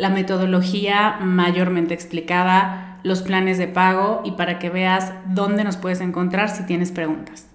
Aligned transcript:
la 0.00 0.08
metodología 0.08 1.18
mayormente 1.20 1.92
explicada, 1.92 2.98
los 3.02 3.20
planes 3.20 3.58
de 3.58 3.68
pago 3.68 4.22
y 4.24 4.32
para 4.32 4.58
que 4.58 4.70
veas 4.70 5.12
dónde 5.26 5.62
nos 5.62 5.76
puedes 5.76 6.00
encontrar 6.00 6.48
si 6.48 6.64
tienes 6.64 6.90
preguntas. 6.90 7.46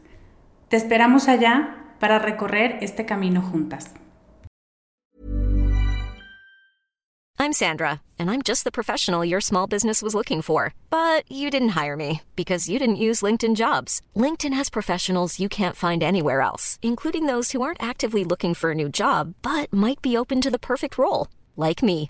Te 0.69 0.77
esperamos 0.77 1.27
allá 1.27 1.75
para 1.99 2.19
recorrer 2.19 2.77
este 2.81 3.05
camino 3.05 3.41
juntas. 3.41 3.95
I'm 7.37 7.51
Sandra, 7.51 8.01
and 8.17 8.29
I'm 8.29 8.43
just 8.43 8.63
the 8.63 8.71
professional 8.71 9.25
your 9.25 9.41
small 9.41 9.67
business 9.67 10.01
was 10.01 10.13
looking 10.15 10.41
for. 10.41 10.73
But 10.89 11.29
you 11.29 11.49
didn't 11.49 11.75
hire 11.75 11.97
me 11.97 12.21
because 12.35 12.69
you 12.69 12.77
didn't 12.77 12.95
use 13.07 13.25
LinkedIn 13.25 13.55
jobs. 13.55 14.01
LinkedIn 14.15 14.53
has 14.53 14.69
professionals 14.69 15.39
you 15.39 15.49
can't 15.49 15.75
find 15.75 16.03
anywhere 16.03 16.41
else, 16.41 16.77
including 16.81 17.25
those 17.25 17.51
who 17.51 17.61
aren't 17.63 17.81
actively 17.83 18.23
looking 18.23 18.53
for 18.53 18.71
a 18.71 18.75
new 18.75 18.89
job 18.89 19.33
but 19.41 19.73
might 19.73 20.01
be 20.01 20.15
open 20.15 20.41
to 20.41 20.51
the 20.51 20.59
perfect 20.59 20.97
role, 20.97 21.27
like 21.55 21.81
me. 21.83 22.09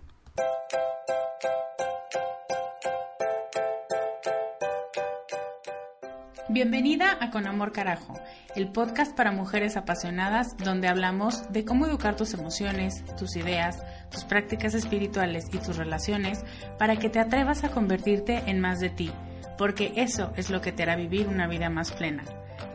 Bienvenida 6.53 7.17
a 7.21 7.31
Con 7.31 7.47
Amor 7.47 7.71
Carajo, 7.71 8.19
el 8.57 8.73
podcast 8.73 9.15
para 9.15 9.31
mujeres 9.31 9.77
apasionadas 9.77 10.57
donde 10.57 10.89
hablamos 10.89 11.49
de 11.53 11.63
cómo 11.63 11.85
educar 11.85 12.17
tus 12.17 12.33
emociones, 12.33 13.05
tus 13.15 13.37
ideas, 13.37 13.81
tus 14.09 14.25
prácticas 14.25 14.73
espirituales 14.73 15.45
y 15.53 15.59
tus 15.59 15.77
relaciones 15.77 16.43
para 16.77 16.97
que 16.97 17.09
te 17.09 17.19
atrevas 17.19 17.63
a 17.63 17.71
convertirte 17.71 18.43
en 18.47 18.59
más 18.59 18.81
de 18.81 18.89
ti, 18.89 19.11
porque 19.57 19.93
eso 19.95 20.33
es 20.35 20.49
lo 20.49 20.59
que 20.59 20.73
te 20.73 20.83
hará 20.83 20.97
vivir 20.97 21.29
una 21.29 21.47
vida 21.47 21.69
más 21.69 21.93
plena. 21.93 22.25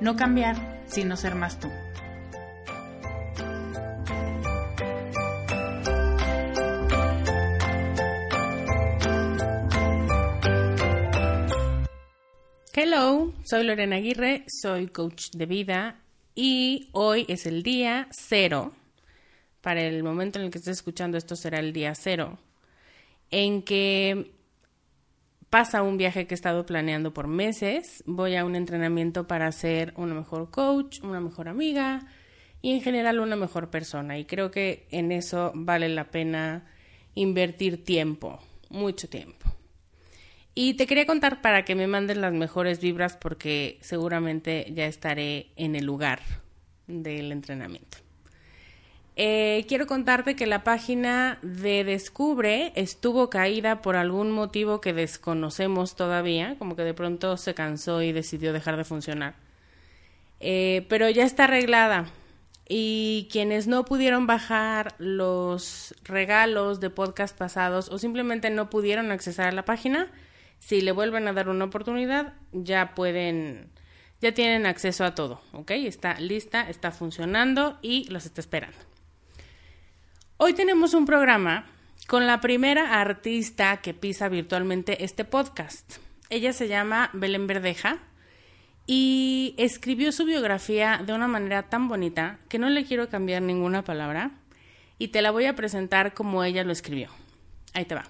No 0.00 0.16
cambiar, 0.16 0.56
sino 0.86 1.14
ser 1.14 1.34
más 1.34 1.60
tú. 1.60 1.68
Soy 13.46 13.62
Lorena 13.62 13.96
Aguirre, 13.96 14.44
soy 14.48 14.88
coach 14.88 15.30
de 15.30 15.46
vida 15.46 16.00
y 16.34 16.88
hoy 16.90 17.24
es 17.28 17.46
el 17.46 17.62
día 17.62 18.08
cero. 18.10 18.72
Para 19.60 19.82
el 19.82 20.02
momento 20.02 20.40
en 20.40 20.46
el 20.46 20.50
que 20.50 20.58
estés 20.58 20.78
escuchando 20.78 21.16
esto 21.16 21.36
será 21.36 21.60
el 21.60 21.72
día 21.72 21.94
cero, 21.94 22.40
en 23.30 23.62
que 23.62 24.32
pasa 25.48 25.82
un 25.82 25.96
viaje 25.96 26.26
que 26.26 26.34
he 26.34 26.36
estado 26.36 26.66
planeando 26.66 27.14
por 27.14 27.28
meses. 27.28 28.02
Voy 28.04 28.34
a 28.34 28.44
un 28.44 28.56
entrenamiento 28.56 29.28
para 29.28 29.52
ser 29.52 29.94
una 29.96 30.14
mejor 30.14 30.50
coach, 30.50 31.00
una 31.04 31.20
mejor 31.20 31.48
amiga 31.48 32.04
y 32.62 32.72
en 32.72 32.80
general 32.80 33.20
una 33.20 33.36
mejor 33.36 33.70
persona. 33.70 34.18
Y 34.18 34.24
creo 34.24 34.50
que 34.50 34.88
en 34.90 35.12
eso 35.12 35.52
vale 35.54 35.88
la 35.88 36.10
pena 36.10 36.66
invertir 37.14 37.84
tiempo, 37.84 38.40
mucho 38.70 39.08
tiempo. 39.08 39.55
Y 40.58 40.72
te 40.72 40.86
quería 40.86 41.04
contar 41.04 41.42
para 41.42 41.66
que 41.66 41.74
me 41.74 41.86
manden 41.86 42.22
las 42.22 42.32
mejores 42.32 42.80
vibras 42.80 43.14
porque 43.14 43.76
seguramente 43.82 44.72
ya 44.74 44.86
estaré 44.86 45.48
en 45.56 45.76
el 45.76 45.84
lugar 45.84 46.20
del 46.86 47.30
entrenamiento. 47.30 47.98
Eh, 49.16 49.66
quiero 49.68 49.86
contarte 49.86 50.34
que 50.34 50.46
la 50.46 50.64
página 50.64 51.38
de 51.42 51.84
Descubre 51.84 52.72
estuvo 52.74 53.28
caída 53.28 53.82
por 53.82 53.96
algún 53.96 54.30
motivo 54.30 54.80
que 54.80 54.94
desconocemos 54.94 55.94
todavía, 55.94 56.56
como 56.58 56.74
que 56.74 56.84
de 56.84 56.94
pronto 56.94 57.36
se 57.36 57.52
cansó 57.52 58.00
y 58.00 58.12
decidió 58.12 58.54
dejar 58.54 58.78
de 58.78 58.84
funcionar. 58.84 59.34
Eh, 60.40 60.86
pero 60.88 61.10
ya 61.10 61.24
está 61.24 61.44
arreglada. 61.44 62.06
Y 62.66 63.28
quienes 63.30 63.66
no 63.66 63.84
pudieron 63.84 64.26
bajar 64.26 64.94
los 64.96 65.94
regalos 66.02 66.80
de 66.80 66.88
podcast 66.88 67.36
pasados 67.36 67.90
o 67.90 67.98
simplemente 67.98 68.48
no 68.48 68.70
pudieron 68.70 69.12
accesar 69.12 69.48
a 69.48 69.52
la 69.52 69.66
página, 69.66 70.10
si 70.58 70.80
le 70.80 70.92
vuelven 70.92 71.28
a 71.28 71.32
dar 71.32 71.48
una 71.48 71.66
oportunidad, 71.66 72.34
ya 72.52 72.94
pueden, 72.94 73.70
ya 74.20 74.32
tienen 74.32 74.66
acceso 74.66 75.04
a 75.04 75.14
todo, 75.14 75.40
¿ok? 75.52 75.70
Está 75.72 76.18
lista, 76.20 76.68
está 76.68 76.90
funcionando 76.90 77.78
y 77.82 78.04
los 78.10 78.26
está 78.26 78.40
esperando. 78.40 78.78
Hoy 80.38 80.52
tenemos 80.52 80.92
un 80.94 81.06
programa 81.06 81.66
con 82.06 82.26
la 82.26 82.40
primera 82.40 83.00
artista 83.00 83.78
que 83.78 83.94
pisa 83.94 84.28
virtualmente 84.28 85.04
este 85.04 85.24
podcast. 85.24 85.96
Ella 86.30 86.52
se 86.52 86.68
llama 86.68 87.10
Belén 87.12 87.46
Verdeja 87.46 87.98
y 88.86 89.54
escribió 89.58 90.12
su 90.12 90.24
biografía 90.24 91.02
de 91.04 91.12
una 91.12 91.26
manera 91.26 91.64
tan 91.64 91.88
bonita 91.88 92.38
que 92.48 92.58
no 92.58 92.68
le 92.68 92.84
quiero 92.84 93.08
cambiar 93.08 93.42
ninguna 93.42 93.82
palabra 93.82 94.30
y 94.98 95.08
te 95.08 95.22
la 95.22 95.30
voy 95.30 95.46
a 95.46 95.56
presentar 95.56 96.14
como 96.14 96.44
ella 96.44 96.64
lo 96.64 96.72
escribió. 96.72 97.10
Ahí 97.74 97.84
te 97.84 97.94
va. 97.94 98.04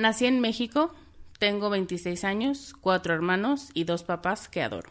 Nací 0.00 0.24
en 0.24 0.40
México, 0.40 0.94
tengo 1.38 1.68
26 1.68 2.24
años, 2.24 2.74
cuatro 2.80 3.12
hermanos 3.12 3.68
y 3.74 3.84
dos 3.84 4.02
papás 4.02 4.48
que 4.48 4.62
adoro. 4.62 4.88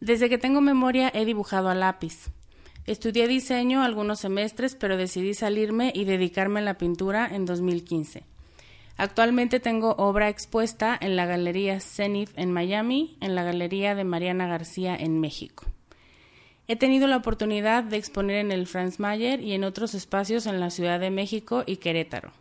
Desde 0.00 0.28
que 0.28 0.38
tengo 0.38 0.60
memoria 0.60 1.08
he 1.14 1.24
dibujado 1.24 1.68
a 1.68 1.76
lápiz. 1.76 2.30
Estudié 2.84 3.28
diseño 3.28 3.80
algunos 3.80 4.18
semestres, 4.18 4.74
pero 4.74 4.96
decidí 4.96 5.34
salirme 5.34 5.92
y 5.94 6.04
dedicarme 6.04 6.58
a 6.58 6.64
la 6.64 6.78
pintura 6.78 7.28
en 7.32 7.44
2015. 7.44 8.24
Actualmente 8.96 9.60
tengo 9.60 9.94
obra 9.98 10.28
expuesta 10.28 10.98
en 11.00 11.14
la 11.14 11.24
Galería 11.24 11.78
Zenith 11.78 12.30
en 12.34 12.50
Miami, 12.50 13.16
en 13.20 13.36
la 13.36 13.44
Galería 13.44 13.94
de 13.94 14.02
Mariana 14.02 14.48
García 14.48 14.96
en 14.96 15.20
México. 15.20 15.64
He 16.66 16.74
tenido 16.74 17.06
la 17.06 17.18
oportunidad 17.18 17.84
de 17.84 17.98
exponer 17.98 18.38
en 18.38 18.50
el 18.50 18.66
Franz 18.66 18.98
Mayer 18.98 19.40
y 19.40 19.52
en 19.52 19.62
otros 19.62 19.94
espacios 19.94 20.46
en 20.46 20.58
la 20.58 20.70
Ciudad 20.70 20.98
de 20.98 21.10
México 21.10 21.62
y 21.64 21.76
Querétaro. 21.76 22.32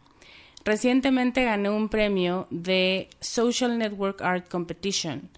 Recientemente 0.67 1.45
gané 1.45 1.69
un 1.69 1.87
premio 1.87 2.45
de 2.49 3.07
Social 3.21 3.77
Network 3.77 4.21
Art 4.21 4.49
Competition 4.49 5.29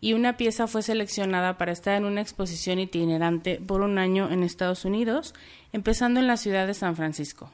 y 0.00 0.14
una 0.14 0.38
pieza 0.38 0.66
fue 0.66 0.80
seleccionada 0.82 1.58
para 1.58 1.72
estar 1.72 1.94
en 1.94 2.06
una 2.06 2.22
exposición 2.22 2.78
itinerante 2.78 3.56
por 3.56 3.82
un 3.82 3.98
año 3.98 4.30
en 4.30 4.42
Estados 4.42 4.86
Unidos 4.86 5.34
empezando 5.74 6.20
en 6.20 6.26
la 6.26 6.38
ciudad 6.38 6.66
de 6.66 6.72
San 6.72 6.96
Francisco. 6.96 7.50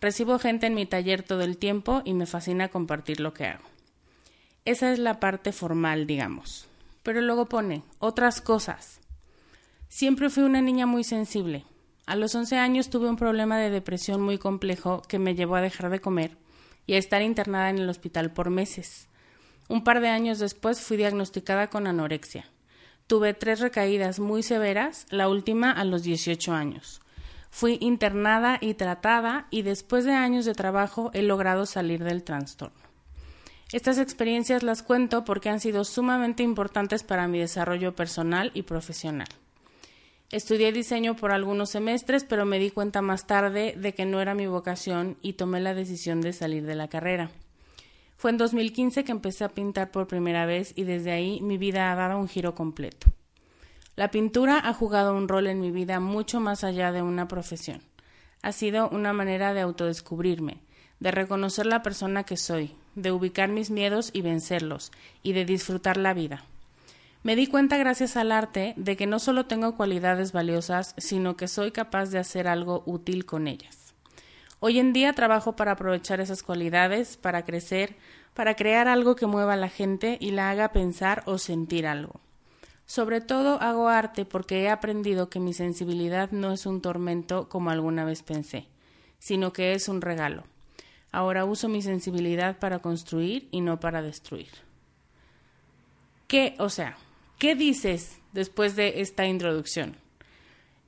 Recibo 0.00 0.38
gente 0.38 0.66
en 0.66 0.74
mi 0.74 0.86
taller 0.86 1.22
todo 1.22 1.42
el 1.42 1.58
tiempo 1.58 2.00
y 2.06 2.14
me 2.14 2.24
fascina 2.24 2.68
compartir 2.68 3.20
lo 3.20 3.34
que 3.34 3.48
hago. 3.48 3.64
Esa 4.64 4.94
es 4.94 4.98
la 4.98 5.20
parte 5.20 5.52
formal, 5.52 6.06
digamos. 6.06 6.68
Pero 7.02 7.20
luego 7.20 7.50
pone 7.50 7.82
otras 7.98 8.40
cosas. 8.40 8.98
Siempre 9.88 10.30
fui 10.30 10.42
una 10.42 10.62
niña 10.62 10.86
muy 10.86 11.04
sensible. 11.04 11.66
A 12.06 12.16
los 12.16 12.34
11 12.34 12.56
años 12.56 12.88
tuve 12.88 13.10
un 13.10 13.16
problema 13.16 13.58
de 13.58 13.68
depresión 13.68 14.22
muy 14.22 14.38
complejo 14.38 15.02
que 15.02 15.18
me 15.18 15.34
llevó 15.34 15.56
a 15.56 15.60
dejar 15.60 15.90
de 15.90 16.00
comer 16.00 16.40
y 16.86 16.94
a 16.94 16.98
estar 16.98 17.22
internada 17.22 17.70
en 17.70 17.78
el 17.78 17.88
hospital 17.88 18.32
por 18.32 18.50
meses. 18.50 19.08
Un 19.68 19.84
par 19.84 20.00
de 20.00 20.08
años 20.08 20.38
después 20.38 20.80
fui 20.80 20.96
diagnosticada 20.96 21.70
con 21.70 21.86
anorexia. 21.86 22.46
Tuve 23.06 23.34
tres 23.34 23.60
recaídas 23.60 24.20
muy 24.20 24.42
severas, 24.42 25.06
la 25.10 25.28
última 25.28 25.70
a 25.70 25.84
los 25.84 26.02
18 26.02 26.52
años. 26.52 27.00
Fui 27.50 27.76
internada 27.80 28.58
y 28.60 28.74
tratada 28.74 29.46
y 29.50 29.62
después 29.62 30.04
de 30.04 30.12
años 30.12 30.44
de 30.44 30.54
trabajo 30.54 31.10
he 31.12 31.22
logrado 31.22 31.66
salir 31.66 32.02
del 32.02 32.24
trastorno. 32.24 32.80
Estas 33.72 33.98
experiencias 33.98 34.62
las 34.62 34.82
cuento 34.82 35.24
porque 35.24 35.48
han 35.48 35.60
sido 35.60 35.84
sumamente 35.84 36.42
importantes 36.42 37.02
para 37.02 37.28
mi 37.28 37.38
desarrollo 37.38 37.94
personal 37.94 38.50
y 38.54 38.62
profesional. 38.62 39.28
Estudié 40.32 40.72
diseño 40.72 41.14
por 41.14 41.30
algunos 41.30 41.68
semestres, 41.68 42.24
pero 42.24 42.46
me 42.46 42.58
di 42.58 42.70
cuenta 42.70 43.02
más 43.02 43.26
tarde 43.26 43.74
de 43.76 43.92
que 43.92 44.06
no 44.06 44.18
era 44.18 44.32
mi 44.32 44.46
vocación 44.46 45.18
y 45.20 45.34
tomé 45.34 45.60
la 45.60 45.74
decisión 45.74 46.22
de 46.22 46.32
salir 46.32 46.64
de 46.64 46.74
la 46.74 46.88
carrera. 46.88 47.30
Fue 48.16 48.30
en 48.30 48.38
2015 48.38 49.04
que 49.04 49.12
empecé 49.12 49.44
a 49.44 49.50
pintar 49.50 49.90
por 49.90 50.06
primera 50.06 50.46
vez 50.46 50.72
y 50.74 50.84
desde 50.84 51.12
ahí 51.12 51.42
mi 51.42 51.58
vida 51.58 51.92
ha 51.92 51.96
dado 51.96 52.18
un 52.18 52.28
giro 52.28 52.54
completo. 52.54 53.08
La 53.94 54.10
pintura 54.10 54.58
ha 54.58 54.72
jugado 54.72 55.14
un 55.14 55.28
rol 55.28 55.48
en 55.48 55.60
mi 55.60 55.70
vida 55.70 56.00
mucho 56.00 56.40
más 56.40 56.64
allá 56.64 56.92
de 56.92 57.02
una 57.02 57.28
profesión. 57.28 57.82
Ha 58.40 58.52
sido 58.52 58.88
una 58.88 59.12
manera 59.12 59.52
de 59.52 59.60
autodescubrirme, 59.60 60.62
de 60.98 61.10
reconocer 61.10 61.66
la 61.66 61.82
persona 61.82 62.24
que 62.24 62.38
soy, 62.38 62.74
de 62.94 63.12
ubicar 63.12 63.50
mis 63.50 63.70
miedos 63.70 64.08
y 64.14 64.22
vencerlos, 64.22 64.92
y 65.22 65.34
de 65.34 65.44
disfrutar 65.44 65.98
la 65.98 66.14
vida. 66.14 66.46
Me 67.24 67.36
di 67.36 67.46
cuenta 67.46 67.76
gracias 67.76 68.16
al 68.16 68.32
arte 68.32 68.74
de 68.76 68.96
que 68.96 69.06
no 69.06 69.20
solo 69.20 69.46
tengo 69.46 69.76
cualidades 69.76 70.32
valiosas, 70.32 70.92
sino 70.98 71.36
que 71.36 71.46
soy 71.46 71.70
capaz 71.70 72.06
de 72.10 72.18
hacer 72.18 72.48
algo 72.48 72.82
útil 72.84 73.24
con 73.26 73.46
ellas. 73.46 73.94
Hoy 74.58 74.80
en 74.80 74.92
día 74.92 75.12
trabajo 75.12 75.54
para 75.54 75.72
aprovechar 75.72 76.20
esas 76.20 76.42
cualidades, 76.42 77.16
para 77.16 77.44
crecer, 77.44 77.94
para 78.34 78.56
crear 78.56 78.88
algo 78.88 79.14
que 79.14 79.26
mueva 79.26 79.52
a 79.52 79.56
la 79.56 79.68
gente 79.68 80.18
y 80.20 80.32
la 80.32 80.50
haga 80.50 80.72
pensar 80.72 81.22
o 81.26 81.38
sentir 81.38 81.86
algo. 81.86 82.20
Sobre 82.86 83.20
todo 83.20 83.60
hago 83.62 83.86
arte 83.86 84.24
porque 84.24 84.62
he 84.62 84.68
aprendido 84.68 85.30
que 85.30 85.38
mi 85.38 85.52
sensibilidad 85.52 86.32
no 86.32 86.52
es 86.52 86.66
un 86.66 86.80
tormento 86.80 87.48
como 87.48 87.70
alguna 87.70 88.04
vez 88.04 88.24
pensé, 88.24 88.66
sino 89.20 89.52
que 89.52 89.74
es 89.74 89.88
un 89.88 90.00
regalo. 90.00 90.42
Ahora 91.12 91.44
uso 91.44 91.68
mi 91.68 91.82
sensibilidad 91.82 92.58
para 92.58 92.80
construir 92.80 93.46
y 93.52 93.60
no 93.60 93.78
para 93.78 94.02
destruir. 94.02 94.50
¿Qué, 96.26 96.56
o 96.58 96.68
sea, 96.68 96.96
¿Qué 97.42 97.56
dices 97.56 98.20
después 98.32 98.76
de 98.76 99.00
esta 99.00 99.26
introducción? 99.26 99.96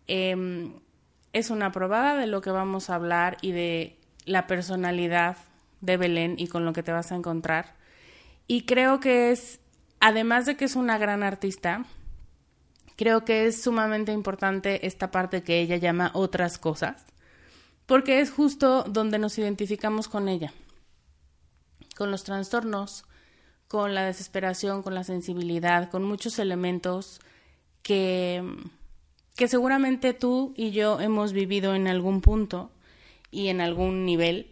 Em, 0.07 0.75
es 1.33 1.51
una 1.51 1.73
probada 1.73 2.15
de 2.17 2.29
lo 2.29 2.43
que 2.43 2.53
vamos 2.53 2.91
a 2.91 2.95
hablar 2.95 3.39
y 3.43 3.51
de 3.51 3.99
la 4.25 4.47
personalidad 4.47 5.37
de 5.81 5.97
Belén 5.97 6.37
y 6.39 6.47
con 6.47 6.65
lo 6.65 6.73
que 6.73 6.85
te 6.85 6.93
vas 6.93 7.11
a 7.11 7.17
encontrar. 7.17 7.75
Y 8.47 8.67
creo 8.67 9.01
que 9.01 9.33
es, 9.33 9.59
además 9.99 10.47
de 10.47 10.57
que 10.57 10.67
es 10.67 10.77
una 10.77 10.97
gran 10.97 11.25
artista, 11.25 11.87
creo 12.95 13.25
que 13.25 13.47
es 13.47 13.61
sumamente 13.61 14.13
importante 14.13 14.87
esta 14.87 15.11
parte 15.11 15.43
que 15.43 15.61
ella 15.61 15.79
llama 15.79 16.13
otras 16.15 16.59
cosas, 16.59 17.05
porque 17.85 18.21
es 18.21 18.31
justo 18.31 18.85
donde 18.85 19.19
nos 19.19 19.39
identificamos 19.39 20.07
con 20.07 20.29
ella, 20.29 20.53
con 21.97 22.13
los 22.13 22.23
trastornos, 22.23 23.05
con 23.69 23.95
la 23.95 24.05
desesperación, 24.05 24.83
con 24.83 24.95
la 24.95 25.05
sensibilidad, 25.05 25.91
con 25.91 26.05
muchos 26.05 26.39
elementos 26.39 27.21
que, 27.83 28.43
que 29.37 29.49
seguramente 29.49 30.15
tú 30.15 30.55
y 30.57 30.71
yo 30.71 31.01
hemos 31.01 31.33
vivido 31.33 31.75
en 31.75 31.89
algún 31.89 32.21
punto 32.21 32.71
y 33.31 33.49
en 33.49 33.61
algún 33.61 34.07
nivel, 34.07 34.51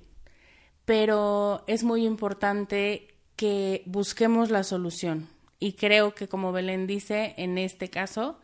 pero 0.84 1.64
es 1.66 1.84
muy 1.84 2.04
importante 2.04 3.08
que 3.36 3.82
busquemos 3.86 4.50
la 4.50 4.64
solución. 4.64 5.28
Y 5.58 5.74
creo 5.74 6.14
que, 6.14 6.28
como 6.28 6.52
Belén 6.52 6.86
dice, 6.86 7.34
en 7.36 7.56
este 7.56 7.88
caso, 7.88 8.40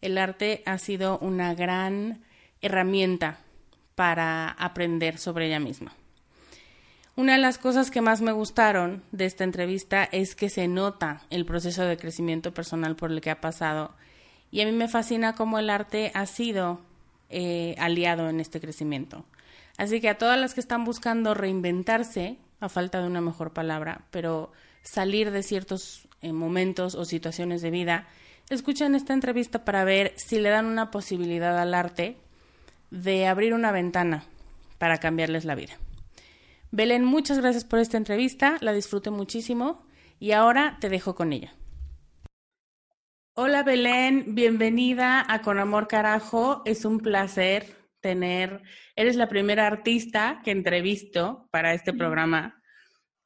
el 0.00 0.16
arte 0.18 0.62
ha 0.66 0.78
sido 0.78 1.18
una 1.18 1.54
gran 1.54 2.24
herramienta 2.62 3.40
para 3.94 4.50
aprender 4.50 5.18
sobre 5.18 5.48
ella 5.48 5.60
misma. 5.60 5.94
Una 7.20 7.34
de 7.34 7.38
las 7.38 7.58
cosas 7.58 7.90
que 7.90 8.00
más 8.00 8.22
me 8.22 8.32
gustaron 8.32 9.02
de 9.12 9.26
esta 9.26 9.44
entrevista 9.44 10.04
es 10.04 10.34
que 10.34 10.48
se 10.48 10.68
nota 10.68 11.20
el 11.28 11.44
proceso 11.44 11.84
de 11.84 11.98
crecimiento 11.98 12.54
personal 12.54 12.96
por 12.96 13.12
el 13.12 13.20
que 13.20 13.28
ha 13.28 13.42
pasado 13.42 13.92
y 14.50 14.62
a 14.62 14.64
mí 14.64 14.72
me 14.72 14.88
fascina 14.88 15.34
cómo 15.34 15.58
el 15.58 15.68
arte 15.68 16.12
ha 16.14 16.24
sido 16.24 16.80
eh, 17.28 17.74
aliado 17.78 18.30
en 18.30 18.40
este 18.40 18.58
crecimiento. 18.58 19.26
Así 19.76 20.00
que 20.00 20.08
a 20.08 20.16
todas 20.16 20.40
las 20.40 20.54
que 20.54 20.60
están 20.60 20.86
buscando 20.86 21.34
reinventarse, 21.34 22.38
a 22.58 22.70
falta 22.70 23.02
de 23.02 23.08
una 23.08 23.20
mejor 23.20 23.52
palabra, 23.52 24.00
pero 24.10 24.50
salir 24.82 25.30
de 25.30 25.42
ciertos 25.42 26.08
eh, 26.22 26.32
momentos 26.32 26.94
o 26.94 27.04
situaciones 27.04 27.60
de 27.60 27.70
vida, 27.70 28.08
escuchen 28.48 28.94
esta 28.94 29.12
entrevista 29.12 29.66
para 29.66 29.84
ver 29.84 30.14
si 30.16 30.38
le 30.38 30.48
dan 30.48 30.64
una 30.64 30.90
posibilidad 30.90 31.58
al 31.58 31.74
arte 31.74 32.16
de 32.90 33.26
abrir 33.26 33.52
una 33.52 33.72
ventana 33.72 34.24
para 34.78 34.96
cambiarles 34.96 35.44
la 35.44 35.54
vida. 35.54 35.76
Belén, 36.72 37.04
muchas 37.04 37.38
gracias 37.38 37.64
por 37.64 37.80
esta 37.80 37.96
entrevista, 37.96 38.56
la 38.60 38.72
disfruté 38.72 39.10
muchísimo 39.10 39.84
y 40.20 40.30
ahora 40.30 40.78
te 40.80 40.88
dejo 40.88 41.16
con 41.16 41.32
ella. 41.32 41.52
Hola 43.34 43.64
Belén, 43.64 44.36
bienvenida 44.36 45.24
a 45.28 45.42
Con 45.42 45.58
Amor 45.58 45.88
Carajo, 45.88 46.62
es 46.64 46.84
un 46.84 47.00
placer 47.00 47.76
tener, 48.00 48.62
eres 48.94 49.16
la 49.16 49.28
primera 49.28 49.66
artista 49.66 50.40
que 50.44 50.52
entrevisto 50.52 51.48
para 51.50 51.74
este 51.74 51.92
programa 51.92 52.62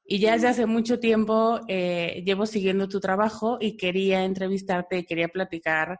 y 0.06 0.20
ya 0.20 0.32
desde 0.32 0.49
hace 0.49 0.67
mucho 0.67 0.99
tiempo 0.99 1.61
eh, 1.69 2.23
llevo 2.25 2.47
siguiendo 2.47 2.88
tu 2.88 2.99
trabajo 2.99 3.58
y 3.61 3.76
quería 3.76 4.25
entrevistarte, 4.25 5.05
quería 5.05 5.29
platicar 5.29 5.99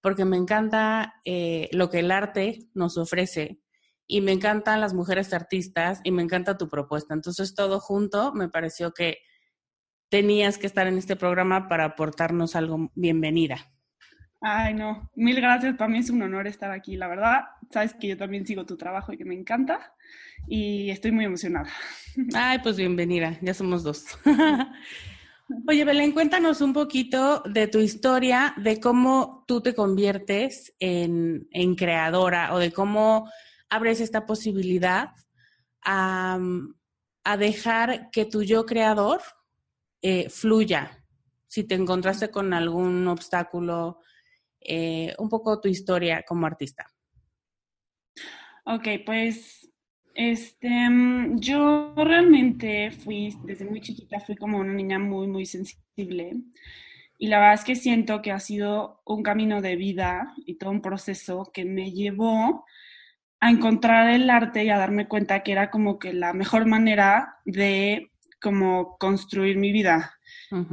porque 0.00 0.24
me 0.24 0.38
encanta 0.38 1.16
eh, 1.26 1.68
lo 1.72 1.90
que 1.90 1.98
el 1.98 2.10
arte 2.10 2.60
nos 2.72 2.96
ofrece 2.96 3.60
y 4.08 4.22
me 4.22 4.32
encantan 4.32 4.80
las 4.80 4.94
mujeres 4.94 5.34
artistas 5.34 6.00
y 6.02 6.10
me 6.10 6.22
encanta 6.22 6.56
tu 6.56 6.68
propuesta. 6.68 7.12
Entonces, 7.12 7.54
todo 7.54 7.78
junto 7.78 8.32
me 8.32 8.48
pareció 8.48 8.92
que 8.92 9.18
tenías 10.08 10.56
que 10.56 10.66
estar 10.66 10.86
en 10.86 10.96
este 10.96 11.14
programa 11.14 11.68
para 11.68 11.84
aportarnos 11.84 12.56
algo. 12.56 12.90
Bienvenida. 12.94 13.58
Ay, 14.40 14.72
no, 14.72 15.10
mil 15.14 15.36
gracias. 15.36 15.76
Para 15.76 15.90
mí 15.90 15.98
es 15.98 16.08
un 16.08 16.22
honor 16.22 16.46
estar 16.46 16.70
aquí. 16.70 16.96
La 16.96 17.06
verdad, 17.06 17.40
sabes 17.70 17.92
que 17.94 18.08
yo 18.08 18.16
también 18.16 18.46
sigo 18.46 18.64
tu 18.64 18.76
trabajo 18.78 19.12
y 19.12 19.18
que 19.18 19.26
me 19.26 19.34
encanta 19.34 19.92
y 20.46 20.90
estoy 20.90 21.12
muy 21.12 21.26
emocionada. 21.26 21.68
Ay, 22.34 22.60
pues 22.60 22.76
bienvenida, 22.76 23.36
ya 23.42 23.52
somos 23.52 23.82
dos. 23.82 24.06
Oye, 25.66 25.84
Belén, 25.84 26.12
cuéntanos 26.12 26.60
un 26.60 26.72
poquito 26.72 27.42
de 27.42 27.68
tu 27.68 27.78
historia, 27.78 28.54
de 28.58 28.80
cómo 28.80 29.44
tú 29.46 29.60
te 29.60 29.74
conviertes 29.74 30.74
en, 30.78 31.48
en 31.52 31.74
creadora 31.74 32.54
o 32.54 32.58
de 32.58 32.70
cómo 32.70 33.30
abres 33.70 34.00
esta 34.00 34.26
posibilidad 34.26 35.10
a, 35.84 36.38
dejar 37.38 38.10
que 38.10 38.24
tu 38.24 38.42
yo 38.42 38.64
creador 38.64 39.20
eh, 40.00 40.30
fluya. 40.30 41.04
Si 41.46 41.64
te 41.64 41.74
encontraste 41.74 42.30
con 42.30 42.54
algún 42.54 43.06
obstáculo, 43.06 44.00
eh, 44.60 45.14
un 45.18 45.28
poco 45.28 45.60
tu 45.60 45.68
historia 45.68 46.24
como 46.26 46.46
artista. 46.46 46.86
Ok, 48.64 48.88
pues 49.04 49.70
este, 50.14 50.68
mm, 50.68 51.38
yo 51.38 51.94
realmente 51.96 52.90
fui, 52.90 53.36
desde 53.44 53.64
muy 53.64 53.80
chiquita, 53.80 54.20
fui 54.20 54.36
como 54.36 54.58
una 54.58 54.72
niña 54.72 54.98
muy, 54.98 55.26
muy 55.26 55.46
sensible. 55.46 56.36
Y 57.18 57.28
la 57.28 57.38
verdad 57.38 57.54
es 57.54 57.64
que 57.64 57.76
siento 57.76 58.20
que 58.20 58.32
ha 58.32 58.40
sido 58.40 59.00
un 59.06 59.22
camino 59.22 59.62
de 59.62 59.76
vida 59.76 60.34
y 60.44 60.54
todo 60.54 60.70
un 60.70 60.82
proceso 60.82 61.50
que 61.52 61.64
me 61.64 61.92
llevó 61.92 62.64
a 63.40 63.50
encontrar 63.50 64.10
el 64.10 64.28
arte 64.30 64.64
y 64.64 64.70
a 64.70 64.78
darme 64.78 65.06
cuenta 65.06 65.42
que 65.42 65.52
era 65.52 65.70
como 65.70 65.98
que 65.98 66.12
la 66.12 66.32
mejor 66.32 66.66
manera 66.66 67.36
de 67.44 68.10
como 68.40 68.96
construir 68.98 69.56
mi 69.56 69.72
vida. 69.72 70.14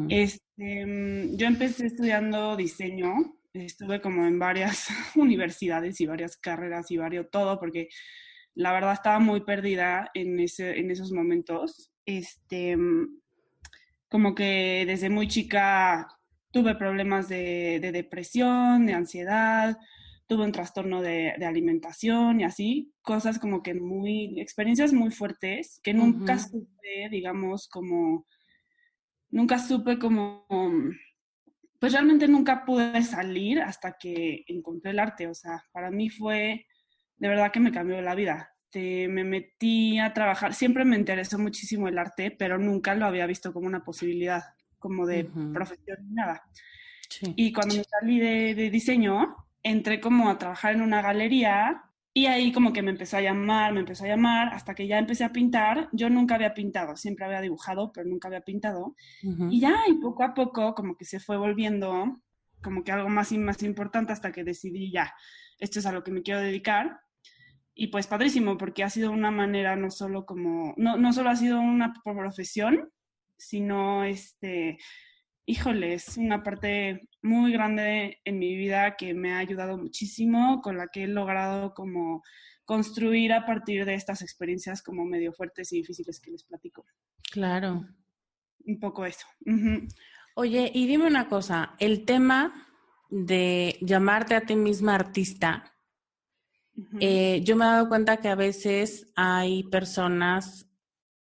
este, 0.10 0.86
mm, 0.86 1.38
yo 1.38 1.48
empecé 1.48 1.88
estudiando 1.88 2.56
diseño, 2.56 3.14
estuve 3.54 4.02
como 4.02 4.26
en 4.26 4.40
varias 4.40 4.88
universidades 5.16 6.00
y 6.02 6.06
varias 6.06 6.38
carreras 6.38 6.92
y 6.92 6.98
varios 6.98 7.30
todo, 7.32 7.60
porque 7.60 7.90
la 8.54 8.72
verdad 8.72 8.94
estaba 8.94 9.20
muy 9.20 9.42
perdida 9.42 10.10
en, 10.14 10.40
ese, 10.40 10.80
en 10.80 10.92
esos 10.92 11.12
momentos. 11.12 11.92
Este, 12.06 12.76
mm, 12.78 13.20
como 14.10 14.34
que 14.34 14.86
desde 14.88 15.10
muy 15.10 15.28
chica 15.28 16.08
tuve 16.52 16.76
problemas 16.76 17.28
de, 17.28 17.80
de 17.82 17.92
depresión, 17.92 18.86
de 18.86 18.94
ansiedad, 18.94 19.78
tuve 20.28 20.46
un 20.46 20.52
trastorno 20.52 21.02
de, 21.02 21.32
alimentación 21.46 22.42
y 22.42 22.44
así, 22.44 22.94
cosas 23.02 23.40
como 23.40 23.62
que 23.62 23.74
muy, 23.74 24.40
experiencias 24.40 24.94
muy 24.94 25.12
fuertes 25.12 25.80
que 25.84 25.94
nunca 25.94 26.40
supe, 26.40 27.10
digamos, 27.12 27.68
como, 27.68 28.26
nunca 29.30 29.60
supe 29.60 30.00
como, 30.00 30.46
pues 31.80 31.94
realmente 31.94 32.28
nunca 32.28 32.66
pude 32.66 33.04
salir 33.04 33.60
hasta 33.60 33.98
que 34.00 34.44
encontré 34.48 34.92
el 34.92 35.00
arte, 35.00 35.28
o 35.28 35.34
sea, 35.34 35.64
para 35.72 35.92
mí 35.92 36.10
fue, 36.10 36.66
de 37.18 37.28
verdad 37.28 37.52
que 37.52 37.60
me 37.60 37.72
cambió 37.72 38.02
la 38.02 38.16
vida. 38.16 38.52
me 38.74 39.24
metí 39.24 40.00
a 40.00 40.14
trabajar, 40.14 40.54
siempre 40.54 40.86
me 40.86 40.98
interesó 40.98 41.38
muchísimo 41.38 41.88
el 41.88 41.98
arte, 41.98 42.32
pero 42.32 42.58
nunca 42.58 42.96
lo 42.96 43.06
había 43.06 43.28
visto 43.28 43.54
como 43.54 43.68
una 43.68 43.84
posibilidad, 43.84 44.44
como 44.80 45.06
de 45.06 45.26
profesión 45.54 45.98
ni 46.02 46.14
nada. 46.16 46.44
Y 47.36 47.54
cuando 47.54 47.76
me 47.76 47.84
salí 47.84 48.20
de, 48.20 48.70
diseño, 48.70 49.36
entré 49.66 50.00
como 50.00 50.30
a 50.30 50.38
trabajar 50.38 50.76
en 50.76 50.82
una 50.82 51.02
galería 51.02 51.82
y 52.14 52.28
ahí 52.28 52.52
como 52.54 52.72
que 52.72 52.84
me 52.84 52.92
empezó 52.92 53.18
a 53.18 53.22
llamar, 53.22 53.74
me 53.74 53.80
empezó 53.82 54.06
a 54.06 54.08
llamar, 54.08 54.54
hasta 54.54 54.76
que 54.76 54.88
ya 54.88 55.00
empecé 55.00 55.24
a 55.26 55.34
pintar. 55.34 55.90
Yo 55.92 56.10
nunca 56.10 56.36
había 56.36 56.54
pintado, 56.54 56.96
siempre 56.96 57.26
había 57.26 57.42
dibujado, 57.42 57.92
pero 57.92 58.08
nunca 58.08 58.28
había 58.28 58.42
pintado. 58.42 58.96
Y 59.50 59.60
ya, 59.60 59.76
y 59.90 59.96
poco 59.96 60.24
a 60.24 60.34
poco 60.34 60.76
como 60.76 60.96
que 60.96 61.04
se 61.04 61.20
fue 61.20 61.36
volviendo 61.36 62.22
como 62.62 62.84
que 62.84 62.92
algo 62.92 63.10
más 63.10 63.32
y 63.32 63.38
más 63.38 63.62
importante 63.64 64.14
hasta 64.14 64.32
que 64.32 64.44
decidí 64.44 64.92
ya, 64.92 65.14
esto 65.60 65.80
es 65.80 65.86
a 65.86 65.92
lo 65.92 66.04
que 66.04 66.12
me 66.12 66.22
quiero 66.22 66.40
dedicar. 66.40 67.00
Y 67.74 67.88
pues 67.88 68.08
padrísimo, 68.08 68.58
porque 68.58 68.84
ha 68.84 68.90
sido 68.90 69.12
una 69.12 69.32
manera 69.32 69.76
no 69.76 69.90
solo 69.90 70.26
como, 70.26 70.74
no, 70.78 70.98
no 70.98 71.12
solo 71.12 71.32
ha 71.32 71.36
sido 71.36 71.60
una 71.60 71.94
profesión, 72.04 72.92
sino 73.38 74.06
este, 74.06 74.78
híjole, 75.46 75.94
es 75.94 76.18
una 76.18 76.44
parte 76.44 77.10
muy 77.22 77.52
grande 77.52 78.20
en 78.26 78.40
mi 78.40 78.56
vida 78.56 78.96
que 78.96 79.14
me 79.14 79.34
ha 79.34 79.40
ayudado 79.40 79.78
muchísimo, 79.78 80.62
con 80.62 80.78
la 80.78 80.88
que 80.88 81.04
he 81.04 81.08
logrado 81.08 81.74
como 81.74 82.24
construir 82.66 83.32
a 83.32 83.46
partir 83.46 83.86
de 83.86 83.94
estas 83.94 84.22
experiencias 84.22 84.82
como 84.82 85.06
medio 85.06 85.34
fuertes 85.34 85.72
y 85.72 85.78
difíciles 85.78 86.20
que 86.20 86.32
les 86.32 86.44
platico. 86.44 86.86
Claro. 87.32 87.86
Un 88.66 88.80
poco 88.80 89.06
eso. 89.06 89.28
Oye, 90.36 90.72
y 90.74 90.88
dime 90.88 91.06
una 91.06 91.28
cosa, 91.28 91.76
el 91.80 92.06
tema 92.06 92.68
de 93.10 93.78
llamarte 93.82 94.36
a 94.36 94.42
ti 94.42 94.56
misma 94.56 94.96
artista, 94.96 95.76
eh, 97.00 97.42
yo 97.44 97.56
me 97.56 97.64
he 97.64 97.68
dado 97.68 97.88
cuenta 97.88 98.18
que 98.18 98.28
a 98.28 98.36
veces 98.36 99.12
hay 99.16 99.64
personas, 99.66 100.68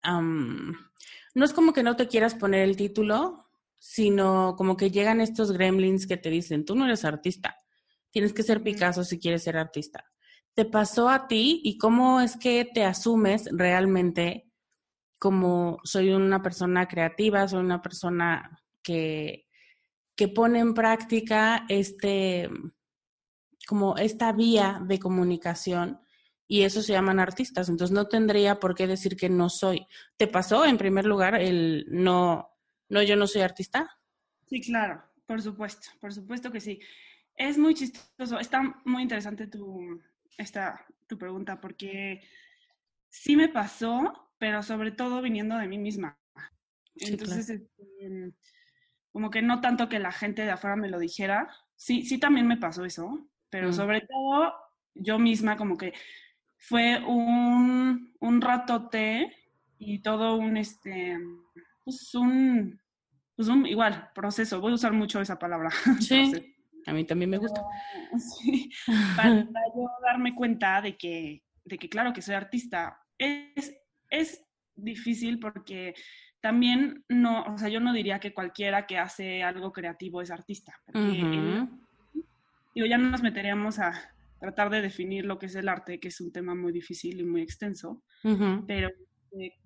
no 0.05 1.45
es 1.45 1.53
como 1.53 1.73
que 1.73 1.83
no 1.83 1.97
te 1.97 2.07
quieras 2.07 2.35
poner 2.35 2.61
el 2.61 2.77
título, 2.77 3.40
sino 3.81 4.55
como 4.57 4.77
que 4.77 4.91
llegan 4.91 5.23
estos 5.23 5.53
gremlins 5.53 6.07
que 6.07 6.19
te 6.19 6.29
dicen, 6.29 6.67
tú 6.67 6.77
no 6.77 6.85
eres 6.85 7.05
artista, 7.07 7.57
tienes 8.11 8.35
que 8.35 8.43
ser 8.43 8.63
Picasso 8.63 9.03
si 9.03 9.19
quieres 9.19 9.43
ser 9.43 9.57
artista. 9.57 10.05
¿Te 10.55 10.67
pasó 10.67 11.09
a 11.09 11.27
ti 11.27 11.63
y 11.65 11.79
cómo 11.79 12.21
es 12.21 12.37
que 12.37 12.69
te 12.73 12.85
asumes 12.85 13.49
realmente 13.51 14.53
como 15.19 15.79
soy 15.83 16.11
una 16.11 16.43
persona 16.43 16.87
creativa, 16.87 17.49
soy 17.49 17.61
una 17.61 17.81
persona 17.81 18.63
que, 18.83 19.47
que 20.15 20.29
pone 20.29 20.59
en 20.59 20.75
práctica 20.75 21.65
este, 21.69 22.51
como 23.67 23.97
esta 23.97 24.33
vía 24.33 24.83
de 24.87 24.99
comunicación 24.99 26.01
y 26.47 26.63
eso 26.63 26.83
se 26.83 26.93
llaman 26.93 27.21
artistas. 27.21 27.69
Entonces 27.71 27.95
no 27.95 28.09
tendría 28.09 28.61
por 28.61 28.75
qué 28.75 28.87
decir 28.87 29.17
que 29.17 29.31
no 29.31 29.49
soy. 29.49 29.87
¿Te 30.19 30.27
pasó 30.27 30.67
en 30.67 30.77
primer 30.77 31.07
lugar 31.07 31.37
el 31.37 31.87
no, 31.89 32.50
no, 32.91 33.03
yo 33.03 33.17
no 33.17 33.27
soy 33.27 33.43
artista. 33.43 33.89
Sí, 34.47 34.61
claro, 34.61 35.03
por 35.27 35.41
supuesto, 35.41 35.89
por 36.01 36.13
supuesto 36.13 36.51
que 36.51 36.61
sí. 36.61 36.81
Es 37.37 37.57
muy 37.57 37.75
chistoso, 37.75 38.39
está 38.39 38.83
muy 38.85 39.03
interesante 39.03 39.47
tu, 39.47 40.03
esta, 40.37 40.85
tu 41.07 41.17
pregunta, 41.17 41.61
porque 41.61 42.21
sí 43.09 43.37
me 43.37 43.49
pasó, 43.49 44.33
pero 44.39 44.63
sobre 44.63 44.91
todo 44.91 45.23
viniendo 45.23 45.57
de 45.57 45.69
mí 45.69 45.79
misma. 45.79 46.19
Entonces, 46.97 47.49
este, 47.49 48.35
como 49.13 49.31
que 49.31 49.41
no 49.41 49.61
tanto 49.61 49.89
que 49.89 49.99
la 49.99 50.13
gente 50.13 50.43
de 50.43 50.51
afuera 50.51 50.77
me 50.77 50.91
lo 50.91 50.99
dijera, 50.99 51.49
sí, 51.77 52.05
sí 52.05 52.19
también 52.19 52.47
me 52.47 52.57
pasó 52.57 52.85
eso, 52.85 53.29
pero 53.49 53.69
mm. 53.69 53.73
sobre 53.73 54.01
todo 54.03 54.55
yo 54.95 55.19
misma 55.19 55.57
como 55.57 55.77
que 55.77 55.93
fue 56.57 57.03
un, 57.05 58.15
un 58.21 58.41
ratote 58.41 59.35
y 59.79 60.03
todo 60.03 60.37
un, 60.37 60.57
este, 60.57 61.19
pues 61.85 62.15
un, 62.15 62.81
pues 63.37 63.49
un, 63.49 63.67
igual, 63.67 64.11
proceso, 64.15 64.61
voy 64.61 64.73
a 64.73 64.75
usar 64.75 64.93
mucho 64.93 65.21
esa 65.21 65.39
palabra. 65.39 65.71
Sí, 66.01 66.55
a 66.87 66.93
mí 66.93 67.05
también 67.05 67.31
me 67.31 67.39
gusta. 67.39 67.63
Sí, 68.19 68.71
para 69.17 69.45
yo 69.45 69.89
darme 70.05 70.35
cuenta 70.35 70.81
de 70.81 70.97
que, 70.97 71.43
de 71.65 71.79
que 71.79 71.89
claro 71.89 72.13
que 72.13 72.23
soy 72.23 72.35
artista. 72.35 72.99
Es, 73.19 73.75
es 74.09 74.45
difícil 74.75 75.39
porque 75.39 75.95
también 76.41 77.05
no, 77.09 77.43
o 77.45 77.59
sea, 77.59 77.69
yo 77.69 77.81
no 77.81 77.93
diría 77.93 78.19
que 78.19 78.33
cualquiera 78.33 78.87
que 78.87 78.99
hace 78.99 79.43
algo 79.43 79.73
creativo 79.73 80.23
es 80.23 80.31
artista. 80.31 80.81
Porque, 80.87 81.67
digo, 82.75 82.87
ya 82.87 82.97
no 82.97 83.11
nos 83.11 83.23
meteríamos 83.23 83.79
a 83.79 83.93
tratar 84.41 84.71
de 84.71 84.81
definir 84.81 85.27
lo 85.27 85.39
que 85.39 85.47
es 85.47 85.55
el 85.55 85.69
arte, 85.69 86.01
que 86.01 86.09
es 86.09 86.21
un 86.21 86.33
tema 86.33 86.55
muy 86.55 86.73
difícil 86.73 87.21
y 87.21 87.25
muy 87.25 87.43
extenso, 87.43 88.03
pero 88.67 88.89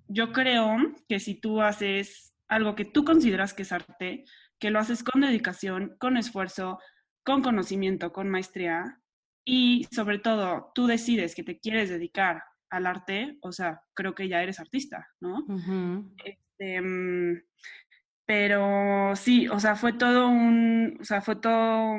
yo 0.08 0.32
creo 0.32 0.76
que 1.08 1.20
si 1.20 1.34
tú 1.34 1.60
haces 1.60 2.34
algo 2.48 2.74
que 2.74 2.84
tú 2.84 3.04
consideras 3.04 3.54
que 3.54 3.62
es 3.62 3.72
arte, 3.72 4.24
que 4.58 4.70
lo 4.70 4.78
haces 4.78 5.02
con 5.02 5.22
dedicación, 5.22 5.96
con 5.98 6.16
esfuerzo, 6.16 6.78
con 7.24 7.42
conocimiento, 7.42 8.12
con 8.12 8.30
maestría, 8.30 9.00
y 9.44 9.86
sobre 9.92 10.18
todo 10.18 10.72
tú 10.74 10.86
decides 10.86 11.34
que 11.34 11.42
te 11.42 11.58
quieres 11.58 11.90
dedicar 11.90 12.42
al 12.70 12.86
arte, 12.86 13.38
o 13.42 13.52
sea, 13.52 13.82
creo 13.94 14.14
que 14.14 14.28
ya 14.28 14.42
eres 14.42 14.58
artista, 14.58 15.06
¿no? 15.20 15.44
Este, 16.24 16.80
mm, 16.80 17.42
pero 18.26 19.14
sí, 19.16 19.48
o 19.48 19.60
sea, 19.60 19.76
fue 19.76 19.92
todo 19.92 20.28
un, 20.28 20.96
o 21.00 21.04
sea, 21.04 21.20
fue 21.20 21.36
todo 21.36 21.96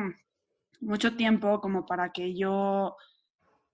mucho 0.81 1.15
tiempo 1.15 1.61
como 1.61 1.85
para 1.85 2.11
que 2.11 2.35
yo 2.35 2.95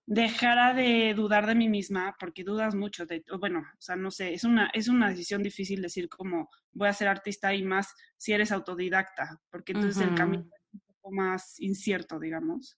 dejara 0.05 0.73
de 0.73 1.13
dudar 1.15 1.45
de 1.47 1.55
mí 1.55 1.69
misma, 1.69 2.15
porque 2.19 2.43
dudas 2.43 2.75
mucho, 2.75 3.05
de, 3.05 3.23
bueno, 3.39 3.59
o 3.59 3.81
sea, 3.81 3.95
no 3.95 4.11
sé, 4.11 4.33
es 4.33 4.43
una, 4.43 4.69
es 4.73 4.87
una 4.87 5.09
decisión 5.09 5.43
difícil 5.43 5.81
decir 5.81 6.09
como 6.09 6.49
voy 6.73 6.87
a 6.87 6.93
ser 6.93 7.07
artista 7.07 7.53
y 7.53 7.63
más 7.63 7.93
si 8.17 8.33
eres 8.33 8.51
autodidacta, 8.51 9.39
porque 9.49 9.73
entonces 9.73 10.01
el 10.01 10.15
camino 10.15 10.43
es 10.43 10.73
un 10.73 10.81
poco 10.81 11.11
más 11.11 11.59
incierto, 11.59 12.19
digamos. 12.19 12.77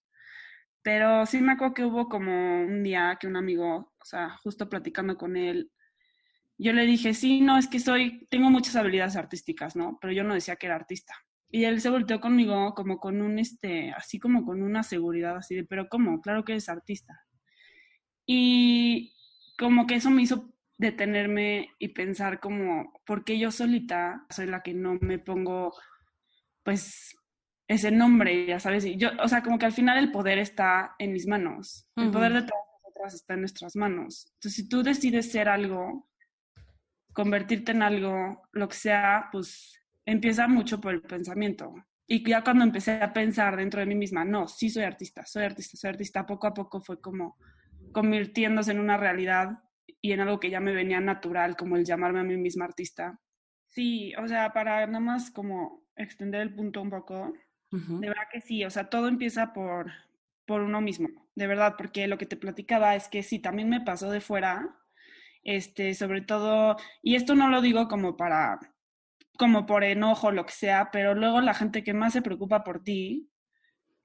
Pero 0.82 1.26
sí 1.26 1.40
me 1.40 1.54
acuerdo 1.54 1.74
que 1.74 1.86
hubo 1.86 2.10
como 2.10 2.62
un 2.62 2.84
día 2.84 3.18
que 3.20 3.28
un 3.28 3.38
amigo, 3.38 3.94
o 4.00 4.06
sea, 4.06 4.38
justo 4.38 4.70
platicando 4.70 5.18
con 5.18 5.38
él, 5.38 5.72
yo 6.58 6.74
le 6.74 6.86
dije, 6.86 7.14
sí, 7.14 7.42
no, 7.42 7.58
es 7.58 7.68
que 7.68 7.80
soy, 7.80 8.28
tengo 8.30 8.50
muchas 8.50 8.76
habilidades 8.76 9.16
artísticas, 9.16 9.76
¿no? 9.76 9.98
Pero 10.02 10.14
yo 10.14 10.24
no 10.24 10.34
decía 10.34 10.56
que 10.56 10.68
era 10.68 10.76
artista. 10.76 11.16
Y 11.56 11.66
él 11.66 11.82
se 11.82 11.92
volteó 11.92 12.20
conmigo 12.20 12.74
como 12.74 12.98
con 12.98 13.22
un, 13.22 13.38
este, 13.38 13.92
así 13.92 14.18
como 14.18 14.44
con 14.44 14.64
una 14.64 14.82
seguridad 14.82 15.38
así 15.38 15.54
de, 15.54 15.64
pero 15.64 15.88
¿cómo? 15.88 16.20
Claro 16.20 16.44
que 16.44 16.54
eres 16.54 16.68
artista. 16.68 17.14
Y 18.26 19.14
como 19.60 19.86
que 19.86 19.94
eso 19.94 20.10
me 20.10 20.24
hizo 20.24 20.52
detenerme 20.80 21.70
y 21.78 21.90
pensar 21.90 22.40
como, 22.40 23.00
¿por 23.06 23.24
qué 23.24 23.38
yo 23.38 23.52
solita 23.52 24.26
soy 24.32 24.48
la 24.48 24.64
que 24.64 24.74
no 24.74 24.98
me 25.00 25.20
pongo, 25.20 25.76
pues, 26.64 27.16
ese 27.68 27.92
nombre, 27.92 28.48
ya 28.48 28.60
sabes? 28.60 28.84
Y 28.86 28.98
yo, 28.98 29.12
o 29.24 29.28
sea, 29.28 29.44
como 29.44 29.60
que 29.60 29.68
al 29.68 29.74
final 29.74 30.00
el 30.00 30.12
poder 30.12 30.40
está 30.40 30.96
en 30.98 31.14
mis 31.14 31.28
manos. 31.28 31.88
El 31.96 32.10
poder 32.10 32.34
de 32.34 32.42
todas 32.42 32.64
nosotras 32.84 33.14
está 33.14 33.36
en 33.36 33.42
nuestras 33.42 33.76
manos. 33.76 34.26
Entonces, 34.38 34.56
si 34.56 34.68
tú 34.68 34.82
decides 34.82 35.32
ser 35.32 35.48
algo, 35.50 36.10
convertirte 37.14 37.74
en 37.74 37.84
algo, 37.84 38.42
lo 38.54 38.68
que 38.68 38.76
sea, 38.76 39.30
pues 39.32 39.83
empieza 40.06 40.48
mucho 40.48 40.80
por 40.80 40.94
el 40.94 41.02
pensamiento. 41.02 41.74
Y 42.08 42.28
ya 42.28 42.44
cuando 42.44 42.64
empecé 42.64 43.02
a 43.02 43.14
pensar 43.14 43.56
dentro 43.56 43.80
de 43.80 43.86
mí 43.86 43.96
misma, 43.96 44.26
no, 44.26 44.48
sí 44.48 44.70
soy 44.70 44.84
artista, 44.84 45.26
soy 45.26 45.44
artista, 45.44 45.78
soy 45.78 45.90
artista, 45.92 46.26
poco 46.26 46.48
a 46.48 46.54
poco 46.54 46.82
fue 46.82 47.00
como 47.00 47.38
convirtiéndose 47.92 48.72
en 48.72 48.80
una 48.80 48.98
realidad 48.98 49.60
y 50.02 50.12
en 50.12 50.20
algo 50.20 50.40
que 50.40 50.50
ya 50.50 50.60
me 50.60 50.74
venía 50.74 51.00
natural, 51.00 51.56
como 51.56 51.78
el 51.78 51.86
llamarme 51.86 52.20
a 52.20 52.24
mí 52.24 52.36
misma 52.36 52.66
artista. 52.66 53.20
Sí, 53.70 54.14
o 54.16 54.28
sea, 54.28 54.52
para 54.52 54.86
nada 54.86 55.00
más 55.00 55.32
como 55.32 55.86
extender 55.96 56.42
el 56.42 56.54
punto 56.54 56.82
un 56.82 56.90
poco, 56.90 57.34
de 57.72 58.08
verdad 58.08 58.24
que 58.32 58.42
sí, 58.42 58.64
o 58.66 58.70
sea, 58.70 58.90
todo 58.90 59.08
empieza 59.08 59.52
por, 59.54 59.92
por 60.46 60.62
uno 60.62 60.82
mismo, 60.82 61.08
de 61.34 61.48
verdad, 61.48 61.76
porque 61.78 62.08
lo 62.08 62.18
que 62.18 62.28
te 62.28 62.38
platicaba 62.38 62.96
es 62.96 63.08
que 63.08 63.24
sí, 63.24 63.40
también 63.40 63.70
me 63.70 63.82
pasó 63.82 64.12
de 64.12 64.22
fuera, 64.22 64.78
este, 65.44 65.94
sobre 65.96 66.22
todo, 66.22 66.78
y 67.02 67.16
esto 67.16 67.34
no 67.34 67.48
lo 67.50 67.62
digo 67.62 67.88
como 67.88 68.16
para 68.16 68.60
como 69.38 69.66
por 69.66 69.84
enojo, 69.84 70.32
lo 70.32 70.46
que 70.46 70.54
sea, 70.54 70.90
pero 70.92 71.16
luego 71.16 71.42
la 71.42 71.54
gente 71.54 71.84
que 71.84 71.94
más 71.94 72.14
se 72.14 72.22
preocupa 72.22 72.64
por 72.64 72.84
ti, 72.84 73.30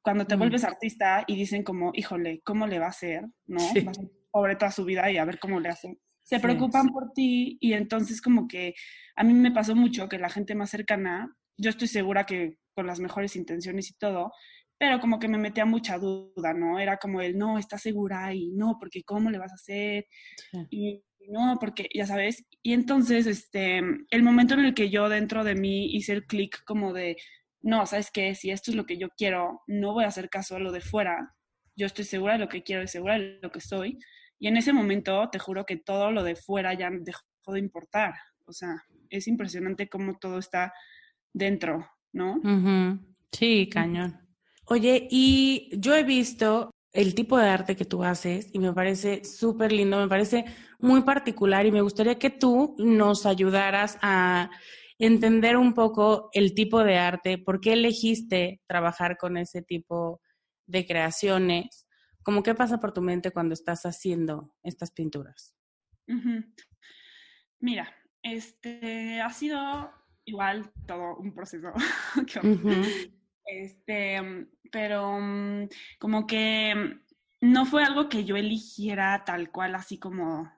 cuando 0.03 0.27
te 0.27 0.37
vuelves 0.37 0.65
artista 0.65 1.25
y 1.27 1.37
dicen 1.37 1.63
como, 1.63 1.91
híjole, 1.95 2.41
¿cómo 2.45 2.67
le 2.67 2.79
va 2.79 2.87
a 2.87 2.91
hacer? 2.91 3.27
¿No? 3.47 3.61
Va 3.61 3.91
a 3.91 3.95
ser 3.95 4.11
pobre 4.31 4.57
toda 4.57 4.71
su 4.71 4.85
vida 4.85 5.11
y 5.11 5.19
a 5.19 5.25
ver 5.25 5.39
cómo 5.39 5.61
le 5.61 5.69
hacen. 5.69 5.99
Se 6.23 6.41
preocupan 6.41 6.89
por 6.89 7.13
ti 7.13 7.57
y 7.61 7.73
entonces 7.73 8.21
como 8.21 8.47
que 8.49 8.75
a 9.17 9.25
mí 9.25 9.33
me 9.33 9.51
pasó 9.51 9.75
mucho 9.75 10.09
que 10.09 10.19
la 10.19 10.29
gente 10.29 10.55
más 10.55 10.71
cercana, 10.71 11.35
yo 11.57 11.71
estoy 11.71 11.89
segura 11.89 12.27
que 12.27 12.59
con 12.75 12.87
las 12.87 13.01
mejores 13.01 13.35
intenciones 13.35 13.91
y 13.91 13.95
todo, 13.95 14.33
pero 14.79 15.01
como 15.01 15.19
que 15.19 15.27
me 15.27 15.39
metía 15.39 15.65
mucha 15.65 15.99
duda, 15.99 16.55
¿no? 16.55 16.79
Era 16.79 16.99
como 16.99 17.21
el, 17.21 17.37
no, 17.37 17.59
¿estás 17.59 17.83
segura? 17.83 18.33
Y 18.33 18.51
no, 18.51 18.77
porque 18.79 19.03
¿cómo 19.03 19.31
le 19.31 19.39
vas 19.39 19.53
a 19.53 19.57
hacer? 19.57 20.07
Y 20.71 21.03
no, 21.29 21.57
porque 21.61 21.89
ya 21.95 22.07
sabes. 22.07 22.45
Y 22.63 22.73
entonces, 22.73 23.27
este, 23.27 23.81
el 24.11 24.23
momento 24.23 24.55
en 24.55 24.61
el 24.61 24.75
que 24.75 24.91
yo 24.91 25.09
dentro 25.09 25.45
de 25.45 25.55
mí 25.55 25.95
hice 25.95 26.13
el 26.13 26.27
clic 26.27 26.63
como 26.65 26.93
de, 26.93 27.17
no, 27.61 27.87
¿sabes 27.87 28.11
qué? 28.11 28.35
Si 28.35 28.51
esto 28.51 28.71
es 28.71 28.77
lo 28.77 28.87
que 28.87 28.99
yo 28.99 29.09
quiero, 29.17 29.63
no 29.67 29.93
voy 29.93 30.05
a 30.05 30.09
hacer 30.09 30.31
caso 30.31 30.57
a 30.57 30.61
lo 30.61 30.73
de 30.73 30.81
fuera. 30.81 31.35
Yo 31.77 31.87
estoy 31.87 32.05
segura 32.05 32.35
de 32.35 32.41
lo 32.41 32.49
que 32.49 32.63
quiero 32.63 32.83
y 32.83 32.89
segura 32.89 33.19
de 33.19 33.39
lo 33.43 33.51
que 33.51 33.61
soy. 33.61 33.99
Y 34.39 34.49
en 34.49 34.57
ese 34.57 34.73
momento, 34.73 35.29
te 35.31 35.39
juro 35.39 35.67
que 35.67 35.77
todo 35.77 36.11
lo 36.11 36.23
de 36.23 36.37
fuera 36.37 36.75
ya 36.75 36.91
dejó 36.91 37.23
de 37.53 37.59
importar. 37.59 38.15
O 38.47 38.53
sea, 38.53 38.85
es 39.11 39.27
impresionante 39.29 39.89
cómo 39.89 40.19
todo 40.19 40.39
está 40.39 40.73
dentro, 41.33 41.89
¿no? 42.13 42.41
Sí, 43.33 43.69
cañón. 43.71 44.21
Oye, 44.65 45.09
y 45.11 45.71
yo 45.79 45.95
he 45.95 46.05
visto 46.05 46.71
el 46.93 47.15
tipo 47.15 47.37
de 47.37 47.49
arte 47.49 47.77
que 47.77 47.85
tú 47.85 48.03
haces 48.03 48.51
y 48.53 48.59
me 48.59 48.73
parece 48.73 49.25
súper 49.25 49.73
lindo, 49.73 49.99
me 49.99 50.09
parece 50.09 50.45
muy 50.79 51.03
particular 51.03 51.67
y 51.67 51.73
me 51.73 51.83
gustaría 51.83 52.19
que 52.19 52.31
tú 52.31 52.75
nos 52.79 53.27
ayudaras 53.27 53.99
a 54.03 54.51
entender 54.99 55.57
un 55.57 55.75
poco 55.75 56.31
el 56.33 56.55
tipo 56.55 56.83
de 56.83 56.99
arte, 56.99 57.39
por 57.39 57.61
qué 57.61 57.75
elegiste 57.75 58.63
trabajar 58.67 59.17
con 59.17 59.37
ese 59.37 59.63
tipo 59.63 60.21
de 60.67 60.87
creaciones, 60.87 61.87
como 62.23 62.43
qué 62.43 62.55
pasa 62.55 62.79
por 62.79 62.93
tu 62.93 63.01
mente 63.01 63.31
cuando 63.31 63.55
estás 63.55 63.85
haciendo 63.85 64.55
estas 64.63 64.91
pinturas. 64.91 65.55
Mira, 67.61 67.95
este 68.23 69.21
ha 69.21 69.31
sido 69.31 69.91
igual 70.25 70.73
todo 70.87 71.17
un 71.17 71.35
proceso. 71.35 71.73
Este, 73.49 74.21
pero 74.71 75.19
mm, 75.21 75.69
como 75.99 76.27
que 76.27 77.01
no 77.41 77.67
fue 77.67 77.85
algo 77.85 78.09
que 78.09 78.25
yo 78.25 78.37
eligiera 78.37 79.25
tal 79.25 79.51
cual, 79.51 79.75
así 79.75 79.99
como, 79.99 80.51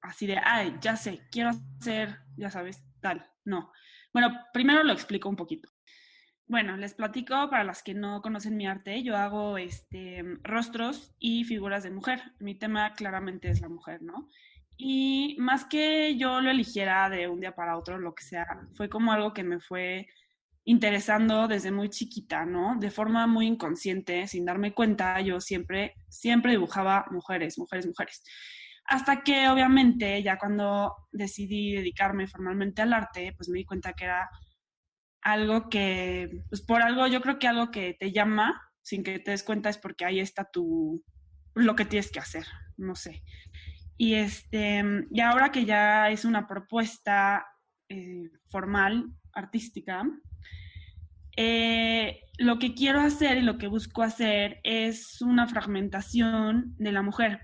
así 0.00 0.26
de, 0.26 0.38
ay, 0.42 0.76
ya 0.80 0.96
sé, 0.96 1.22
quiero 1.30 1.50
hacer, 1.50 2.18
ya 2.36 2.50
sabes, 2.50 2.84
tal. 3.00 3.26
No. 3.44 3.72
Bueno, 4.12 4.30
primero 4.52 4.82
lo 4.82 4.92
explico 4.92 5.28
un 5.28 5.36
poquito. 5.36 5.70
Bueno, 6.46 6.76
les 6.76 6.94
platico 6.94 7.48
para 7.48 7.64
las 7.64 7.82
que 7.82 7.94
no 7.94 8.20
conocen 8.20 8.56
mi 8.56 8.66
arte, 8.66 9.02
yo 9.02 9.16
hago 9.16 9.56
este, 9.56 10.22
rostros 10.42 11.14
y 11.18 11.44
figuras 11.44 11.82
de 11.82 11.90
mujer. 11.90 12.20
Mi 12.38 12.54
tema 12.54 12.92
claramente 12.94 13.48
es 13.48 13.60
la 13.62 13.68
mujer, 13.68 14.02
¿no? 14.02 14.28
Y 14.76 15.36
más 15.38 15.64
que 15.64 16.16
yo 16.16 16.40
lo 16.40 16.50
eligiera 16.50 17.08
de 17.08 17.28
un 17.28 17.40
día 17.40 17.54
para 17.54 17.78
otro, 17.78 17.98
lo 17.98 18.14
que 18.14 18.24
sea, 18.24 18.46
fue 18.74 18.88
como 18.88 19.12
algo 19.12 19.32
que 19.32 19.44
me 19.44 19.60
fue 19.60 20.08
interesando 20.64 21.46
desde 21.46 21.70
muy 21.70 21.90
chiquita, 21.90 22.46
¿no? 22.46 22.76
De 22.78 22.90
forma 22.90 23.26
muy 23.26 23.46
inconsciente, 23.46 24.26
sin 24.26 24.44
darme 24.44 24.72
cuenta, 24.72 25.20
yo 25.20 25.40
siempre, 25.40 25.94
siempre 26.08 26.52
dibujaba 26.52 27.06
mujeres, 27.10 27.58
mujeres, 27.58 27.86
mujeres. 27.86 28.22
Hasta 28.86 29.22
que 29.22 29.48
obviamente 29.48 30.22
ya 30.22 30.38
cuando 30.38 30.94
decidí 31.12 31.74
dedicarme 31.74 32.26
formalmente 32.26 32.82
al 32.82 32.92
arte, 32.92 33.34
pues 33.36 33.48
me 33.48 33.58
di 33.58 33.64
cuenta 33.64 33.92
que 33.92 34.04
era 34.04 34.30
algo 35.22 35.68
que, 35.68 36.30
pues 36.48 36.62
por 36.62 36.82
algo, 36.82 37.06
yo 37.06 37.20
creo 37.20 37.38
que 37.38 37.48
algo 37.48 37.70
que 37.70 37.94
te 37.98 38.12
llama 38.12 38.60
sin 38.82 39.02
que 39.02 39.18
te 39.18 39.30
des 39.30 39.42
cuenta 39.42 39.70
es 39.70 39.78
porque 39.78 40.04
ahí 40.04 40.20
está 40.20 40.44
tu, 40.50 41.02
lo 41.54 41.74
que 41.74 41.86
tienes 41.86 42.10
que 42.10 42.20
hacer, 42.20 42.46
no 42.76 42.94
sé. 42.94 43.22
Y 43.96 44.14
este, 44.14 44.82
y 45.10 45.20
ahora 45.20 45.50
que 45.50 45.64
ya 45.64 46.10
es 46.10 46.24
una 46.24 46.46
propuesta 46.46 47.46
eh, 47.88 48.30
formal, 48.50 49.06
artística, 49.32 50.04
eh, 51.36 52.20
lo 52.38 52.58
que 52.58 52.74
quiero 52.74 53.00
hacer 53.00 53.38
y 53.38 53.42
lo 53.42 53.58
que 53.58 53.68
busco 53.68 54.02
hacer 54.02 54.60
es 54.64 55.20
una 55.22 55.46
fragmentación 55.46 56.74
de 56.78 56.92
la 56.92 57.02
mujer. 57.02 57.40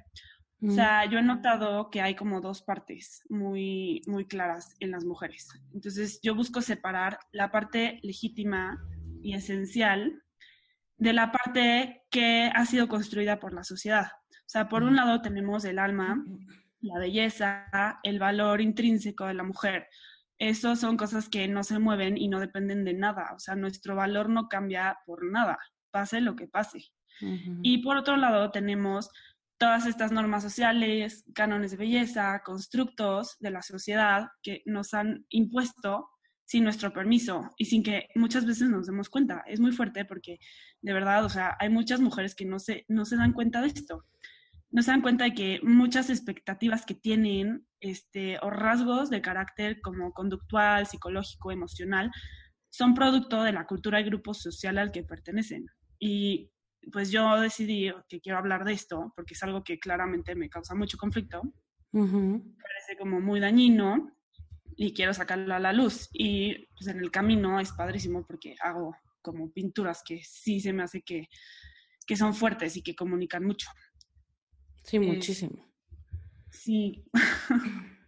O 0.62 0.70
sea, 0.70 1.06
yo 1.06 1.18
he 1.18 1.22
notado 1.22 1.88
que 1.88 2.02
hay 2.02 2.14
como 2.14 2.42
dos 2.42 2.60
partes 2.60 3.22
muy, 3.30 4.02
muy 4.06 4.26
claras 4.26 4.74
en 4.78 4.90
las 4.90 5.06
mujeres. 5.06 5.48
Entonces, 5.72 6.20
yo 6.22 6.34
busco 6.34 6.60
separar 6.60 7.18
la 7.32 7.50
parte 7.50 7.98
legítima 8.02 8.78
y 9.22 9.32
esencial 9.32 10.22
de 10.98 11.14
la 11.14 11.32
parte 11.32 12.02
que 12.10 12.50
ha 12.54 12.66
sido 12.66 12.88
construida 12.88 13.40
por 13.40 13.54
la 13.54 13.64
sociedad. 13.64 14.08
O 14.30 14.52
sea, 14.52 14.68
por 14.68 14.82
un 14.82 14.96
lado 14.96 15.22
tenemos 15.22 15.64
el 15.64 15.78
alma, 15.78 16.22
la 16.82 16.98
belleza, 16.98 17.98
el 18.02 18.18
valor 18.18 18.60
intrínseco 18.60 19.26
de 19.26 19.34
la 19.34 19.44
mujer. 19.44 19.88
Eso 20.40 20.74
son 20.74 20.96
cosas 20.96 21.28
que 21.28 21.46
no 21.48 21.62
se 21.62 21.78
mueven 21.78 22.16
y 22.16 22.26
no 22.28 22.40
dependen 22.40 22.84
de 22.84 22.94
nada. 22.94 23.32
O 23.36 23.38
sea, 23.38 23.54
nuestro 23.54 23.94
valor 23.94 24.30
no 24.30 24.48
cambia 24.48 24.98
por 25.04 25.30
nada, 25.30 25.58
pase 25.90 26.22
lo 26.22 26.34
que 26.34 26.48
pase. 26.48 26.86
Y 27.62 27.82
por 27.82 27.98
otro 27.98 28.16
lado, 28.16 28.50
tenemos 28.50 29.10
todas 29.58 29.84
estas 29.84 30.10
normas 30.10 30.42
sociales, 30.42 31.26
cánones 31.34 31.72
de 31.72 31.76
belleza, 31.76 32.40
constructos 32.42 33.36
de 33.40 33.50
la 33.50 33.60
sociedad 33.60 34.28
que 34.42 34.62
nos 34.64 34.94
han 34.94 35.26
impuesto 35.28 36.08
sin 36.46 36.64
nuestro 36.64 36.94
permiso 36.94 37.50
y 37.58 37.66
sin 37.66 37.82
que 37.82 38.08
muchas 38.14 38.46
veces 38.46 38.70
nos 38.70 38.86
demos 38.86 39.10
cuenta. 39.10 39.44
Es 39.46 39.60
muy 39.60 39.72
fuerte 39.72 40.06
porque, 40.06 40.38
de 40.80 40.94
verdad, 40.94 41.22
o 41.26 41.28
sea, 41.28 41.58
hay 41.60 41.68
muchas 41.68 42.00
mujeres 42.00 42.34
que 42.34 42.46
no 42.46 42.58
se, 42.58 42.86
no 42.88 43.04
se 43.04 43.16
dan 43.16 43.34
cuenta 43.34 43.60
de 43.60 43.68
esto 43.68 44.06
no 44.70 44.82
se 44.82 44.90
dan 44.90 45.02
cuenta 45.02 45.24
de 45.24 45.34
que 45.34 45.60
muchas 45.62 46.10
expectativas 46.10 46.86
que 46.86 46.94
tienen 46.94 47.66
este, 47.80 48.38
o 48.42 48.50
rasgos 48.50 49.10
de 49.10 49.22
carácter 49.22 49.80
como 49.80 50.12
conductual, 50.12 50.86
psicológico, 50.86 51.50
emocional, 51.50 52.10
son 52.70 52.94
producto 52.94 53.42
de 53.42 53.52
la 53.52 53.66
cultura 53.66 54.00
y 54.00 54.04
grupo 54.04 54.34
social 54.34 54.78
al 54.78 54.92
que 54.92 55.02
pertenecen. 55.02 55.66
Y 55.98 56.50
pues 56.92 57.10
yo 57.10 57.40
decidí 57.40 57.92
que 58.08 58.20
quiero 58.20 58.38
hablar 58.38 58.64
de 58.64 58.72
esto 58.72 59.12
porque 59.16 59.34
es 59.34 59.42
algo 59.42 59.64
que 59.64 59.78
claramente 59.78 60.34
me 60.34 60.48
causa 60.48 60.74
mucho 60.74 60.96
conflicto. 60.96 61.42
Parece 61.92 62.96
como 62.98 63.20
muy 63.20 63.40
dañino 63.40 64.16
y 64.76 64.94
quiero 64.94 65.12
sacarlo 65.12 65.54
a 65.54 65.58
la 65.58 65.72
luz. 65.72 66.08
Y 66.12 66.66
pues 66.76 66.86
en 66.86 67.00
el 67.00 67.10
camino 67.10 67.60
es 67.60 67.72
padrísimo 67.72 68.24
porque 68.26 68.54
hago 68.60 68.94
como 69.20 69.52
pinturas 69.52 70.02
que 70.06 70.22
sí 70.22 70.60
se 70.60 70.72
me 70.72 70.82
hace 70.82 71.02
que, 71.02 71.28
que 72.06 72.16
son 72.16 72.34
fuertes 72.34 72.76
y 72.76 72.82
que 72.82 72.94
comunican 72.94 73.44
mucho. 73.44 73.68
Sí, 74.84 74.96
eh, 74.96 75.00
muchísimo. 75.00 75.69
Sí. 76.50 77.04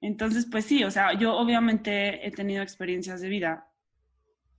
Entonces, 0.00 0.46
pues 0.50 0.66
sí, 0.66 0.84
o 0.84 0.90
sea, 0.90 1.18
yo 1.18 1.34
obviamente 1.34 2.26
he 2.26 2.30
tenido 2.30 2.62
experiencias 2.62 3.22
de 3.22 3.28
vida 3.28 3.70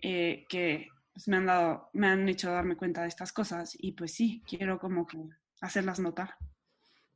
eh, 0.02 0.46
que 0.50 0.88
pues, 1.14 1.28
me 1.28 1.38
han 1.38 1.46
dado, 1.46 1.90
me 1.94 2.08
han 2.08 2.28
hecho 2.28 2.52
darme 2.52 2.76
cuenta 2.76 3.04
de 3.04 3.10
estas 3.10 3.32
cosas 3.32 3.78
y 3.78 3.92
pues 3.92 4.14
sí, 4.14 4.44
quiero 4.48 4.80
como 4.80 5.06
que 5.06 5.20
hacerlas 5.62 6.00
notar. 6.00 6.36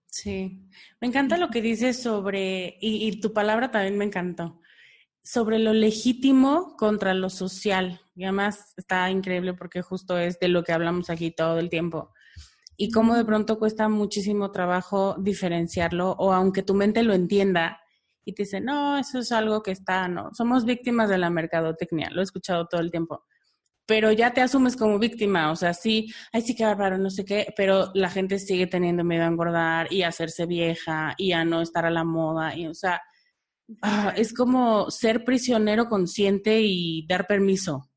Sí, 0.05 0.67
me 1.01 1.07
encanta 1.07 1.37
lo 1.37 1.49
que 1.49 1.61
dices 1.61 2.01
sobre, 2.01 2.77
y, 2.81 3.07
y, 3.07 3.19
tu 3.19 3.33
palabra 3.33 3.71
también 3.71 3.97
me 3.97 4.05
encantó, 4.05 4.59
sobre 5.21 5.59
lo 5.59 5.73
legítimo 5.73 6.75
contra 6.77 7.13
lo 7.13 7.29
social. 7.29 8.01
Y 8.15 8.23
además 8.23 8.73
está 8.77 9.09
increíble 9.11 9.53
porque 9.53 9.81
justo 9.81 10.17
es 10.17 10.39
de 10.39 10.47
lo 10.49 10.63
que 10.63 10.71
hablamos 10.71 11.09
aquí 11.09 11.31
todo 11.31 11.59
el 11.59 11.69
tiempo 11.69 12.11
y 12.81 12.91
cómo 12.91 13.17
de 13.17 13.25
pronto 13.25 13.59
cuesta 13.59 13.89
muchísimo 13.89 14.51
trabajo 14.51 15.17
diferenciarlo 15.19 16.11
o 16.11 16.31
aunque 16.31 16.63
tu 16.63 16.73
mente 16.73 17.03
lo 17.03 17.13
entienda 17.13 17.81
y 18.23 18.33
te 18.33 18.43
dice, 18.43 18.61
no, 18.61 18.97
eso 18.97 19.19
es 19.19 19.33
algo 19.33 19.61
que 19.61 19.71
está, 19.71 20.07
no, 20.07 20.29
somos 20.33 20.63
víctimas 20.63 21.09
de 21.09 21.17
la 21.17 21.29
mercadotecnia, 21.29 22.09
lo 22.09 22.21
he 22.21 22.23
escuchado 22.23 22.67
todo 22.67 22.79
el 22.79 22.89
tiempo, 22.89 23.25
pero 23.85 24.13
ya 24.13 24.31
te 24.31 24.39
asumes 24.39 24.77
como 24.77 24.97
víctima, 24.97 25.51
o 25.51 25.57
sea, 25.57 25.73
sí, 25.73 26.13
ay, 26.31 26.41
sí 26.41 26.55
que 26.55 26.63
bárbaro, 26.63 26.97
no 26.97 27.09
sé 27.09 27.25
qué, 27.25 27.53
pero 27.57 27.91
la 27.95 28.09
gente 28.09 28.39
sigue 28.39 28.65
teniendo 28.65 29.03
miedo 29.03 29.23
a 29.23 29.27
engordar 29.27 29.91
y 29.91 30.03
a 30.03 30.07
hacerse 30.07 30.45
vieja 30.45 31.15
y 31.17 31.33
a 31.33 31.43
no 31.43 31.61
estar 31.61 31.85
a 31.85 31.91
la 31.91 32.05
moda, 32.05 32.55
y 32.55 32.65
o 32.67 32.73
sea, 32.73 33.01
ah, 33.81 34.13
es 34.15 34.33
como 34.33 34.89
ser 34.89 35.25
prisionero 35.25 35.89
consciente 35.89 36.61
y 36.61 37.05
dar 37.07 37.27
permiso. 37.27 37.89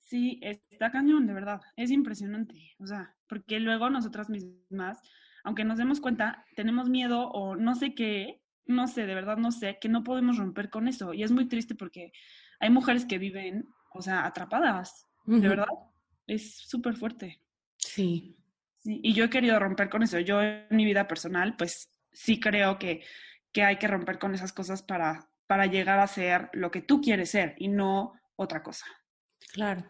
Sí, 0.00 0.38
está 0.42 0.90
cañón, 0.90 1.26
de 1.26 1.32
verdad, 1.32 1.62
es 1.74 1.90
impresionante, 1.90 2.74
o 2.78 2.86
sea, 2.86 3.16
porque 3.28 3.60
luego 3.60 3.90
nosotras 3.90 4.28
mismas, 4.30 5.00
aunque 5.42 5.64
nos 5.64 5.78
demos 5.78 6.00
cuenta, 6.00 6.44
tenemos 6.56 6.88
miedo 6.88 7.28
o 7.30 7.56
no 7.56 7.74
sé 7.74 7.94
qué, 7.94 8.40
no 8.66 8.88
sé, 8.88 9.06
de 9.06 9.14
verdad 9.14 9.36
no 9.36 9.52
sé, 9.52 9.78
que 9.80 9.88
no 9.88 10.04
podemos 10.04 10.38
romper 10.38 10.70
con 10.70 10.88
eso. 10.88 11.12
Y 11.12 11.22
es 11.22 11.32
muy 11.32 11.46
triste 11.46 11.74
porque 11.74 12.12
hay 12.60 12.70
mujeres 12.70 13.04
que 13.04 13.18
viven, 13.18 13.68
o 13.92 14.02
sea, 14.02 14.24
atrapadas, 14.26 15.06
de 15.26 15.48
verdad. 15.48 15.66
Es 16.26 16.56
súper 16.56 16.96
fuerte. 16.96 17.40
Sí. 17.76 18.36
sí. 18.78 19.00
Y 19.02 19.12
yo 19.12 19.24
he 19.24 19.30
querido 19.30 19.58
romper 19.58 19.90
con 19.90 20.02
eso. 20.02 20.18
Yo 20.20 20.42
en 20.42 20.66
mi 20.70 20.84
vida 20.84 21.06
personal, 21.06 21.56
pues 21.56 21.90
sí 22.12 22.40
creo 22.40 22.78
que, 22.78 23.02
que 23.52 23.62
hay 23.62 23.76
que 23.76 23.88
romper 23.88 24.18
con 24.18 24.34
esas 24.34 24.52
cosas 24.52 24.82
para, 24.82 25.28
para 25.46 25.66
llegar 25.66 25.98
a 25.98 26.06
ser 26.06 26.48
lo 26.52 26.70
que 26.70 26.80
tú 26.80 27.00
quieres 27.00 27.30
ser 27.30 27.54
y 27.58 27.68
no 27.68 28.14
otra 28.36 28.62
cosa. 28.62 28.86
Claro. 29.52 29.84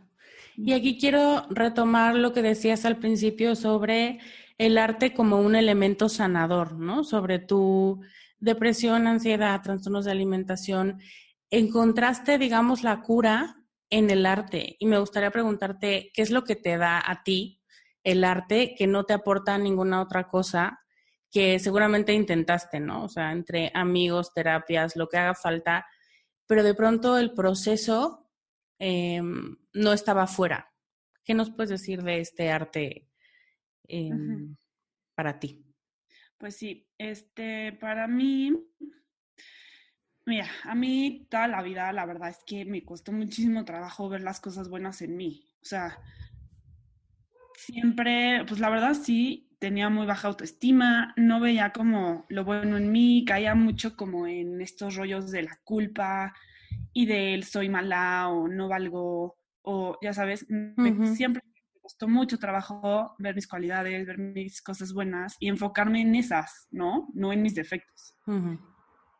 Y 0.56 0.72
aquí 0.72 0.98
quiero 0.98 1.46
retomar 1.50 2.14
lo 2.14 2.32
que 2.32 2.42
decías 2.42 2.84
al 2.84 2.98
principio 2.98 3.56
sobre 3.56 4.20
el 4.58 4.78
arte 4.78 5.12
como 5.12 5.40
un 5.40 5.56
elemento 5.56 6.08
sanador, 6.08 6.74
¿no? 6.78 7.04
Sobre 7.04 7.38
tu 7.38 8.00
depresión, 8.38 9.06
ansiedad, 9.06 9.60
trastornos 9.62 10.04
de 10.04 10.12
alimentación. 10.12 11.00
¿Encontraste, 11.50 12.38
digamos, 12.38 12.82
la 12.82 13.02
cura 13.02 13.56
en 13.90 14.10
el 14.10 14.26
arte 14.26 14.76
y 14.78 14.86
me 14.86 14.98
gustaría 14.98 15.30
preguntarte 15.30 16.10
qué 16.14 16.22
es 16.22 16.30
lo 16.30 16.44
que 16.44 16.56
te 16.56 16.76
da 16.76 17.02
a 17.04 17.22
ti 17.22 17.60
el 18.02 18.24
arte 18.24 18.74
que 18.76 18.86
no 18.86 19.04
te 19.04 19.14
aporta 19.14 19.56
ninguna 19.58 20.00
otra 20.00 20.28
cosa 20.28 20.80
que 21.30 21.58
seguramente 21.58 22.12
intentaste, 22.12 22.78
¿no? 22.78 23.04
O 23.04 23.08
sea, 23.08 23.32
entre 23.32 23.72
amigos, 23.74 24.32
terapias, 24.32 24.94
lo 24.94 25.08
que 25.08 25.16
haga 25.16 25.34
falta, 25.34 25.86
pero 26.46 26.62
de 26.62 26.74
pronto 26.74 27.18
el 27.18 27.32
proceso 27.32 28.23
em, 28.78 29.56
no 29.72 29.92
estaba 29.92 30.26
fuera. 30.26 30.72
¿Qué 31.24 31.34
nos 31.34 31.50
puedes 31.50 31.70
decir 31.70 32.02
de 32.02 32.20
este 32.20 32.50
arte 32.50 33.08
em, 33.88 34.56
para 35.14 35.38
ti? 35.38 35.64
Pues 36.38 36.56
sí, 36.56 36.86
este, 36.98 37.72
para 37.72 38.06
mí, 38.06 38.52
mira, 40.26 40.48
a 40.64 40.74
mí 40.74 41.26
toda 41.30 41.48
la 41.48 41.62
vida, 41.62 41.92
la 41.92 42.04
verdad 42.04 42.28
es 42.28 42.44
que 42.46 42.64
me 42.64 42.84
costó 42.84 43.12
muchísimo 43.12 43.64
trabajo 43.64 44.08
ver 44.08 44.22
las 44.22 44.40
cosas 44.40 44.68
buenas 44.68 45.00
en 45.00 45.16
mí. 45.16 45.46
O 45.62 45.64
sea, 45.64 45.98
siempre, 47.56 48.44
pues 48.46 48.60
la 48.60 48.68
verdad 48.68 48.94
sí, 48.94 49.56
tenía 49.58 49.88
muy 49.88 50.04
baja 50.04 50.28
autoestima, 50.28 51.14
no 51.16 51.40
veía 51.40 51.72
como 51.72 52.26
lo 52.28 52.44
bueno 52.44 52.76
en 52.76 52.92
mí, 52.92 53.24
caía 53.26 53.54
mucho 53.54 53.96
como 53.96 54.26
en 54.26 54.60
estos 54.60 54.96
rollos 54.96 55.30
de 55.30 55.44
la 55.44 55.58
culpa 55.64 56.34
y 56.92 57.06
del 57.06 57.44
soy 57.44 57.68
mala 57.68 58.28
o 58.28 58.48
no 58.48 58.68
valgo, 58.68 59.36
o 59.62 59.98
ya 60.02 60.12
sabes, 60.12 60.46
siempre 61.14 61.42
me 61.44 61.80
costó 61.80 62.08
mucho 62.08 62.38
trabajo 62.38 63.14
ver 63.18 63.34
mis 63.34 63.48
cualidades, 63.48 64.06
ver 64.06 64.18
mis 64.18 64.62
cosas 64.62 64.92
buenas 64.92 65.36
y 65.40 65.48
enfocarme 65.48 66.00
en 66.02 66.14
esas, 66.14 66.68
¿no? 66.70 67.08
No 67.14 67.32
en 67.32 67.42
mis 67.42 67.54
defectos. 67.54 68.14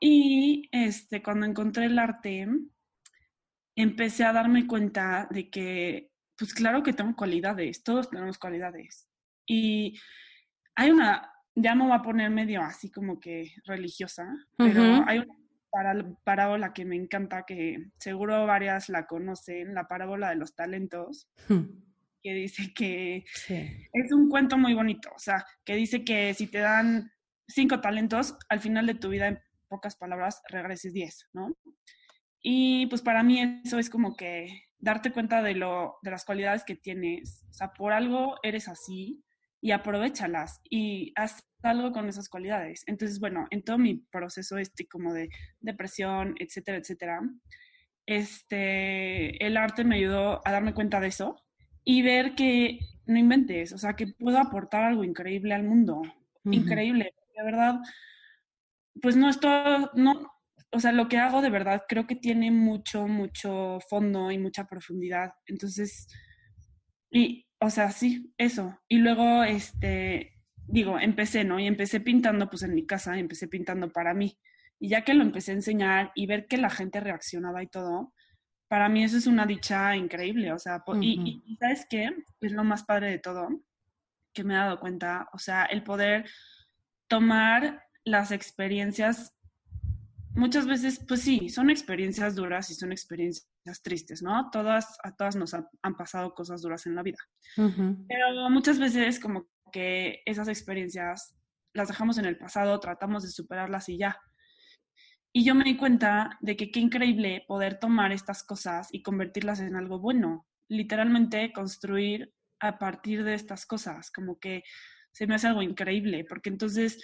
Y 0.01 0.69
este, 0.73 1.23
cuando 1.23 1.47
encontré 1.47 1.87
el 1.87 1.99
arte, 1.99 2.47
empecé 3.77 4.25
a 4.25 4.33
darme 4.33 4.67
cuenta 4.67 5.29
de 5.31 5.51
que 5.51 6.11
pues 6.37 6.53
claro 6.53 6.83
que 6.83 6.93
tengo 6.93 7.14
cualidades, 7.14 7.83
todos 7.83 8.11
tenemos 8.11 8.38
cualidades. 8.38 9.09
Y 9.47 9.99
hay 10.75 10.90
una, 10.90 11.31
ya 11.55 11.75
me 11.75 11.85
voy 11.85 11.93
a 11.93 12.03
poner 12.03 12.31
medio 12.31 12.61
así 12.62 12.90
como 12.90 13.21
que 13.21 13.53
religiosa, 13.64 14.27
pero 14.57 15.05
hay 15.07 15.19
una 15.19 15.35
parábola 16.25 16.73
que 16.73 16.85
me 16.85 16.97
encanta, 16.97 17.45
que 17.47 17.91
seguro 17.99 18.47
varias 18.47 18.89
la 18.89 19.07
conocen, 19.07 19.75
la 19.75 19.89
parábola 19.89 20.31
de 20.31 20.37
los 20.37 20.55
talentos, 20.55 21.29
que 22.23 22.35
dice 22.35 22.73
que 22.75 23.25
es 23.49 24.13
un 24.13 24.29
cuento 24.29 24.57
muy 24.57 24.75
bonito, 24.75 25.11
o 25.15 25.19
sea, 25.19 25.45
que 25.65 25.75
dice 25.75 26.05
que 26.05 26.33
si 26.35 26.47
te 26.47 26.59
dan 26.59 27.13
cinco 27.47 27.81
talentos, 27.81 28.37
al 28.49 28.61
final 28.61 28.87
de 28.87 28.95
tu 28.95 29.09
vida, 29.09 29.29
en 29.29 29.39
pocas 29.69 29.97
palabras, 29.97 30.43
regreses 30.49 30.93
diez, 30.93 31.29
¿no? 31.33 31.57
Y 32.41 32.87
pues 32.87 33.03
para 33.03 33.23
mí 33.23 33.63
eso 33.65 33.79
es 33.79 33.89
como 33.89 34.17
que 34.17 34.65
darte 34.79 35.13
cuenta 35.13 35.43
de, 35.43 35.55
lo, 35.55 35.97
de 36.03 36.11
las 36.11 36.25
cualidades 36.25 36.63
que 36.63 36.77
tienes. 36.77 37.45
O 37.51 37.55
sea, 37.55 37.73
por 37.73 37.93
algo 37.93 38.37
eres 38.43 38.69
así 38.69 39.25
y 39.64 39.70
aprovechalas 39.70 40.61
y 40.68 41.14
haz 41.16 41.42
algo 41.62 41.90
con 41.90 42.07
esas 42.07 42.29
cualidades. 42.29 42.85
Entonces, 42.87 43.18
bueno, 43.18 43.46
en 43.50 43.62
todo 43.62 43.79
mi 43.79 43.94
proceso 43.94 44.59
este 44.59 44.87
como 44.87 45.14
de 45.14 45.31
depresión, 45.59 46.35
etcétera, 46.38 46.77
etcétera, 46.77 47.22
este, 48.05 49.42
el 49.42 49.57
arte 49.57 49.83
me 49.85 49.96
ayudó 49.96 50.46
a 50.46 50.53
darme 50.53 50.74
cuenta 50.74 51.00
de 51.00 51.07
eso 51.07 51.42
y 51.83 52.03
ver 52.03 52.35
que 52.35 52.79
no 53.07 53.18
inventes, 53.18 53.72
o 53.72 53.79
sea, 53.79 53.94
que 53.94 54.09
puedo 54.09 54.37
aportar 54.38 54.83
algo 54.83 55.03
increíble 55.03 55.55
al 55.55 55.62
mundo. 55.62 56.03
Increíble, 56.44 57.14
de 57.35 57.42
verdad. 57.42 57.77
Pues 59.00 59.16
no 59.16 59.31
estoy, 59.31 59.87
no, 59.94 60.31
o 60.72 60.79
sea, 60.79 60.92
lo 60.92 61.09
que 61.09 61.16
hago 61.16 61.40
de 61.40 61.48
verdad 61.48 61.85
creo 61.88 62.07
que 62.07 62.16
tiene 62.16 62.50
mucho, 62.50 63.09
mucho 63.09 63.79
fondo 63.88 64.31
y 64.31 64.37
mucha 64.37 64.66
profundidad. 64.66 65.33
Entonces, 65.46 66.07
y, 67.11 67.43
o 67.64 67.70
sea, 67.70 67.90
sí, 67.90 68.33
eso. 68.37 68.79
Y 68.88 68.98
luego, 68.98 69.42
este, 69.42 70.35
digo, 70.66 70.98
empecé, 70.98 71.44
¿no? 71.44 71.59
Y 71.59 71.66
empecé 71.66 72.00
pintando, 72.00 72.48
pues 72.50 72.62
en 72.62 72.74
mi 72.74 72.87
casa, 72.87 73.18
empecé 73.18 73.48
pintando 73.48 73.90
para 73.90 74.12
mí. 74.12 74.38
Y 74.79 74.88
ya 74.90 75.03
que 75.03 75.14
lo 75.14 75.22
empecé 75.22 75.53
a 75.53 75.55
enseñar 75.55 76.12
y 76.14 76.27
ver 76.27 76.46
que 76.46 76.59
la 76.59 76.68
gente 76.68 77.00
reaccionaba 77.00 77.62
y 77.62 77.68
todo, 77.68 78.12
para 78.68 78.88
mí 78.88 79.03
eso 79.03 79.16
es 79.16 79.27
una 79.27 79.46
dicha 79.46 79.96
increíble. 79.96 80.53
O 80.53 80.59
sea, 80.59 80.85
y, 81.00 81.42
y, 81.46 81.57
¿sabes 81.57 81.87
qué? 81.88 82.11
Es 82.40 82.53
lo 82.53 82.64
más 82.64 82.85
padre 82.85 83.11
de 83.11 83.18
todo, 83.18 83.48
que 84.35 84.44
me 84.44 84.55
he 84.55 84.59
dado 84.59 84.79
cuenta. 84.79 85.29
O 85.33 85.38
sea, 85.38 85.64
el 85.64 85.83
poder 85.83 86.29
tomar 87.09 87.83
las 88.05 88.31
experiencias 88.31 89.35
muchas 90.35 90.66
veces, 90.66 91.05
pues 91.07 91.23
sí, 91.23 91.49
son 91.49 91.70
experiencias 91.70 92.35
duras 92.35 92.70
y 92.70 92.75
son 92.75 92.92
experiencias 92.92 93.83
tristes, 93.83 94.23
¿no? 94.23 94.51
Todas, 94.51 94.99
a 95.03 95.14
todas 95.14 95.37
nos 95.37 95.55
han 95.55 95.97
pasado 95.97 96.35
cosas 96.35 96.62
duras 96.62 96.87
en 96.87 96.94
la 96.94 97.03
vida. 97.03 97.18
Pero 97.57 98.51
muchas 98.51 98.79
veces 98.79 99.18
como 99.20 99.47
que 99.73 100.20
esas 100.27 100.49
experiencias 100.49 101.37
las 101.73 101.88
dejamos 101.88 102.18
en 102.18 102.25
el 102.25 102.38
pasado, 102.38 102.79
tratamos 102.79 103.23
de 103.25 103.31
superarlas 103.31 103.88
y 103.88 103.99
ya. 103.99 104.16
Y 105.33 105.44
yo 105.44 105.55
me 105.55 105.64
di 105.64 105.77
cuenta 105.77 106.38
de 106.40 106.57
que 106.57 106.70
qué 106.70 106.79
increíble 106.79 107.44
poder 107.49 107.81
tomar 107.81 108.12
estas 108.12 108.44
cosas 108.44 108.88
y 108.92 109.03
convertirlas 109.03 109.59
en 109.61 109.75
algo 109.75 109.99
bueno. 109.99 110.47
Literalmente 110.68 111.53
construir 111.53 112.33
a 112.61 112.79
partir 112.79 113.25
de 113.25 113.35
estas 113.35 113.66
cosas, 113.66 114.11
como 114.12 114.38
que 114.38 114.62
se 115.12 115.27
me 115.27 115.35
hace 115.35 115.49
algo 115.49 115.62
increíble, 115.62 116.25
porque 116.29 116.51
entonces 116.51 117.03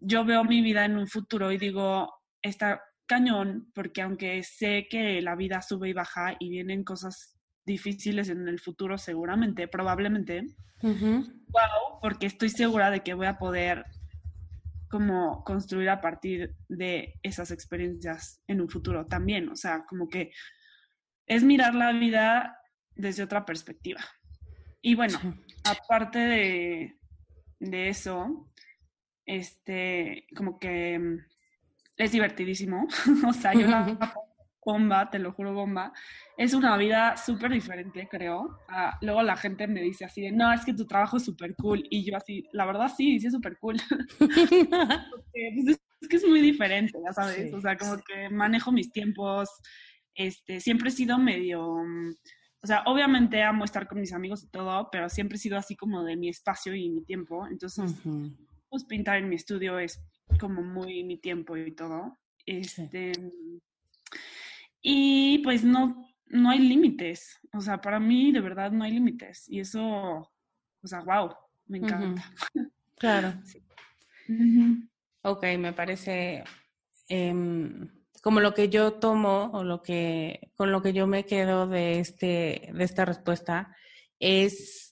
yo 0.00 0.24
veo 0.24 0.44
mi 0.44 0.62
vida 0.62 0.84
en 0.84 0.96
un 0.96 1.06
futuro 1.06 1.52
y 1.52 1.58
digo, 1.58 2.10
está 2.42 2.82
cañón 3.06 3.70
porque 3.74 4.02
aunque 4.02 4.42
sé 4.42 4.86
que 4.88 5.20
la 5.22 5.34
vida 5.34 5.62
sube 5.62 5.88
y 5.88 5.92
baja 5.92 6.36
y 6.38 6.50
vienen 6.50 6.84
cosas 6.84 7.38
difíciles 7.64 8.28
en 8.28 8.48
el 8.48 8.60
futuro 8.60 8.98
seguramente, 8.98 9.68
probablemente, 9.68 10.46
wow, 10.82 12.00
porque 12.00 12.26
estoy 12.26 12.50
segura 12.50 12.90
de 12.90 13.00
que 13.00 13.14
voy 13.14 13.26
a 13.26 13.38
poder 13.38 13.84
como 14.90 15.44
construir 15.44 15.90
a 15.90 16.00
partir 16.00 16.54
de 16.68 17.14
esas 17.22 17.50
experiencias 17.50 18.42
en 18.46 18.60
un 18.60 18.70
futuro 18.70 19.06
también, 19.06 19.48
o 19.48 19.56
sea, 19.56 19.84
como 19.86 20.08
que 20.08 20.32
es 21.26 21.44
mirar 21.44 21.74
la 21.74 21.92
vida 21.92 22.58
desde 22.94 23.22
otra 23.22 23.44
perspectiva. 23.44 24.00
Y 24.80 24.94
bueno, 24.94 25.18
aparte 25.64 26.18
de, 26.18 26.98
de 27.60 27.88
eso, 27.88 28.50
este, 29.26 30.26
como 30.34 30.58
que 30.58 31.18
es 31.98 32.12
divertidísimo. 32.12 32.86
o 33.28 33.32
sea, 33.32 33.52
yo 33.52 33.66
la 33.66 34.14
bomba, 34.64 35.10
te 35.10 35.18
lo 35.18 35.32
juro, 35.32 35.52
bomba. 35.52 35.92
Es 36.36 36.54
una 36.54 36.76
vida 36.76 37.16
súper 37.16 37.52
diferente, 37.52 38.06
creo. 38.10 38.60
Ah, 38.68 38.98
luego 39.00 39.22
la 39.22 39.36
gente 39.36 39.66
me 39.66 39.82
dice 39.82 40.04
así 40.04 40.22
de, 40.22 40.30
no, 40.30 40.52
es 40.52 40.64
que 40.64 40.74
tu 40.74 40.86
trabajo 40.86 41.16
es 41.16 41.24
súper 41.24 41.54
cool. 41.56 41.82
Y 41.90 42.04
yo 42.04 42.16
así, 42.16 42.46
la 42.52 42.66
verdad 42.66 42.90
sí, 42.94 43.18
sí 43.18 43.26
es 43.26 43.32
súper 43.32 43.58
cool. 43.58 43.76
Pues, 45.32 45.78
es, 46.00 46.08
que 46.08 46.16
es 46.16 46.28
muy 46.28 46.40
diferente, 46.40 46.98
ya 47.04 47.12
sabes. 47.12 47.52
O 47.52 47.60
sea, 47.60 47.76
como 47.76 47.96
que 47.98 48.28
manejo 48.30 48.70
mis 48.70 48.92
tiempos. 48.92 49.48
Este, 50.14 50.60
siempre 50.60 50.88
he 50.88 50.92
sido 50.92 51.18
medio... 51.18 51.76
O 52.60 52.66
sea, 52.66 52.82
obviamente 52.86 53.42
amo 53.42 53.64
estar 53.64 53.86
con 53.86 54.00
mis 54.00 54.12
amigos 54.12 54.42
y 54.44 54.50
todo, 54.50 54.88
pero 54.90 55.08
siempre 55.08 55.36
he 55.36 55.40
sido 55.40 55.56
así 55.56 55.76
como 55.76 56.02
de 56.02 56.16
mi 56.16 56.28
espacio 56.28 56.74
y 56.74 56.90
mi 56.90 57.04
tiempo. 57.04 57.46
Entonces, 57.46 57.94
pues 58.68 58.84
pintar 58.84 59.18
en 59.18 59.28
mi 59.28 59.36
estudio 59.36 59.78
es 59.78 60.00
como 60.40 60.62
muy 60.62 61.04
mi 61.04 61.18
tiempo 61.18 61.56
y 61.56 61.72
todo. 61.72 62.18
Este, 62.46 63.12
Y 64.80 65.38
pues 65.38 65.64
no, 65.64 66.08
no 66.26 66.50
hay 66.50 66.60
límites. 66.60 67.38
O 67.52 67.60
sea, 67.60 67.80
para 67.80 68.00
mí 68.00 68.32
de 68.32 68.40
verdad 68.40 68.70
no 68.70 68.84
hay 68.84 68.92
límites. 68.92 69.48
Y 69.48 69.60
eso, 69.60 69.80
o 69.82 70.86
sea, 70.86 71.00
wow, 71.00 71.34
me 71.66 71.78
encanta. 71.78 72.32
Claro. 72.98 73.34
Ok, 75.22 75.44
me 75.58 75.72
parece 75.72 76.44
em, 77.08 77.88
como 78.22 78.40
lo 78.40 78.54
que 78.54 78.68
yo 78.68 78.94
tomo 78.94 79.50
o 79.52 79.64
lo 79.64 79.82
que 79.82 80.52
con 80.54 80.70
lo 80.70 80.80
que 80.80 80.92
yo 80.92 81.06
me 81.06 81.24
quedo 81.26 81.66
de 81.66 81.98
este 81.98 82.70
de 82.72 82.84
esta 82.84 83.04
respuesta 83.04 83.76
es 84.20 84.87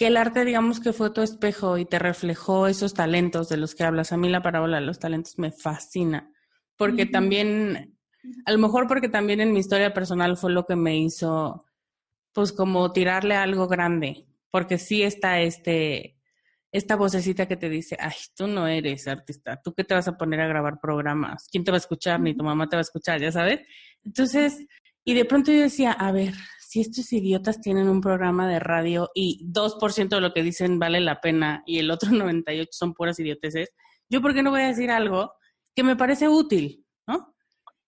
que 0.00 0.06
el 0.06 0.16
arte, 0.16 0.46
digamos 0.46 0.80
que 0.80 0.94
fue 0.94 1.10
tu 1.10 1.20
espejo 1.20 1.76
y 1.76 1.84
te 1.84 1.98
reflejó 1.98 2.66
esos 2.66 2.94
talentos 2.94 3.50
de 3.50 3.58
los 3.58 3.74
que 3.74 3.84
hablas. 3.84 4.12
A 4.12 4.16
mí 4.16 4.30
la 4.30 4.40
parábola 4.40 4.80
de 4.80 4.86
los 4.86 4.98
talentos 4.98 5.38
me 5.38 5.52
fascina, 5.52 6.32
porque 6.78 7.04
también, 7.04 7.98
a 8.46 8.52
lo 8.52 8.56
mejor 8.56 8.86
porque 8.88 9.10
también 9.10 9.42
en 9.42 9.52
mi 9.52 9.60
historia 9.60 9.92
personal 9.92 10.38
fue 10.38 10.52
lo 10.52 10.64
que 10.64 10.74
me 10.74 10.96
hizo, 10.96 11.66
pues 12.32 12.50
como 12.54 12.92
tirarle 12.92 13.34
algo 13.34 13.68
grande, 13.68 14.24
porque 14.50 14.78
sí 14.78 15.02
está 15.02 15.42
este, 15.42 16.16
esta 16.72 16.96
vocecita 16.96 17.46
que 17.46 17.58
te 17.58 17.68
dice, 17.68 17.98
ay, 18.00 18.16
tú 18.34 18.46
no 18.46 18.66
eres 18.68 19.06
artista, 19.06 19.60
tú 19.62 19.74
qué 19.74 19.84
te 19.84 19.92
vas 19.92 20.08
a 20.08 20.16
poner 20.16 20.40
a 20.40 20.48
grabar 20.48 20.80
programas, 20.80 21.46
quién 21.52 21.62
te 21.62 21.72
va 21.72 21.76
a 21.76 21.84
escuchar, 21.84 22.20
ni 22.20 22.34
tu 22.34 22.42
mamá 22.42 22.70
te 22.70 22.76
va 22.76 22.80
a 22.80 22.88
escuchar, 22.88 23.20
ya 23.20 23.32
sabes. 23.32 23.60
Entonces, 24.02 24.66
y 25.04 25.12
de 25.12 25.26
pronto 25.26 25.52
yo 25.52 25.60
decía, 25.60 25.92
a 25.92 26.10
ver, 26.10 26.32
si 26.70 26.82
estos 26.82 27.12
idiotas 27.12 27.60
tienen 27.60 27.88
un 27.88 28.00
programa 28.00 28.46
de 28.48 28.60
radio 28.60 29.10
y 29.12 29.44
2% 29.50 30.08
de 30.08 30.20
lo 30.20 30.32
que 30.32 30.44
dicen 30.44 30.78
vale 30.78 31.00
la 31.00 31.20
pena 31.20 31.64
y 31.66 31.80
el 31.80 31.90
otro 31.90 32.10
98% 32.12 32.68
son 32.70 32.94
puras 32.94 33.18
idioteces, 33.18 33.70
¿yo 34.08 34.22
por 34.22 34.32
qué 34.32 34.44
no 34.44 34.52
voy 34.52 34.60
a 34.60 34.68
decir 34.68 34.88
algo 34.88 35.32
que 35.74 35.82
me 35.82 35.96
parece 35.96 36.28
útil? 36.28 36.86
¿no? 37.08 37.34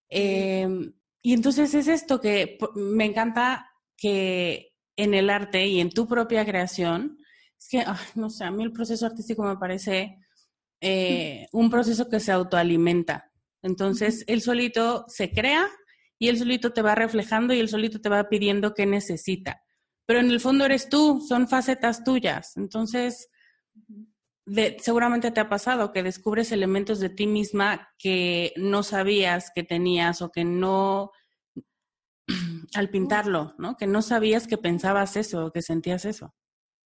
Em, 0.09 0.93
y 1.23 1.33
entonces 1.33 1.73
es 1.75 1.87
esto 1.87 2.21
que 2.21 2.59
me 2.75 3.05
encanta 3.05 3.71
que 3.97 4.73
en 4.97 5.15
el 5.15 5.31
arte 5.31 5.65
y 5.65 5.79
en 5.79 5.91
tu 5.91 6.09
propia 6.09 6.45
creación, 6.45 7.19
es 7.57 7.69
que, 7.69 7.85
no 8.17 8.31
sé, 8.31 8.43
a 8.43 8.51
mí 8.51 8.65
el 8.65 8.73
proceso 8.73 9.07
artístico 9.07 9.45
me 9.45 9.59
parece 9.59 10.19
eh, 10.81 11.47
un 11.53 11.71
proceso 11.71 12.09
que 12.09 12.19
se 12.19 12.33
autoalimenta. 12.33 13.31
Entonces, 13.63 14.25
él 14.27 14.41
solito 14.41 15.05
se 15.07 15.31
crea 15.31 15.71
y 16.23 16.29
él 16.29 16.39
solito 16.39 16.73
te 16.73 16.83
va 16.83 16.95
reflejando 16.95 17.53
y 17.53 17.59
él 17.59 17.69
solito 17.69 18.01
te 18.01 18.09
va 18.09 18.29
pidiendo 18.29 18.75
qué 18.75 18.87
necesita. 18.87 19.61
Pero 20.07 20.21
en 20.21 20.31
el 20.31 20.39
fondo 20.39 20.65
eres 20.65 20.89
tú, 20.89 21.21
son 21.21 21.49
facetas 21.49 22.05
tuyas. 22.05 22.57
Entonces, 22.57 23.29
seguramente 24.79 25.33
te 25.33 25.41
ha 25.41 25.49
pasado 25.49 25.91
que 25.91 26.05
descubres 26.05 26.53
elementos 26.53 27.01
de 27.01 27.09
ti 27.09 27.27
misma 27.27 27.89
que 27.99 28.53
no 28.57 28.85
sabías 28.85 29.51
que 29.53 29.65
tenías 29.65 30.23
o 30.23 30.31
que 30.31 30.45
no, 30.45 31.11
al 32.75 32.89
pintarlo, 32.89 33.57
¿no? 33.59 33.77
Que 33.77 33.89
no 33.89 34.01
sabías 34.01 34.47
que 34.47 34.59
pensabas 34.59 35.17
eso 35.17 35.47
o 35.47 35.53
que 35.53 35.61
sentías 35.61 36.05
eso. 36.05 36.37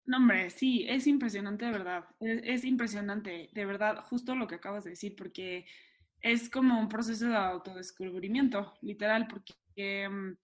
No, 0.06 0.18
hombre, 0.18 0.50
sí, 0.50 0.88
es 0.90 1.06
impresionante 1.06 1.66
de 1.66 1.72
verdad. 1.72 2.06
Es, 2.20 2.66
impresionante, 2.66 3.52
de 3.54 3.66
verdad, 3.68 4.06
justo 4.10 4.34
lo 4.34 4.48
que 4.48 4.56
acabas 4.56 4.86
de 4.86 4.90
decir, 4.90 5.16
porque 5.16 5.68
es 6.22 6.50
como 6.50 6.80
un 6.80 6.90
proceso 6.90 7.28
de 7.28 7.36
autodescubrimiento, 7.36 8.74
literal, 8.82 9.28
porque 9.28 10.10
mm, 10.10 10.38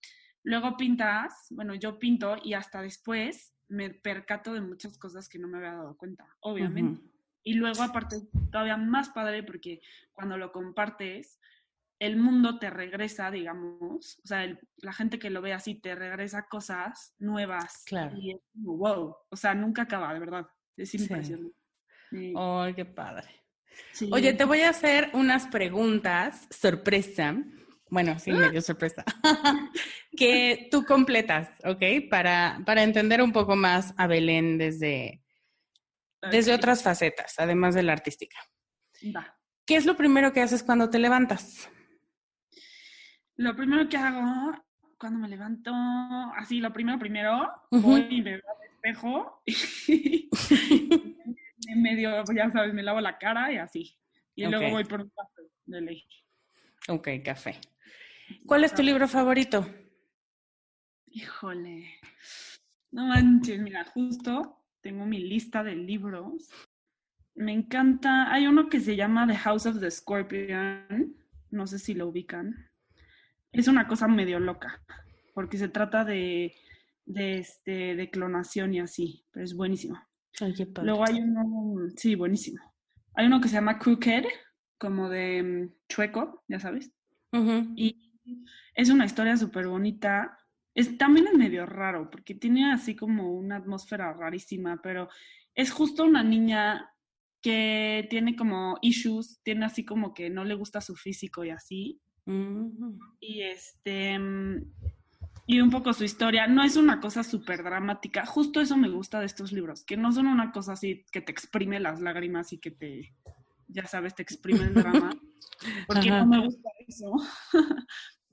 luego 0.43 0.77
pintas, 0.77 1.47
bueno, 1.49 1.75
yo 1.75 1.99
pinto 1.99 2.38
y 2.43 2.53
hasta 2.53 2.81
después 2.81 3.53
me 3.67 3.89
percato 3.89 4.53
de 4.53 4.61
muchas 4.61 4.97
cosas 4.97 5.27
que 5.27 5.39
no 5.39 5.47
me 5.47 5.57
había 5.57 5.73
dado 5.73 5.97
cuenta, 5.97 6.25
obviamente. 6.41 7.01
Y 7.43 7.53
luego, 7.53 7.83
aparte, 7.83 8.17
todavía 8.51 8.77
más 8.77 9.09
padre, 9.09 9.43
porque 9.43 9.81
cuando 10.13 10.38
lo 10.38 10.51
compartes, 10.51 11.39
el 11.99 12.17
mundo 12.17 12.59
te 12.59 12.69
regresa, 12.69 13.31
digamos, 13.31 14.19
o 14.23 14.27
sea, 14.27 14.59
la 14.77 14.93
gente 14.93 15.19
que 15.19 15.29
lo 15.29 15.41
ve 15.41 15.53
así 15.53 15.75
te 15.75 15.95
regresa 15.95 16.47
cosas 16.47 17.15
nuevas. 17.19 17.83
Claro. 17.85 18.17
Y 18.17 18.31
es 18.31 18.41
como, 18.51 18.77
wow, 18.77 19.15
o 19.29 19.35
sea, 19.35 19.53
nunca 19.53 19.83
acaba, 19.83 20.13
de 20.13 20.19
verdad. 20.19 20.47
Es 20.75 20.93
impresionante. 20.95 21.55
¡Ay, 22.35 22.73
qué 22.73 22.85
padre! 22.85 23.44
Oye, 24.11 24.33
te 24.33 24.45
voy 24.45 24.61
a 24.61 24.69
hacer 24.69 25.09
unas 25.13 25.47
preguntas, 25.47 26.47
sorpresa, 26.49 27.35
bueno, 27.89 28.19
sí, 28.19 28.31
medio 28.31 28.61
sorpresa, 28.61 29.03
que 30.17 30.67
tú 30.71 30.83
completas, 30.85 31.49
¿ok? 31.63 32.09
Para, 32.09 32.61
para 32.65 32.83
entender 32.83 33.21
un 33.21 33.31
poco 33.31 33.55
más 33.55 33.93
a 33.97 34.07
Belén 34.07 34.57
desde, 34.57 35.21
desde 36.31 36.53
otras 36.53 36.83
facetas, 36.83 37.35
además 37.38 37.75
de 37.75 37.83
la 37.83 37.93
artística. 37.93 38.38
Va. 39.15 39.38
¿Qué 39.65 39.75
es 39.75 39.85
lo 39.85 39.95
primero 39.95 40.33
que 40.33 40.41
haces 40.41 40.63
cuando 40.63 40.89
te 40.89 40.99
levantas? 40.99 41.69
Lo 43.38 43.55
primero 43.55 43.88
que 43.89 43.97
hago 43.97 44.53
cuando 44.97 45.19
me 45.19 45.27
levanto, 45.27 45.71
así, 46.38 46.59
lo 46.59 46.71
primero, 46.71 46.97
primero, 46.97 47.51
voy 47.69 48.07
y 48.09 48.21
me 48.21 48.38
veo 48.38 48.43
al 48.47 48.67
espejo 48.67 49.43
y 51.67 51.75
medio, 51.75 52.23
ya 52.34 52.51
sabes, 52.51 52.73
me 52.73 52.84
lavo 52.84 53.01
la 53.01 53.17
cara 53.17 53.51
y 53.51 53.58
así. 53.58 53.97
Y 54.36 54.45
luego 54.45 54.69
voy 54.69 54.84
por 54.84 55.01
un 55.01 55.10
café 55.10 55.41
de 55.65 55.82
ley. 55.82 56.04
Ok, 56.88 57.10
café. 57.23 57.60
¿Cuál 58.45 58.63
es 58.63 58.73
tu 58.73 58.82
libro 58.84 59.08
favorito? 59.08 59.67
Híjole. 61.08 61.99
No 62.91 63.08
manches, 63.08 63.60
mira, 63.60 63.86
justo 63.86 64.63
tengo 64.82 65.06
mi 65.06 65.19
lista 65.19 65.63
de 65.63 65.75
libros. 65.75 66.49
Me 67.34 67.51
encanta, 67.51 68.32
hay 68.32 68.47
uno 68.47 68.69
que 68.69 68.80
se 68.80 68.95
llama 68.95 69.28
The 69.28 69.36
House 69.36 69.65
of 69.65 69.80
the 69.80 69.91
Scorpion, 69.91 71.15
no 71.49 71.67
sé 71.67 71.80
si 71.80 71.93
lo 71.93 72.08
ubican 72.08 72.69
es 73.56 73.67
una 73.67 73.88
cosa 73.88 74.08
medio 74.08 74.39
loca, 74.39 74.84
porque 75.34 75.58
se 75.58 75.69
trata 75.69 76.04
de, 76.04 76.54
de, 77.06 77.39
este, 77.39 77.95
de 77.95 78.10
clonación 78.10 78.73
y 78.73 78.80
así, 78.82 79.25
pero 79.32 79.45
es 79.45 79.56
buenísimo. 79.56 79.97
Luego 80.84 81.06
hay 81.08 81.21
uno, 81.21 81.89
sí, 81.95 82.15
buenísimo. 82.15 82.60
Hay 83.13 83.28
uno 83.28 83.39
que 83.39 83.48
se 83.48 83.56
llama 83.56 83.80
Crooked, 83.80 84.26
como 84.78 85.10
de 85.10 85.43
mm, 85.43 85.74
chueco, 85.88 86.43
ya 86.48 86.60
sabes. 86.60 86.91
Y 87.76 88.13
es 88.74 88.89
una 88.89 89.06
historia 89.06 89.36
súper 89.36 89.67
bonita. 89.67 90.38
Es, 90.74 90.98
también 90.98 91.28
es 91.28 91.34
medio 91.34 91.65
raro, 91.65 92.10
porque 92.10 92.36
tiene 92.36 92.71
así 92.71 92.95
como 92.95 93.34
una 93.34 93.58
atmósfera 93.58 94.13
rarísima, 94.13 94.80
pero 94.82 95.10
es 95.54 95.71
justo 95.71 96.04
una 96.04 96.24
niña 96.24 96.89
que 97.41 98.08
tiene 98.10 98.36
como 98.36 98.78
issues, 98.82 99.41
tiene 99.43 99.65
así 99.65 99.86
como 99.86 100.13
que 100.13 100.30
no 100.30 100.43
le 100.43 100.56
gusta 100.56 100.82
su 100.82 100.95
físico 100.95 101.43
y 101.43 101.50
así. 101.52 102.02
Y 103.19 103.41
este 103.41 104.17
y 105.45 105.62
un 105.62 105.69
poco 105.69 105.93
su 105.93 106.03
historia. 106.03 106.47
No 106.47 106.63
es 106.63 106.75
una 106.75 106.99
cosa 106.99 107.23
súper 107.23 107.63
dramática. 107.63 108.25
Justo 108.25 108.62
eso 108.62 108.77
me 108.77 108.89
gusta 108.89 109.19
de 109.19 109.25
estos 109.25 109.51
libros, 109.51 109.84
que 109.84 109.97
no 109.97 110.12
son 110.12 110.27
una 110.27 110.51
cosa 110.51 110.73
así 110.73 111.05
que 111.12 111.21
te 111.21 111.31
exprime 111.31 111.79
las 111.79 112.01
lágrimas 112.01 112.53
y 112.53 112.60
que 112.60 112.71
te, 112.71 113.13
ya 113.67 113.86
sabes, 113.86 114.15
te 114.15 114.23
exprime 114.23 114.65
el 114.65 114.73
drama. 114.73 115.15
Porque 115.88 116.10
no 116.10 116.25
me 116.25 116.43
gusta 116.43 116.69
eso. 116.88 117.13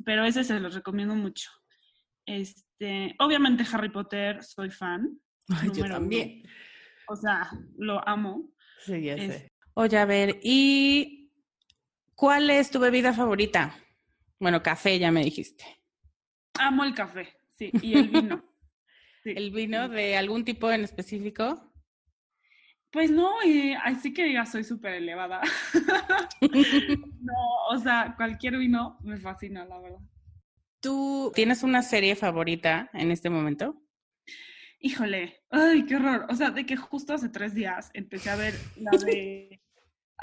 Pero 0.05 0.25
ese 0.25 0.44
se 0.44 0.59
los 0.59 0.75
recomiendo 0.75 1.14
mucho. 1.14 1.51
Este, 2.27 3.14
obviamente 3.18 3.64
Harry 3.72 3.90
Potter, 3.90 4.42
soy 4.42 4.70
fan. 4.70 5.20
yo 5.72 5.85
también. 5.87 6.42
O 7.09 7.16
sea, 7.16 7.51
lo 7.77 8.07
amo. 8.09 8.51
Sí, 8.85 9.03
ya 9.03 9.16
sé. 9.16 9.48
Oye, 9.75 9.96
a 9.96 10.05
ver, 10.05 10.38
¿y 10.42 11.22
¿Cuál 12.22 12.51
es 12.51 12.70
tu 12.70 12.79
bebida 12.79 13.12
favorita? 13.12 13.75
Bueno, 14.38 14.62
café, 14.62 14.96
ya 14.96 15.11
me 15.11 15.25
dijiste. 15.25 15.82
Amo 16.59 16.85
el 16.85 16.95
café, 16.95 17.29
sí, 17.51 17.71
y 17.83 17.99
el 17.99 18.09
vino. 18.09 18.45
¿El 19.25 19.53
vino 19.53 19.88
de 19.88 20.17
algún 20.17 20.45
tipo 20.45 20.71
en 20.71 20.83
específico? 20.83 21.73
Pues 22.91 23.11
no, 23.11 23.31
así 23.85 24.12
que 24.12 24.25
diga, 24.25 24.45
soy 24.45 24.65
súper 24.65 24.95
elevada. 24.95 25.41
no, 26.41 27.35
o 27.71 27.79
sea, 27.79 28.15
cualquier 28.17 28.59
vino 28.59 28.99
me 29.03 29.17
fascina, 29.17 29.65
la 29.65 29.79
verdad. 29.79 30.01
¿Tú 30.81 31.33
tienes 31.35 31.62
una 31.62 31.81
serie 31.83 32.17
favorita 32.17 32.91
en 32.93 33.11
este 33.11 33.31
momento? 33.31 33.81
Híjole, 34.81 35.43
ay, 35.49 35.87
qué 35.87 35.97
horror. 35.97 36.27
O 36.29 36.35
sea, 36.35 36.51
de 36.51 36.67
que 36.67 36.77
justo 36.77 37.15
hace 37.15 37.29
tres 37.29 37.55
días 37.55 37.91
empecé 37.95 38.31
a 38.31 38.37
ver 38.37 38.55
la 38.77 38.91
de 38.91 39.62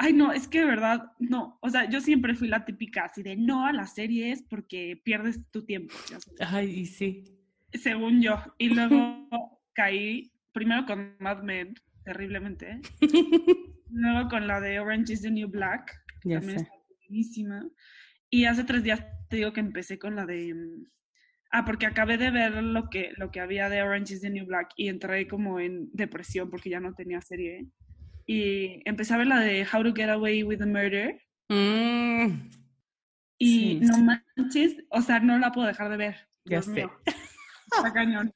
Ay, 0.02 0.14
no, 0.14 0.32
es 0.32 0.48
que 0.48 0.60
de 0.60 0.66
verdad, 0.66 1.12
no. 1.20 1.60
O 1.62 1.70
sea, 1.70 1.90
yo 1.90 2.00
siempre 2.00 2.34
fui 2.34 2.48
la 2.48 2.64
típica 2.64 3.04
así 3.04 3.22
de 3.22 3.36
no 3.36 3.66
a 3.66 3.74
las 3.74 3.96
series 3.96 4.42
porque 4.44 5.00
pierdes 5.04 5.46
tu 5.52 5.66
tiempo. 5.66 5.94
Ay, 6.40 6.86
sí. 6.86 7.26
Según 7.74 8.22
yo. 8.22 8.42
Y 8.58 8.70
luego 8.70 9.28
caí 9.74 10.32
primero 10.54 10.86
con 10.86 11.18
Mad 11.20 11.44
Men, 11.44 11.74
terriblemente. 12.06 12.72
¿eh? 12.72 12.82
luego 13.92 14.30
con 14.30 14.48
la 14.48 14.62
de 14.62 14.80
Orange 14.80 15.12
is 15.12 15.22
the 15.22 15.32
New 15.32 15.50
Black. 15.50 16.02
Ya 16.24 16.40
también 16.40 16.60
está 16.60 16.74
buenísima. 17.02 17.68
Y 18.30 18.46
hace 18.46 18.64
tres 18.64 18.84
días 18.84 19.04
te 19.28 19.36
digo 19.36 19.52
que 19.52 19.60
empecé 19.60 20.00
con 20.00 20.16
la 20.16 20.26
de. 20.26 20.54
Mm, 20.54 20.86
ah, 21.52 21.66
porque 21.66 21.88
acabé 21.88 22.18
de 22.18 22.32
ver 22.32 22.64
lo 22.64 22.90
que, 22.90 23.12
lo 23.18 23.32
que 23.32 23.42
había 23.42 23.68
de 23.68 23.84
Orange 23.84 24.14
is 24.14 24.22
the 24.22 24.30
New 24.30 24.46
Black 24.46 24.70
y 24.78 24.88
entré 24.88 25.28
como 25.28 25.60
en 25.60 25.90
depresión 25.92 26.50
porque 26.50 26.70
ya 26.70 26.80
no 26.80 26.94
tenía 26.94 27.20
serie 27.20 27.68
y 28.30 28.84
empecé 28.86 29.16
a 29.16 29.18
ver 29.18 29.26
la 29.26 29.40
de 29.40 29.66
How 29.66 29.84
to 29.84 29.92
Get 29.92 30.08
Away 30.08 30.44
with 30.44 30.62
a 30.62 30.66
Murder. 30.68 31.20
Mm. 31.50 32.52
Y 33.40 33.80
no 33.82 33.98
manches, 33.98 34.76
o 34.92 35.02
sea, 35.02 35.20
no 35.20 35.40
la 35.40 35.52
puedo 35.52 35.66
dejar 35.66 35.90
de 35.90 35.98
ver. 35.98 36.30
Ya 36.46 36.62
sé. 36.62 36.88
Está 37.76 37.92
cañón. 37.92 38.32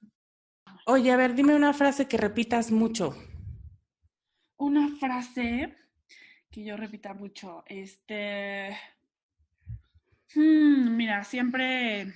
Oye, 0.88 1.12
a 1.12 1.16
ver, 1.16 1.36
dime 1.36 1.54
una 1.54 1.74
frase 1.74 2.08
que 2.08 2.18
repitas 2.18 2.72
mucho. 2.72 3.16
Una 4.58 4.90
frase 4.96 5.76
que 6.50 6.64
yo 6.64 6.76
repita 6.76 7.14
mucho. 7.14 7.64
Este. 7.68 8.76
Hmm, 10.34 10.98
mira, 10.98 11.24
siempre. 11.24 12.16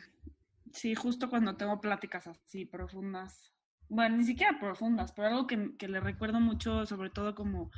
Sí, 0.73 0.95
justo 0.95 1.29
cuando 1.29 1.55
tengo 1.55 1.79
pláticas 1.79 2.25
así 2.25 2.65
profundas 2.65 3.53
bueno, 3.89 4.17
ni 4.17 4.23
siquiera 4.23 4.59
profundas, 4.59 5.11
pero 5.13 5.27
algo 5.27 5.47
que, 5.47 5.75
que, 5.77 5.87
le 5.87 5.99
recuerdo 5.99 6.39
mucho, 6.39 6.85
sobre 6.85 7.09
todo 7.09 7.35
como 7.35 7.71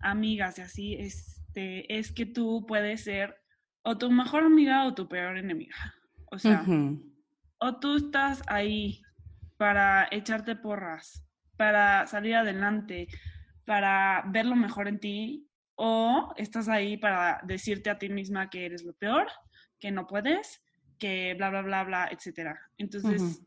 amigas 0.00 0.58
y 0.58 0.62
así, 0.62 0.94
este, 0.94 1.98
es 1.98 2.12
que 2.12 2.26
tú 2.26 2.64
puedes 2.66 3.04
ser 3.04 3.36
o 3.82 3.98
tu 3.98 4.10
mejor 4.10 4.44
amiga 4.44 4.84
o 4.86 4.94
tu 4.94 5.08
peor 5.08 5.36
enemiga. 5.36 5.76
O 6.30 6.38
sea, 6.38 6.64
o 7.58 7.76
tú 7.76 7.96
estás 7.96 8.42
ahí 8.46 9.02
para 9.56 10.08
echarte 10.10 10.56
porras, 10.56 11.24
para 11.56 12.06
salir 12.06 12.34
adelante, 12.36 13.08
para 13.66 14.24
ver 14.28 14.46
lo 14.46 14.56
mejor 14.56 14.88
en 14.88 14.98
ti, 14.98 15.48
o 15.74 16.32
estás 16.36 16.68
ahí 16.68 16.96
para 16.96 17.40
decirte 17.44 17.90
a 17.90 17.98
ti 17.98 18.08
misma 18.08 18.50
que 18.50 18.66
eres 18.66 18.84
lo 18.84 18.94
peor, 18.94 19.28
que 19.78 19.90
no 19.90 20.06
puedes, 20.06 20.62
que 20.98 21.34
bla, 21.34 21.50
bla, 21.50 21.62
bla, 21.62 21.84
bla, 21.84 22.08
etcétera. 22.10 22.58
Entonces, 22.78 23.42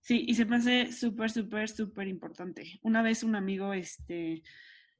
Sí, 0.00 0.24
y 0.26 0.34
se 0.34 0.44
me 0.44 0.56
hace 0.56 0.92
súper, 0.92 1.30
súper, 1.30 1.68
súper 1.68 2.08
importante. 2.08 2.78
Una 2.82 3.02
vez 3.02 3.22
un 3.22 3.34
amigo 3.34 3.72
este, 3.72 4.42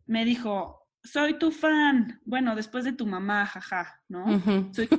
me 0.07 0.25
dijo, 0.25 0.87
soy 1.03 1.39
tu 1.39 1.51
fan. 1.51 2.21
Bueno, 2.25 2.55
después 2.55 2.85
de 2.85 2.93
tu 2.93 3.07
mamá, 3.07 3.47
jaja, 3.47 4.03
¿no? 4.09 4.27
Soy 4.73 4.87
tu, 4.87 4.97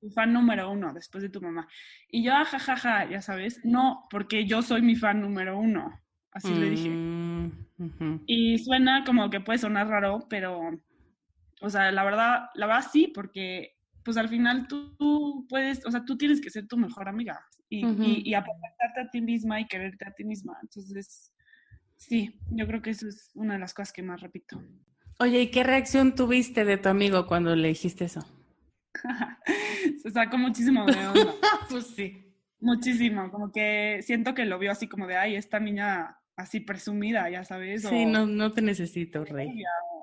tu 0.00 0.10
fan 0.10 0.32
número 0.32 0.70
uno 0.70 0.92
después 0.92 1.22
de 1.22 1.28
tu 1.28 1.40
mamá. 1.40 1.66
Y 2.08 2.22
yo, 2.22 2.32
jajaja, 2.32 2.76
ja, 2.76 2.76
ja, 2.76 3.10
ya 3.10 3.22
sabes, 3.22 3.60
no, 3.64 4.06
porque 4.10 4.46
yo 4.46 4.62
soy 4.62 4.82
mi 4.82 4.94
fan 4.96 5.20
número 5.20 5.58
uno. 5.58 5.98
Así 6.32 6.54
le 6.54 6.70
dije. 6.70 6.88
Mm, 6.90 8.20
Y 8.26 8.58
suena 8.58 9.04
como 9.04 9.28
que 9.30 9.40
puede 9.40 9.58
sonar 9.58 9.88
raro, 9.88 10.26
pero, 10.28 10.70
o 11.60 11.70
sea, 11.70 11.90
la 11.90 12.04
verdad, 12.04 12.50
la 12.54 12.66
verdad 12.66 12.86
sí, 12.92 13.10
porque 13.12 13.76
pues 14.04 14.16
al 14.16 14.28
final 14.28 14.68
tú, 14.68 14.94
tú 14.96 15.46
puedes, 15.48 15.84
o 15.84 15.90
sea, 15.90 16.04
tú 16.04 16.16
tienes 16.16 16.40
que 16.40 16.50
ser 16.50 16.66
tu 16.68 16.76
mejor 16.76 17.08
amiga 17.08 17.40
y, 17.70 17.86
Ujú. 17.86 18.02
y, 18.02 18.30
y 18.30 18.34
apoyarte 18.34 19.00
a 19.00 19.08
ti 19.10 19.20
misma 19.22 19.60
y 19.60 19.66
quererte 19.66 20.06
a 20.06 20.12
ti 20.12 20.24
misma. 20.24 20.58
Entonces, 20.60 21.32
sí, 21.96 22.38
yo 22.50 22.66
creo 22.66 22.82
que 22.82 22.90
eso 22.90 23.08
es 23.08 23.30
una 23.34 23.54
de 23.54 23.60
las 23.60 23.72
cosas 23.72 23.92
que 23.92 24.02
más 24.02 24.20
repito. 24.20 24.62
Oye, 25.18 25.40
¿y 25.40 25.50
qué 25.50 25.62
reacción 25.62 26.14
tuviste 26.14 26.64
de 26.64 26.76
tu 26.78 26.88
amigo 26.88 27.26
cuando 27.26 27.54
le 27.54 27.68
dijiste 27.68 28.04
eso? 28.06 28.20
Se 30.02 30.10
sacó 30.10 30.36
muchísimo 30.38 30.84
de 30.86 31.06
onda. 31.06 31.34
pues 31.70 31.86
sí. 31.88 32.26
Muchísimo, 32.62 33.30
como 33.30 33.50
que 33.52 34.00
siento 34.02 34.34
que 34.34 34.44
lo 34.44 34.58
vio 34.58 34.70
así 34.70 34.86
como 34.86 35.06
de, 35.06 35.16
ay, 35.16 35.36
esta 35.36 35.58
niña 35.60 36.18
así 36.36 36.60
presumida, 36.60 37.30
ya 37.30 37.42
sabes. 37.44 37.82
Sí, 37.82 38.04
o- 38.04 38.08
no, 38.08 38.26
no 38.26 38.52
te 38.52 38.60
necesito, 38.60 39.24
Rey. 39.24 39.48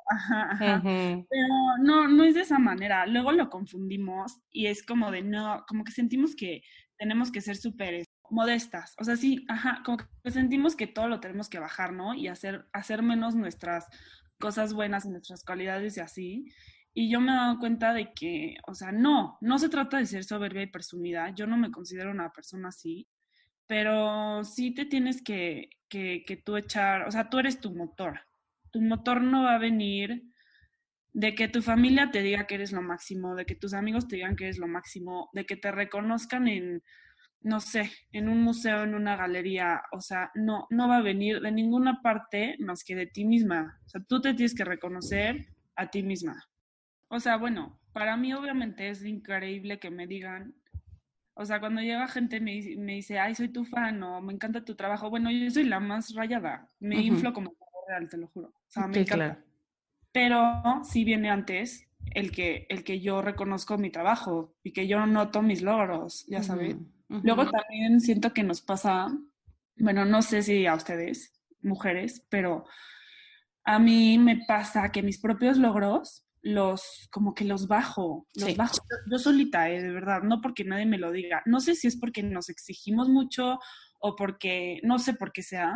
Ajá, 0.10 0.52
ajá. 0.54 0.78
Ujú. 0.78 1.28
Pero 1.30 1.48
no, 1.84 2.08
no 2.08 2.24
es 2.24 2.34
de 2.36 2.42
esa 2.42 2.58
manera. 2.58 3.06
Luego 3.06 3.32
lo 3.32 3.50
confundimos 3.50 4.40
y 4.52 4.68
es 4.68 4.82
como 4.84 5.12
de 5.12 5.22
no, 5.22 5.66
como 5.68 5.84
que 5.84 5.92
sentimos 5.92 6.36
que 6.36 6.64
tenemos 6.98 7.32
que 7.32 7.42
ser 7.42 7.58
súper 7.58 8.04
modestas. 8.30 8.96
O 9.00 9.04
sea, 9.04 9.16
sí, 9.16 9.46
ajá, 9.48 9.82
como 9.86 9.98
que 9.98 10.32
sentimos 10.32 10.76
que 10.76 10.88
todo 10.88 11.08
lo 11.08 11.20
tenemos 11.20 11.50
que 11.50 11.60
bajar, 11.60 11.94
¿no? 11.94 12.14
Y 12.14 12.28
hacer, 12.28 12.66
hacer 12.74 13.02
menos 13.04 13.36
nuestras 13.36 13.88
cosas 14.40 14.74
buenas 14.74 15.06
y 15.06 15.10
nuestras 15.10 15.44
cualidades 15.44 15.98
y 15.98 16.00
así. 16.02 16.54
Y 16.94 17.10
yo 17.10 17.22
me 17.22 17.32
he 17.32 17.36
dado 17.36 17.60
cuenta 17.60 17.94
de 17.94 18.14
que, 18.14 18.58
o 18.68 18.74
sea, 18.74 18.92
no, 18.92 19.38
no 19.42 19.60
se 19.60 19.70
trata 19.70 19.98
de 19.98 20.06
ser 20.06 20.24
soberbia 20.24 20.64
y 20.64 20.68
presumida. 20.68 21.30
Yo 21.30 21.48
no 21.48 21.58
me 21.58 21.72
considero 21.72 22.12
una 22.12 22.32
persona 22.32 22.70
así, 22.70 23.08
pero 23.68 24.44
sí 24.44 24.72
te 24.72 24.86
tienes 24.86 25.22
que, 25.22 25.70
que, 25.90 26.24
que 26.26 26.38
tú 26.38 26.58
echar, 26.58 27.08
o 27.08 27.12
sea, 27.12 27.30
tú 27.30 27.40
eres 27.40 27.60
tu 27.60 27.74
motor. 27.74 28.22
Tu 28.72 28.82
motor 28.82 29.22
no 29.22 29.44
va 29.44 29.56
a 29.56 29.60
venir 29.60 30.24
de 31.24 31.34
que 31.36 31.48
tu 31.48 31.62
familia 31.64 32.12
te 32.12 32.22
diga 32.22 32.46
que 32.48 32.56
eres 32.56 32.72
lo 32.72 32.82
máximo, 32.84 33.36
de 33.36 33.46
que 33.48 33.56
tus 33.56 33.74
amigos 33.74 34.08
te 34.08 34.18
digan 34.18 34.36
que 34.36 34.46
eres 34.46 34.60
lo 34.60 34.68
máximo, 34.68 35.30
de 35.34 35.46
que 35.48 35.56
te 35.58 35.72
reconozcan 35.72 36.48
en, 36.48 36.84
no 37.42 37.60
sé, 37.60 37.92
en 38.12 38.30
un 38.30 38.42
museo, 38.44 38.84
en 38.84 38.94
una 38.96 39.16
galería, 39.18 39.82
o 39.92 40.02
sea, 40.02 40.32
no, 40.36 40.68
no 40.70 40.88
va 40.88 40.98
a 40.98 41.02
venir 41.02 41.42
de 41.42 41.52
ninguna 41.52 42.02
parte 42.04 42.56
más 42.60 42.84
que 42.84 42.96
de 42.96 43.08
ti 43.08 43.26
misma. 43.26 43.80
O 43.86 43.90
sea, 43.90 44.02
tú 44.08 44.22
te 44.22 44.36
tienes 44.36 44.54
que 44.56 44.64
reconocer 44.66 45.48
a 45.76 45.90
ti 45.90 46.04
misma. 46.04 46.36
O 47.10 47.20
sea, 47.20 47.38
bueno, 47.38 47.80
para 47.94 48.18
mí 48.18 48.34
obviamente 48.34 48.90
es 48.90 49.04
increíble 49.06 49.80
que 49.80 49.92
me 49.92 50.08
digan, 50.08 50.56
o 51.36 51.46
sea, 51.46 51.60
cuando 51.60 51.82
llega 51.82 52.08
gente 52.08 52.40
me, 52.42 52.52
dice- 52.54 52.78
me 52.78 52.94
dice, 52.94 53.20
ay, 53.20 53.36
soy 53.36 53.50
tu 53.50 53.66
fan 53.66 54.04
o 54.04 54.22
me 54.22 54.34
encanta 54.34 54.66
tu 54.66 54.76
trabajo, 54.76 55.10
bueno, 55.10 55.32
yo 55.32 55.50
soy 55.52 55.66
la 55.66 55.80
más 55.80 56.14
rayada, 56.16 56.70
me 56.80 57.02
inflo 57.02 57.34
como 57.34 57.56
real, 57.88 58.10
te 58.10 58.18
lo 58.18 58.28
juro. 58.28 58.50
O 58.50 58.70
sea, 58.70 58.88
me 58.88 59.00
Sí, 59.00 59.04
encanta. 59.04 59.36
claro. 59.36 59.47
Pero 60.12 60.62
sí 60.84 61.04
viene 61.04 61.30
antes 61.30 61.88
el 62.14 62.32
que, 62.32 62.66
el 62.70 62.84
que 62.84 63.00
yo 63.00 63.22
reconozco 63.22 63.78
mi 63.78 63.92
trabajo 63.92 64.56
y 64.64 64.72
que 64.74 64.88
yo 64.88 65.06
noto 65.06 65.42
mis 65.42 65.62
logros, 65.62 66.26
ya 66.28 66.42
sabes. 66.42 66.76
Ujú, 66.76 66.90
ujú. 67.10 67.22
Luego 67.24 67.50
también 67.50 68.00
siento 68.02 68.34
que 68.34 68.44
nos 68.44 68.62
pasa, 68.62 69.08
bueno, 69.78 70.06
no 70.06 70.22
sé 70.22 70.42
si 70.44 70.66
a 70.66 70.76
ustedes, 70.76 71.34
mujeres, 71.62 72.26
pero 72.30 72.66
a 73.64 73.80
mí 73.80 74.18
me 74.18 74.46
pasa 74.48 74.92
que 74.92 75.04
mis 75.04 75.20
propios 75.20 75.58
logros 75.58 76.24
los, 76.42 77.10
como 77.12 77.34
que 77.34 77.44
los 77.44 77.68
bajo, 77.68 78.26
los 78.36 78.52
Sí. 78.52 78.56
bajo 78.56 78.76
yo, 78.76 79.12
yo 79.12 79.20
solita, 79.20 79.70
eh, 79.70 79.82
de 79.82 79.92
verdad, 79.92 80.22
no 80.24 80.40
porque 80.40 80.64
nadie 80.64 80.86
me 80.86 80.98
lo 80.98 81.12
diga. 81.12 81.42
No 81.46 81.60
sé 81.60 81.76
si 81.76 81.88
es 81.88 81.98
porque 81.98 82.24
nos 82.24 82.48
exigimos 82.50 83.10
mucho 83.10 83.60
o 84.00 84.16
porque, 84.16 84.80
no 84.84 84.98
sé 85.00 85.14
por 85.14 85.34
qué 85.34 85.44
sea, 85.44 85.74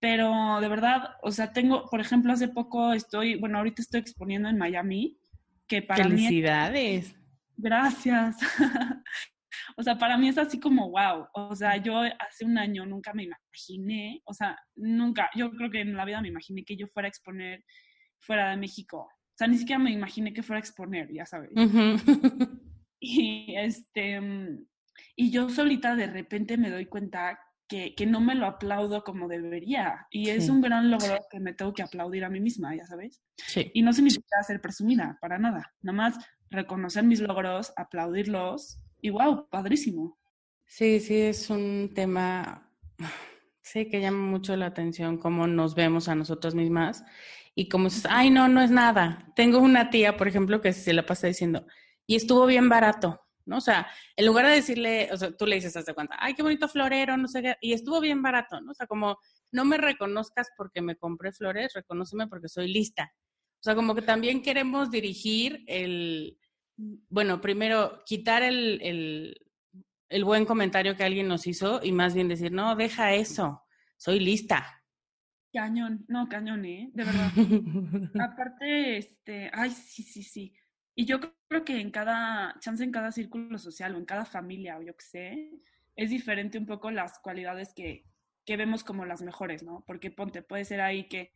pero 0.00 0.60
de 0.60 0.68
verdad, 0.68 1.16
o 1.22 1.30
sea, 1.30 1.52
tengo, 1.52 1.88
por 1.90 2.00
ejemplo, 2.00 2.32
hace 2.32 2.48
poco 2.48 2.92
estoy, 2.92 3.36
bueno, 3.38 3.58
ahorita 3.58 3.82
estoy 3.82 4.00
exponiendo 4.00 4.48
en 4.48 4.58
Miami, 4.58 5.18
que 5.66 5.82
para 5.82 6.04
mí 6.04 6.10
Felicidades. 6.10 7.16
Gracias. 7.56 8.36
o 9.76 9.82
sea, 9.82 9.96
para 9.96 10.18
mí 10.18 10.28
es 10.28 10.38
así 10.38 10.60
como 10.60 10.90
wow. 10.90 11.26
O 11.32 11.54
sea, 11.54 11.76
yo 11.76 12.00
hace 12.00 12.44
un 12.44 12.58
año 12.58 12.84
nunca 12.84 13.14
me 13.14 13.24
imaginé, 13.24 14.22
o 14.24 14.34
sea, 14.34 14.58
nunca, 14.74 15.30
yo 15.34 15.50
creo 15.52 15.70
que 15.70 15.80
en 15.80 15.96
la 15.96 16.04
vida 16.04 16.20
me 16.20 16.28
imaginé 16.28 16.64
que 16.64 16.76
yo 16.76 16.86
fuera 16.88 17.06
a 17.06 17.10
exponer 17.10 17.64
fuera 18.18 18.50
de 18.50 18.56
México. 18.56 18.98
O 18.98 19.36
sea, 19.36 19.46
ni 19.46 19.58
siquiera 19.58 19.78
me 19.78 19.92
imaginé 19.92 20.32
que 20.32 20.42
fuera 20.42 20.58
a 20.58 20.60
exponer, 20.60 21.12
ya 21.12 21.26
sabes. 21.26 21.50
Y 22.98 23.54
este, 23.56 24.18
mm, 24.18 24.66
y 25.16 25.30
yo 25.30 25.48
solita 25.48 25.94
de 25.94 26.06
repente 26.06 26.56
me 26.56 26.70
doy 26.70 26.86
cuenta 26.86 27.38
que, 27.68 27.94
que 27.94 28.06
no 28.06 28.20
me 28.20 28.34
lo 28.34 28.46
aplaudo 28.46 29.02
como 29.04 29.28
debería. 29.28 30.06
Y 30.10 30.28
es 30.30 30.44
Sí. 30.46 30.50
un 30.50 30.60
gran 30.60 30.90
logro 30.90 31.18
que 31.30 31.40
me 31.40 31.52
tengo 31.52 31.72
que 31.72 31.82
aplaudir 31.82 32.24
a 32.24 32.30
mí 32.30 32.40
misma, 32.40 32.74
ya 32.76 32.84
sabes. 32.86 33.22
Sí. 33.36 33.70
Y 33.74 33.82
no 33.82 33.92
significa 33.92 34.42
ser 34.46 34.60
presumida, 34.60 35.18
para 35.20 35.38
nada. 35.38 35.74
Nada 35.82 35.96
más 35.96 36.18
reconocer 36.50 37.04
mis 37.04 37.20
logros, 37.20 37.72
aplaudirlos 37.76 38.78
y 39.00 39.10
wow, 39.10 39.48
padrísimo. 39.50 40.18
Sí, 40.66 41.00
sí, 41.00 41.16
es 41.16 41.50
un 41.50 41.90
tema, 41.94 42.70
sí, 43.62 43.88
que 43.88 44.00
llama 44.00 44.18
mucho 44.26 44.56
la 44.56 44.66
atención 44.66 45.18
cómo 45.18 45.46
nos 45.46 45.74
vemos 45.74 46.08
a 46.08 46.14
nosotras 46.14 46.54
mismas 46.54 47.04
y 47.54 47.68
como 47.68 47.84
dices, 47.84 48.06
ay, 48.10 48.30
no, 48.30 48.48
no 48.48 48.62
es 48.62 48.70
nada. 48.70 49.32
Tengo 49.34 49.58
una 49.58 49.90
tía, 49.90 50.16
por 50.16 50.28
ejemplo, 50.28 50.60
que 50.60 50.72
se 50.72 50.92
la 50.92 51.06
pasa 51.06 51.26
diciendo, 51.26 51.66
y 52.06 52.14
estuvo 52.16 52.46
bien 52.46 52.68
barato, 52.68 53.25
¿no? 53.46 53.58
O 53.58 53.60
sea, 53.60 53.86
en 54.16 54.26
lugar 54.26 54.46
de 54.46 54.52
decirle, 54.52 55.08
o 55.12 55.16
sea, 55.16 55.30
tú 55.34 55.46
le 55.46 55.56
dices, 55.56 55.76
haz 55.76 55.86
de 55.86 55.94
cuenta, 55.94 56.16
ay, 56.18 56.34
qué 56.34 56.42
bonito 56.42 56.68
florero, 56.68 57.16
no 57.16 57.28
sé 57.28 57.42
qué, 57.42 57.56
y 57.60 57.72
estuvo 57.72 58.00
bien 58.00 58.22
barato, 58.22 58.60
¿no? 58.60 58.72
O 58.72 58.74
sea, 58.74 58.86
como, 58.86 59.18
no 59.52 59.64
me 59.64 59.78
reconozcas 59.78 60.48
porque 60.56 60.82
me 60.82 60.96
compré 60.96 61.32
flores, 61.32 61.72
reconóceme 61.74 62.26
porque 62.26 62.48
soy 62.48 62.72
lista. 62.72 63.12
O 63.60 63.62
sea, 63.62 63.74
como 63.74 63.94
que 63.94 64.02
también 64.02 64.42
queremos 64.42 64.90
dirigir 64.90 65.64
el, 65.66 66.38
bueno, 66.76 67.40
primero, 67.40 68.02
quitar 68.04 68.42
el, 68.42 68.80
el, 68.82 69.40
el 70.08 70.24
buen 70.24 70.44
comentario 70.44 70.96
que 70.96 71.04
alguien 71.04 71.28
nos 71.28 71.46
hizo 71.46 71.80
y 71.82 71.92
más 71.92 72.14
bien 72.14 72.28
decir, 72.28 72.52
no, 72.52 72.76
deja 72.76 73.14
eso, 73.14 73.62
soy 73.96 74.20
lista. 74.20 74.82
Cañón, 75.52 76.04
no, 76.08 76.28
cañón, 76.28 76.64
¿eh? 76.66 76.90
De 76.92 77.04
verdad. 77.04 77.30
Aparte, 78.20 78.98
este, 78.98 79.50
ay, 79.54 79.70
sí, 79.70 80.02
sí, 80.02 80.22
sí. 80.22 80.52
Y 80.98 81.04
yo 81.04 81.20
creo 81.48 81.64
que 81.64 81.78
en 81.80 81.90
cada, 81.90 82.56
chance 82.58 82.82
en 82.82 82.90
cada 82.90 83.12
círculo 83.12 83.58
social 83.58 83.94
o 83.94 83.98
en 83.98 84.06
cada 84.06 84.24
familia 84.24 84.78
o 84.78 84.82
yo 84.82 84.96
qué 84.96 85.04
sé, 85.04 85.50
es 85.94 86.10
diferente 86.10 86.58
un 86.58 86.66
poco 86.66 86.90
las 86.90 87.18
cualidades 87.20 87.74
que, 87.74 88.06
que 88.46 88.56
vemos 88.56 88.82
como 88.82 89.04
las 89.04 89.22
mejores, 89.22 89.62
¿no? 89.62 89.84
Porque 89.86 90.10
ponte, 90.10 90.42
puede 90.42 90.64
ser 90.64 90.80
ahí 90.80 91.06
que 91.08 91.32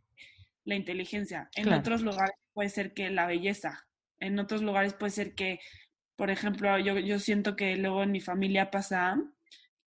la 0.64 0.75
inteligencia, 0.77 1.51
en 1.57 1.64
Claro. 1.64 1.81
otros 1.81 2.03
lugares 2.03 2.35
puede 2.55 2.70
ser 2.70 2.94
que 2.94 3.11
la 3.11 3.27
belleza, 3.27 3.87
en 4.18 4.38
otros 4.38 4.62
lugares 4.62 4.94
puede 4.94 5.11
ser 5.12 5.35
que, 5.35 5.61
por 6.16 6.31
ejemplo, 6.31 6.79
yo, 6.79 6.99
yo 6.99 7.18
siento 7.18 7.57
que 7.57 7.77
luego 7.77 8.03
en 8.03 8.12
mi 8.12 8.20
familia 8.20 8.70
pasa 8.70 9.16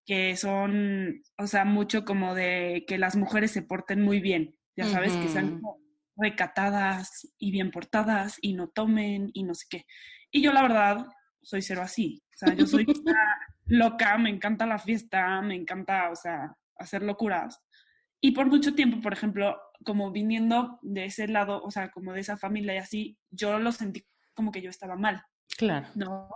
que 0.06 0.36
son, 0.36 1.22
o 1.38 1.46
sea, 1.46 1.64
mucho 1.64 2.04
como 2.04 2.34
de 2.34 2.84
que 2.86 2.98
las 2.98 3.16
mujeres 3.16 3.50
se 3.52 3.62
porten 3.62 4.02
muy 4.02 4.20
bien, 4.20 4.56
ya 4.76 4.86
sabes, 4.86 5.16
que 5.16 5.28
sean 5.28 5.50
como 5.60 5.83
recatadas 6.16 7.32
y 7.38 7.50
bien 7.50 7.70
portadas 7.70 8.38
y 8.40 8.54
no 8.54 8.68
tomen 8.68 9.30
y 9.32 9.42
no 9.44 9.54
sé 9.54 9.66
qué. 9.68 9.86
Y 10.30 10.42
yo 10.42 10.52
la 10.52 10.62
verdad 10.62 11.06
soy 11.42 11.62
cero 11.62 11.82
así, 11.82 12.22
o 12.34 12.38
sea, 12.38 12.54
yo 12.54 12.66
soy 12.66 12.86
una 12.88 13.14
loca, 13.66 14.18
me 14.18 14.30
encanta 14.30 14.66
la 14.66 14.78
fiesta, 14.78 15.40
me 15.42 15.54
encanta, 15.54 16.10
o 16.10 16.16
sea, 16.16 16.56
hacer 16.76 17.02
locuras. 17.02 17.60
Y 18.20 18.32
por 18.32 18.46
mucho 18.46 18.74
tiempo, 18.74 19.00
por 19.00 19.12
ejemplo, 19.12 19.60
como 19.84 20.10
viniendo 20.10 20.78
de 20.82 21.06
ese 21.06 21.28
lado, 21.28 21.62
o 21.62 21.70
sea, 21.70 21.90
como 21.90 22.12
de 22.12 22.20
esa 22.20 22.36
familia 22.36 22.74
y 22.74 22.78
así, 22.78 23.18
yo 23.30 23.58
lo 23.58 23.70
sentí 23.72 24.06
como 24.34 24.50
que 24.50 24.62
yo 24.62 24.70
estaba 24.70 24.96
mal. 24.96 25.22
Claro. 25.56 25.88
No. 25.94 26.28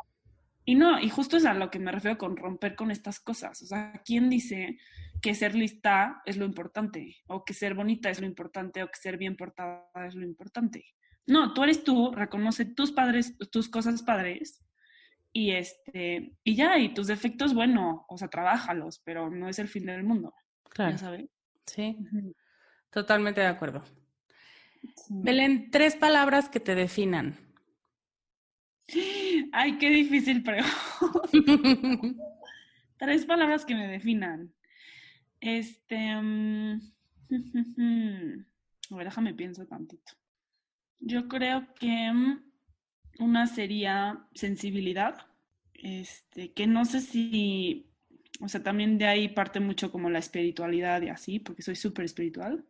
Y 0.68 0.74
no, 0.74 1.00
y 1.00 1.08
justo 1.08 1.38
es 1.38 1.46
a 1.46 1.54
lo 1.54 1.70
que 1.70 1.78
me 1.78 1.90
refiero 1.90 2.18
con 2.18 2.36
romper 2.36 2.76
con 2.76 2.90
estas 2.90 3.20
cosas. 3.20 3.62
O 3.62 3.66
sea, 3.66 4.02
¿quién 4.04 4.28
dice 4.28 4.76
que 5.22 5.34
ser 5.34 5.54
lista 5.54 6.20
es 6.26 6.36
lo 6.36 6.44
importante? 6.44 7.16
O 7.26 7.42
que 7.42 7.54
ser 7.54 7.72
bonita 7.72 8.10
es 8.10 8.20
lo 8.20 8.26
importante, 8.26 8.82
o 8.82 8.88
que 8.88 9.00
ser 9.00 9.16
bien 9.16 9.34
portada 9.34 9.88
es 10.06 10.14
lo 10.14 10.26
importante. 10.26 10.84
No, 11.26 11.54
tú 11.54 11.64
eres 11.64 11.84
tú, 11.84 12.12
reconoce 12.14 12.66
tus 12.66 12.92
padres, 12.92 13.34
tus 13.50 13.70
cosas 13.70 14.02
padres, 14.02 14.62
y 15.32 15.52
este, 15.52 16.36
y 16.44 16.54
ya, 16.54 16.76
y 16.76 16.92
tus 16.92 17.06
defectos, 17.06 17.54
bueno, 17.54 18.04
o 18.06 18.18
sea, 18.18 18.28
trabájalos, 18.28 19.00
pero 19.02 19.30
no 19.30 19.48
es 19.48 19.58
el 19.58 19.68
fin 19.68 19.86
del 19.86 20.04
mundo. 20.04 20.34
Claro. 20.68 20.90
¿Ya 20.90 20.98
sabes? 20.98 21.30
Sí, 21.64 21.96
totalmente 22.90 23.40
de 23.40 23.46
acuerdo. 23.46 23.84
Sí. 24.82 25.14
Belén, 25.22 25.70
tres 25.70 25.96
palabras 25.96 26.50
que 26.50 26.60
te 26.60 26.74
definan. 26.74 27.38
Ay, 29.52 29.78
qué 29.78 29.88
difícil, 29.90 30.42
pero 30.42 30.64
tres 32.98 33.24
palabras 33.26 33.64
que 33.64 33.74
me 33.74 33.86
definan. 33.86 34.52
Este. 35.40 36.14
mm, 36.20 36.80
a 38.90 38.96
ver, 38.96 39.04
déjame 39.06 39.34
pienso 39.34 39.66
tantito. 39.66 40.12
Yo 41.00 41.28
creo 41.28 41.72
que 41.74 42.10
mm, 42.12 42.42
una 43.20 43.46
sería 43.46 44.26
sensibilidad. 44.34 45.26
este, 45.74 46.52
que 46.52 46.66
no 46.66 46.84
sé 46.84 47.00
si, 47.00 47.90
o 48.40 48.48
sea, 48.48 48.62
también 48.62 48.98
de 48.98 49.06
ahí 49.06 49.28
parte 49.28 49.60
mucho 49.60 49.92
como 49.92 50.10
la 50.10 50.18
espiritualidad 50.18 51.02
y 51.02 51.08
así, 51.08 51.38
porque 51.38 51.62
soy 51.62 51.76
súper 51.76 52.04
espiritual. 52.04 52.64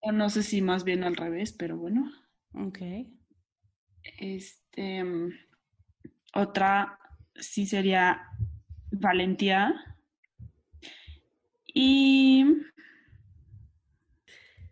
O 0.00 0.12
no 0.12 0.30
sé 0.30 0.42
si 0.42 0.62
más 0.62 0.84
bien 0.84 1.04
al 1.04 1.16
revés, 1.16 1.52
pero 1.52 1.76
bueno. 1.76 2.10
Ok. 2.54 2.78
Este, 4.18 5.04
otra 6.34 6.98
sí 7.34 7.66
sería 7.66 8.28
valentía. 8.90 9.74
Y... 11.66 12.44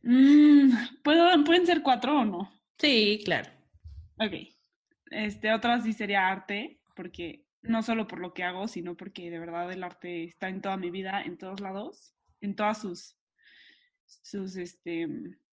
Mm, 0.03 0.73
¿puedo, 1.03 1.45
¿Pueden 1.45 1.67
ser 1.67 1.83
cuatro 1.83 2.21
o 2.21 2.25
no? 2.25 2.53
Sí, 2.79 3.21
claro. 3.25 3.51
Ok. 4.19 4.33
Este, 5.11 5.53
otra 5.53 5.81
sí 5.81 5.93
sería 5.93 6.29
arte, 6.29 6.81
porque 6.97 7.45
no 7.63 7.83
solo 7.83 8.09
por 8.09 8.21
lo 8.21 8.35
que 8.35 8.43
hago, 8.43 8.67
sino 8.67 8.97
porque 8.97 9.31
de 9.31 9.39
verdad 9.39 9.71
el 9.73 9.85
arte 9.85 10.25
está 10.25 10.49
en 10.49 10.61
toda 10.61 10.77
mi 10.77 10.91
vida, 10.91 11.23
en 11.23 11.39
todos 11.39 11.61
lados, 11.61 12.15
en 12.41 12.57
todas 12.57 12.81
sus, 12.81 13.17
sus 14.05 14.57
este, 14.57 15.09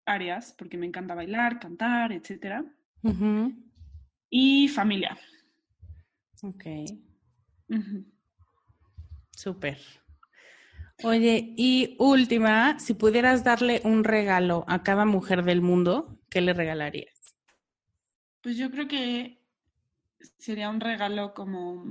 áreas, 0.06 0.54
porque 0.56 0.78
me 0.78 0.86
encanta 0.86 1.14
bailar, 1.14 1.58
cantar, 1.60 2.12
etc. 2.12 2.64
Y 4.30 4.68
familia. 4.68 5.18
Ok. 6.42 6.64
Súper. 9.30 9.78
Oye, 11.04 11.54
y 11.56 11.94
última, 11.98 12.78
si 12.80 12.94
pudieras 12.94 13.44
darle 13.44 13.80
un 13.84 14.02
regalo 14.02 14.64
a 14.66 14.82
cada 14.82 15.04
mujer 15.04 15.44
del 15.44 15.60
mundo, 15.60 16.18
¿qué 16.28 16.40
le 16.40 16.52
regalarías? 16.52 17.36
Pues 18.42 18.56
yo 18.56 18.70
creo 18.70 18.88
que 18.88 19.40
sería 20.38 20.70
un 20.70 20.80
regalo 20.80 21.34
como 21.34 21.84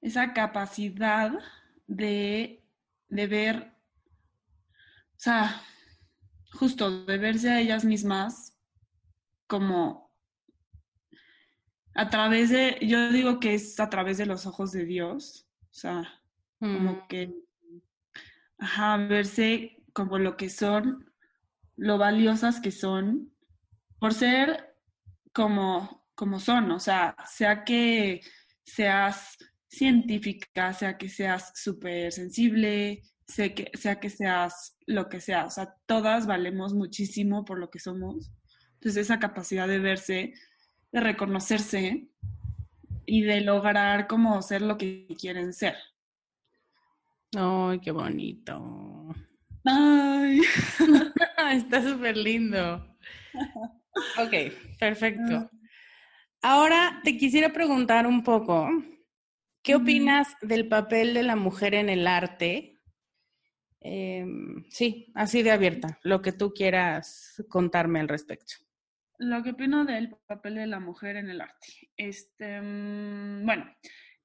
esa 0.00 0.32
capacidad 0.32 1.32
de, 1.88 2.64
de 3.08 3.26
ver, 3.26 3.72
o 5.16 5.18
sea, 5.18 5.62
justo 6.52 7.04
de 7.06 7.18
verse 7.18 7.50
a 7.50 7.60
ellas 7.60 7.84
mismas 7.84 8.55
como 9.46 10.06
a 11.94 12.10
través 12.10 12.50
de, 12.50 12.78
yo 12.82 13.10
digo 13.10 13.40
que 13.40 13.54
es 13.54 13.80
a 13.80 13.88
través 13.88 14.18
de 14.18 14.26
los 14.26 14.46
ojos 14.46 14.72
de 14.72 14.84
Dios, 14.84 15.48
o 15.70 15.74
sea, 15.74 16.20
como 16.58 16.92
Mm, 16.92 17.08
que, 17.08 17.34
ajá, 18.58 18.96
verse 18.98 19.82
como 19.92 20.18
lo 20.18 20.36
que 20.36 20.50
son, 20.50 21.10
lo 21.76 21.96
valiosas 21.98 22.60
que 22.60 22.70
son, 22.70 23.32
por 23.98 24.12
ser 24.12 24.74
como, 25.32 26.06
como 26.14 26.38
son, 26.38 26.70
o 26.70 26.80
sea, 26.80 27.16
sea 27.26 27.64
que 27.64 28.20
seas 28.64 29.38
científica, 29.68 30.72
sea 30.72 30.98
que 30.98 31.08
seas 31.08 31.52
súper 31.54 32.12
sensible, 32.12 33.02
sea 33.26 33.54
que, 33.54 33.70
sea 33.74 34.00
que 34.00 34.10
seas 34.10 34.76
lo 34.86 35.08
que 35.08 35.20
sea, 35.20 35.46
o 35.46 35.50
sea, 35.50 35.74
todas 35.86 36.26
valemos 36.26 36.74
muchísimo 36.74 37.44
por 37.44 37.58
lo 37.58 37.70
que 37.70 37.78
somos. 37.78 38.30
Entonces, 38.86 39.06
esa 39.06 39.18
capacidad 39.18 39.66
de 39.66 39.80
verse, 39.80 40.34
de 40.92 41.00
reconocerse 41.00 42.06
y 43.04 43.22
de 43.22 43.40
lograr 43.40 44.06
como 44.06 44.40
ser 44.42 44.62
lo 44.62 44.78
que 44.78 45.08
quieren 45.18 45.52
ser. 45.52 45.74
Ay, 47.36 47.80
qué 47.80 47.90
bonito. 47.90 49.12
Ay. 49.64 50.40
Está 51.50 51.82
súper 51.82 52.16
lindo. 52.16 52.96
Ok, 54.18 54.52
perfecto. 54.78 55.50
Ahora 56.42 57.00
te 57.02 57.16
quisiera 57.16 57.50
preguntar 57.50 58.06
un 58.06 58.22
poco, 58.22 58.68
¿qué 59.62 59.74
opinas 59.74 60.28
del 60.42 60.68
papel 60.68 61.14
de 61.14 61.22
la 61.22 61.34
mujer 61.34 61.74
en 61.74 61.88
el 61.88 62.06
arte? 62.06 62.78
Em, 63.80 64.64
sí, 64.68 65.10
así 65.14 65.42
de 65.42 65.50
abierta, 65.50 65.98
lo 66.02 66.20
que 66.20 66.32
tú 66.32 66.52
quieras 66.52 67.42
contarme 67.48 68.00
al 68.00 68.08
respecto. 68.08 68.65
Lo 69.18 69.42
que 69.42 69.50
opino 69.50 69.84
del 69.84 70.16
papel 70.26 70.56
de 70.56 70.66
la 70.66 70.80
mujer 70.80 71.16
en 71.16 71.30
el 71.30 71.40
arte. 71.40 71.90
Este, 71.96 72.60
mm, 72.60 73.44
bueno, 73.44 73.64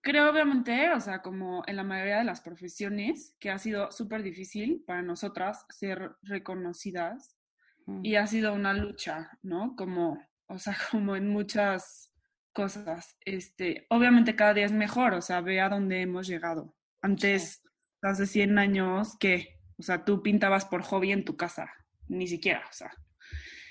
creo 0.01 0.29
obviamente, 0.29 0.91
o 0.91 0.99
sea, 0.99 1.21
como 1.21 1.63
en 1.67 1.75
la 1.75 1.83
mayoría 1.83 2.17
de 2.19 2.23
las 2.25 2.41
profesiones, 2.41 3.35
que 3.39 3.49
ha 3.49 3.57
sido 3.57 3.91
súper 3.91 4.23
difícil 4.23 4.83
para 4.85 5.01
nosotras 5.01 5.65
ser 5.69 6.11
reconocidas 6.21 7.37
Mm, 7.85 8.05
y 8.05 8.15
ha 8.15 8.27
sido 8.27 8.53
una 8.53 8.73
lucha, 8.73 9.31
¿no? 9.41 9.75
Como, 9.75 10.17
o 10.47 10.59
sea, 10.59 10.75
como 10.91 11.15
en 11.15 11.29
muchas 11.29 12.13
cosas. 12.53 13.17
Este, 13.21 13.85
obviamente 13.89 14.35
cada 14.35 14.53
día 14.53 14.65
es 14.65 14.71
mejor, 14.71 15.13
o 15.13 15.21
sea, 15.21 15.41
ve 15.41 15.61
a 15.61 15.69
dónde 15.69 16.01
hemos 16.01 16.27
llegado. 16.27 16.75
Antes, 17.01 17.63
hace 18.01 18.25
100 18.25 18.59
años, 18.59 19.17
¿qué? 19.19 19.59
O 19.77 19.83
sea, 19.83 20.03
tú 20.05 20.21
pintabas 20.21 20.65
por 20.65 20.83
hobby 20.83 21.11
en 21.11 21.25
tu 21.25 21.35
casa, 21.35 21.71
ni 22.07 22.27
siquiera, 22.27 22.63
o 22.69 22.73
sea. 22.73 22.91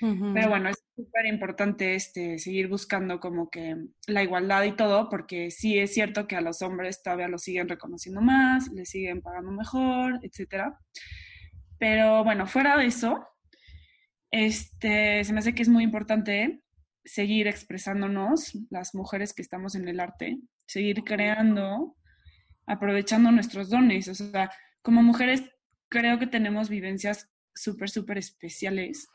Pero 0.01 0.49
bueno, 0.49 0.71
es 0.71 0.80
súper 1.01 1.27
importante 1.27 1.95
este, 1.95 2.39
seguir 2.39 2.69
buscando 2.69 3.21
como 3.21 3.49
que 3.51 3.77
la 4.07 4.23
igualdad 4.23 4.65
y 4.65 4.73
todo, 4.73 5.09
porque 5.09 5.51
sí 5.51 5.79
es 5.79 5.95
cierto 5.95 6.27
que 6.27 6.37
a 6.37 6.41
los 6.41 6.63
hombres 6.63 7.03
todavía 7.03 7.29
los 7.29 7.43
siguen 7.43 7.69
reconociendo 7.69 8.21
más, 8.21 8.69
les 8.73 8.91
siguen 8.91 9.23
pagando 9.23 9.51
mejor, 9.51 10.21
etcétera. 10.23 10.79
Pero 11.79 12.23
bueno, 12.25 12.47
fuera 12.47 12.77
de 12.77 12.87
eso, 12.87 13.27
este, 14.31 15.25
se 15.25 15.33
me 15.33 15.39
hace 15.39 15.55
que 15.55 15.63
es 15.63 15.69
muy 15.69 15.85
importante 15.85 16.63
seguir 17.05 17.49
expresándonos, 17.49 18.53
las 18.71 18.95
mujeres 18.95 19.33
que 19.33 19.43
estamos 19.43 19.75
en 19.75 19.89
el 19.89 20.01
arte, 20.01 20.39
seguir 20.67 21.03
creando, 21.05 21.97
aprovechando 22.67 23.31
nuestros 23.31 23.71
dones. 23.71 24.09
O 24.09 24.15
sea, 24.15 24.51
como 24.83 25.03
mujeres 25.03 25.43
creo 25.89 26.19
que 26.19 26.27
tenemos 26.27 26.69
vivencias 26.69 27.31
súper, 27.55 27.89
súper 27.89 28.19
especiales 28.19 29.09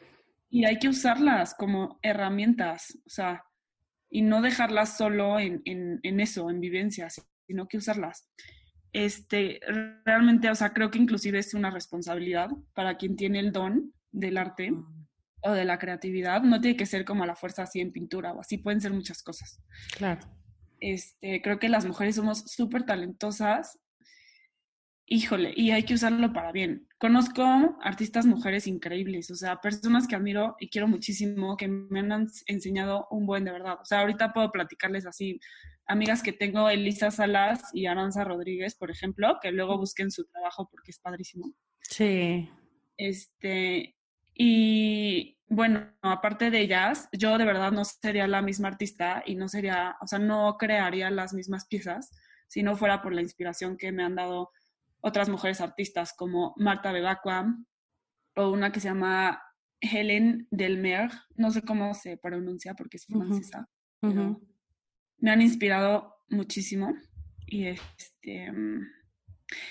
y 0.50 0.66
hay 0.66 0.80
que 0.80 0.90
usarlas 0.90 1.54
como 1.56 2.00
herramientas, 2.02 2.98
o 3.06 3.10
sea, 3.10 3.44
y 4.10 4.22
no 4.22 4.42
dejarlas 4.42 4.98
solo 4.98 5.40
en, 5.40 5.62
en, 5.66 6.00
en 6.04 6.20
eso, 6.20 6.50
en 6.50 6.60
vivencias, 6.62 7.22
sino 7.48 7.68
que 7.68 7.78
usarlas. 7.78 8.30
Este, 8.94 9.60
realmente, 10.06 10.50
o 10.50 10.56
sea, 10.56 10.72
creo 10.72 10.90
que 10.90 11.00
inclusive 11.00 11.40
es 11.40 11.54
una 11.54 11.70
responsabilidad 11.70 12.50
para 12.74 12.96
quien 12.96 13.18
tiene 13.18 13.40
el 13.40 13.52
don 13.52 13.94
del 14.12 14.38
arte 14.38 14.72
o 15.42 15.52
de 15.52 15.66
la 15.66 15.78
creatividad. 15.78 16.42
No 16.44 16.62
tiene 16.62 16.78
que 16.78 16.86
ser 16.86 17.04
como 17.04 17.24
a 17.24 17.28
la 17.28 17.36
fuerza 17.36 17.64
así 17.64 17.82
en 17.82 17.92
pintura 17.92 18.32
o 18.32 18.40
así, 18.40 18.58
pueden 18.58 18.80
ser 18.80 18.94
muchas 18.94 19.22
cosas. 19.22 19.62
Claro. 19.98 20.22
Este, 20.80 21.42
creo 21.42 21.60
que 21.60 21.68
las 21.68 21.86
mujeres 21.86 22.16
somos 22.16 22.46
súper 22.46 22.84
talentosas. 22.84 23.80
Híjole, 25.08 25.54
y 25.56 25.70
hay 25.70 25.84
que 25.84 25.94
usarlo 25.94 26.34
para 26.34 26.52
bien. 26.52 26.88
Conozco 26.98 27.44
artistas 27.82 28.26
mujeres 28.26 28.66
increíbles, 28.66 29.30
o 29.30 29.36
sea, 29.36 29.62
personas 29.62 30.08
que 30.08 30.16
admiro 30.16 30.56
y 30.60 30.70
quiero 30.70 30.88
muchísimo, 30.88 31.58
que 31.58 31.68
me 31.68 32.00
han 32.00 32.28
enseñado 32.48 33.08
un 33.12 33.28
buen 33.28 33.46
de 33.46 33.52
verdad. 33.52 33.78
O 33.80 33.86
sea, 33.86 34.00
ahorita 34.00 34.34
puedo 34.34 34.52
platicarles 34.52 35.06
así, 35.06 35.40
amigas 35.86 36.24
que 36.24 36.34
tengo, 36.34 36.70
Elisa 36.70 37.12
Salas 37.12 37.70
y 37.74 37.86
Aranza 37.86 38.24
Rodríguez, 38.24 38.74
por 38.76 38.90
ejemplo, 38.90 39.38
que 39.44 39.52
luego 39.52 39.78
busquen 39.78 40.10
su 40.10 40.26
trabajo 40.26 40.68
porque 40.72 40.90
es 40.90 41.00
padrísimo. 41.00 41.54
Sí. 41.82 42.50
Este, 42.98 43.96
y 44.34 45.38
bueno, 45.48 45.94
aparte 46.02 46.50
de 46.50 46.62
ellas, 46.62 47.10
yo 47.12 47.38
de 47.38 47.46
verdad 47.46 47.72
no 47.72 47.86
sería 47.86 48.28
la 48.28 48.42
misma 48.42 48.70
artista 48.70 49.22
y 49.24 49.36
no 49.36 49.48
sería, 49.50 49.98
o 50.02 50.08
sea, 50.08 50.18
no 50.18 50.58
crearía 50.58 51.12
las 51.12 51.34
mismas 51.34 51.68
piezas 51.68 52.12
si 52.48 52.64
no 52.64 52.76
fuera 52.76 53.02
por 53.02 53.14
la 53.14 53.22
inspiración 53.22 53.78
que 53.78 53.92
me 53.92 54.04
han 54.04 54.16
dado 54.16 54.52
otras 55.06 55.30
mujeres 55.30 55.62
artistas 55.62 56.14
como 56.18 56.56
Marta 56.58 56.92
Bebacqua 56.92 57.56
o 58.36 58.50
una 58.50 58.72
que 58.72 58.80
se 58.80 58.88
llama 58.88 59.40
Helen 59.80 60.48
Delmer, 60.50 61.12
no 61.36 61.52
sé 61.52 61.62
cómo 61.62 61.94
se 61.94 62.18
pronuncia 62.18 62.74
porque 62.74 62.98
es 62.98 63.06
francesa, 63.06 63.70
uh 64.02 64.08
-huh. 64.08 64.14
pero 64.14 64.22
uh 64.24 64.34
-huh. 64.34 64.48
me 65.20 65.30
han 65.30 65.44
inspirado 65.44 66.16
muchísimo 66.28 66.96
y 67.46 67.68
este 67.68 68.52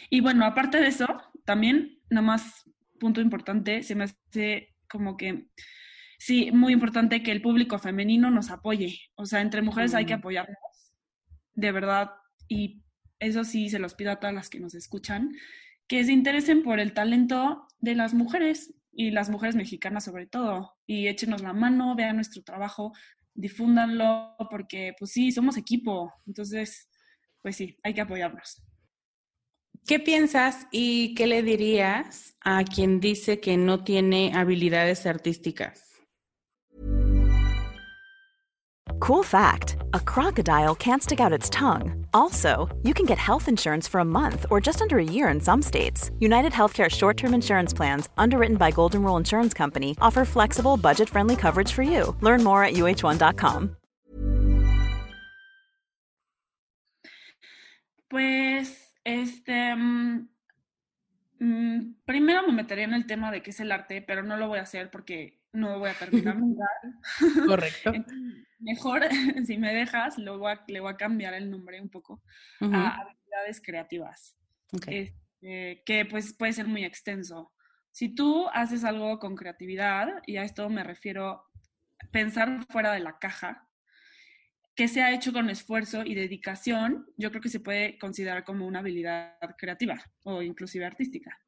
y 0.09 0.21
bueno, 0.21 0.45
aparte 0.45 0.79
de 0.79 0.87
eso, 0.87 1.07
también 1.45 1.99
nada 2.09 2.25
más 2.25 2.63
punto 3.01 3.21
importante, 3.21 3.83
se 3.83 3.97
me 3.97 4.05
hace 4.05 4.77
como 4.89 5.17
que 5.17 5.49
sí, 6.17 6.53
muy 6.53 6.73
importante 6.73 7.25
que 7.25 7.33
el 7.33 7.43
público 7.43 7.81
femenino 7.81 8.31
nos 8.31 8.51
apoye, 8.51 9.01
o 9.17 9.27
sea, 9.27 9.41
entre 9.41 9.63
mujeres 9.63 9.95
mm. 9.95 9.97
hay 9.97 10.07
que 10.07 10.15
apoyarnos, 10.15 10.95
de 11.55 11.73
verdad, 11.73 12.13
y 12.47 12.84
eso 13.19 13.45
sí 13.45 13.69
se 13.69 13.79
los 13.79 13.95
pido 13.95 14.13
a 14.13 14.17
todas 14.17 14.35
las 14.35 14.49
que 14.49 14.61
nos 14.61 14.75
escuchan, 14.75 15.31
que 15.87 16.05
se 16.05 16.13
interesen 16.13 16.63
por 16.63 16.81
el 16.81 16.93
talento 16.93 17.67
de 17.79 17.95
las 17.95 18.15
mujeres 18.15 18.75
y 18.93 19.11
las 19.11 19.29
mujeres 19.29 19.57
mexicanas 19.57 20.05
sobre 20.05 20.27
todo, 20.27 20.75
y 20.87 21.09
échenos 21.09 21.43
la 21.43 21.53
mano, 21.53 21.97
vean 21.97 22.17
nuestro 22.17 22.43
trabajo, 22.43 22.93
difúndanlo, 23.35 24.37
porque 24.51 24.95
pues 24.99 25.13
sí, 25.13 25.33
somos 25.33 25.57
equipo, 25.57 26.13
entonces, 26.27 26.89
pues 27.43 27.57
sí, 27.57 27.77
hay 27.83 27.95
que 27.95 28.01
apoyarnos. 28.01 28.63
¿Qué 29.87 29.99
piensas 29.99 30.67
y 30.71 31.15
qué 31.15 31.27
le 31.27 31.43
dirías 31.43 32.37
a 32.41 32.65
quien 32.65 33.01
dice 33.01 33.41
que 33.41 33.59
no 33.59 33.85
tiene 33.85 34.33
habilidades 34.35 35.05
artísticas? 35.05 35.94
Cool 39.01 39.23
fact 39.23 39.77
a 39.93 40.01
crocodile 40.01 40.75
can't 40.75 41.03
stick 41.03 41.21
out 41.21 41.33
its 41.33 41.51
tongue. 41.51 42.07
Also, 42.13 42.69
you 42.83 42.95
can 42.95 43.07
get 43.07 43.19
health 43.19 43.49
insurance 43.49 43.89
for 43.89 44.01
a 44.01 44.05
month 44.05 44.47
or 44.51 44.61
just 44.61 44.83
under 44.83 44.99
a 44.99 45.05
year 45.05 45.29
in 45.29 45.41
some 45.41 45.63
states. 45.63 46.11
United 46.19 46.53
Healthcare 46.53 46.91
short 46.91 47.17
term 47.17 47.35
insurance 47.35 47.73
plans, 47.73 48.09
underwritten 48.17 48.57
by 48.57 48.71
Golden 48.71 49.03
Rule 49.03 49.17
Insurance 49.17 49.55
Company, 49.55 49.97
offer 50.01 50.25
flexible, 50.25 50.77
budget 50.77 51.09
friendly 51.09 51.37
coverage 51.37 51.73
for 51.73 51.83
you. 51.83 52.17
Learn 52.21 52.43
more 52.43 52.65
at 52.65 52.75
uh1.com. 52.75 53.77
Pues, 58.09 58.95
este. 59.05 59.75
Mm, 61.41 61.97
primero 62.07 62.47
me 62.47 62.53
metería 62.53 62.85
en 62.85 62.95
el 62.95 63.07
tema 63.07 63.31
de 63.31 63.43
qué 63.43 63.51
es 63.51 63.61
el 63.61 63.73
arte, 63.73 64.03
pero 64.03 64.23
no 64.23 64.37
lo 64.37 64.49
voy 64.49 64.59
a 64.59 64.63
hacer 64.63 64.91
porque 64.91 65.41
no 65.53 65.79
voy 65.79 65.91
a 65.91 65.95
terminar. 65.95 66.37
Correcto. 67.47 67.93
Mejor, 68.65 69.03
si 69.47 69.59
me 69.59 69.75
dejas, 69.75 70.19
le 70.19 70.31
voy, 70.31 70.53
a, 70.53 70.65
le 70.67 70.81
voy 70.81 70.93
a 70.93 70.97
cambiar 70.97 71.35
el 71.35 71.51
nombre 71.51 71.81
un 71.81 71.91
poco 71.91 72.23
a 72.61 72.97
habilidades 73.01 73.61
creativas. 73.63 74.37
Este, 74.87 75.83
que 75.85 76.07
pues 76.07 76.35
puede 76.35 76.53
ser 76.53 76.67
muy 76.67 76.85
extenso. 76.85 77.53
Si 77.93 78.15
tú 78.15 78.49
haces 78.53 78.83
algo 78.85 79.19
con 79.19 79.37
creatividad, 79.37 80.09
y 80.27 80.39
a 80.39 80.43
esto 80.43 80.69
me 80.69 80.83
refiero 80.83 81.45
pensar 82.11 82.65
fuera 82.71 82.93
de 82.93 83.01
la 83.01 83.19
caja, 83.19 83.69
que 84.75 84.89
se 84.89 85.03
ha 85.03 85.13
hecho 85.13 85.33
con 85.33 85.51
esfuerzo 85.51 86.03
y 86.05 86.15
dedicación, 86.15 87.07
yo 87.17 87.31
creo 87.31 87.43
que 87.43 87.49
se 87.49 87.61
puede 87.61 87.99
considerar 87.99 88.45
como 88.45 88.67
una 88.67 88.81
habilidad 88.81 89.37
creativa 89.57 90.03
o 90.25 90.43
inclusive 90.43 90.85
artística. 90.85 91.39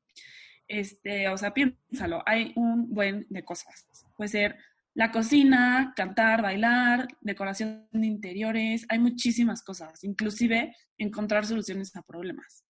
Este, 0.69 1.29
o 1.29 1.37
sea, 1.37 1.53
piénsalo, 1.53 2.23
hay 2.27 2.53
un 2.55 2.95
buen 2.95 3.27
de 3.31 3.45
cosas. 3.45 3.87
Puede 4.17 4.29
ser 4.29 4.57
la 4.97 5.13
cocina, 5.13 5.93
cantar, 5.95 6.41
bailar, 6.41 7.07
decoración 7.21 7.87
de 7.93 8.07
interiores, 8.07 8.87
hay 8.89 8.99
muchísimas 8.99 9.63
cosas, 9.63 10.03
inclusive 10.03 10.75
encontrar 10.97 11.45
soluciones 11.45 11.95
a 11.97 12.03
problemas. 12.03 12.65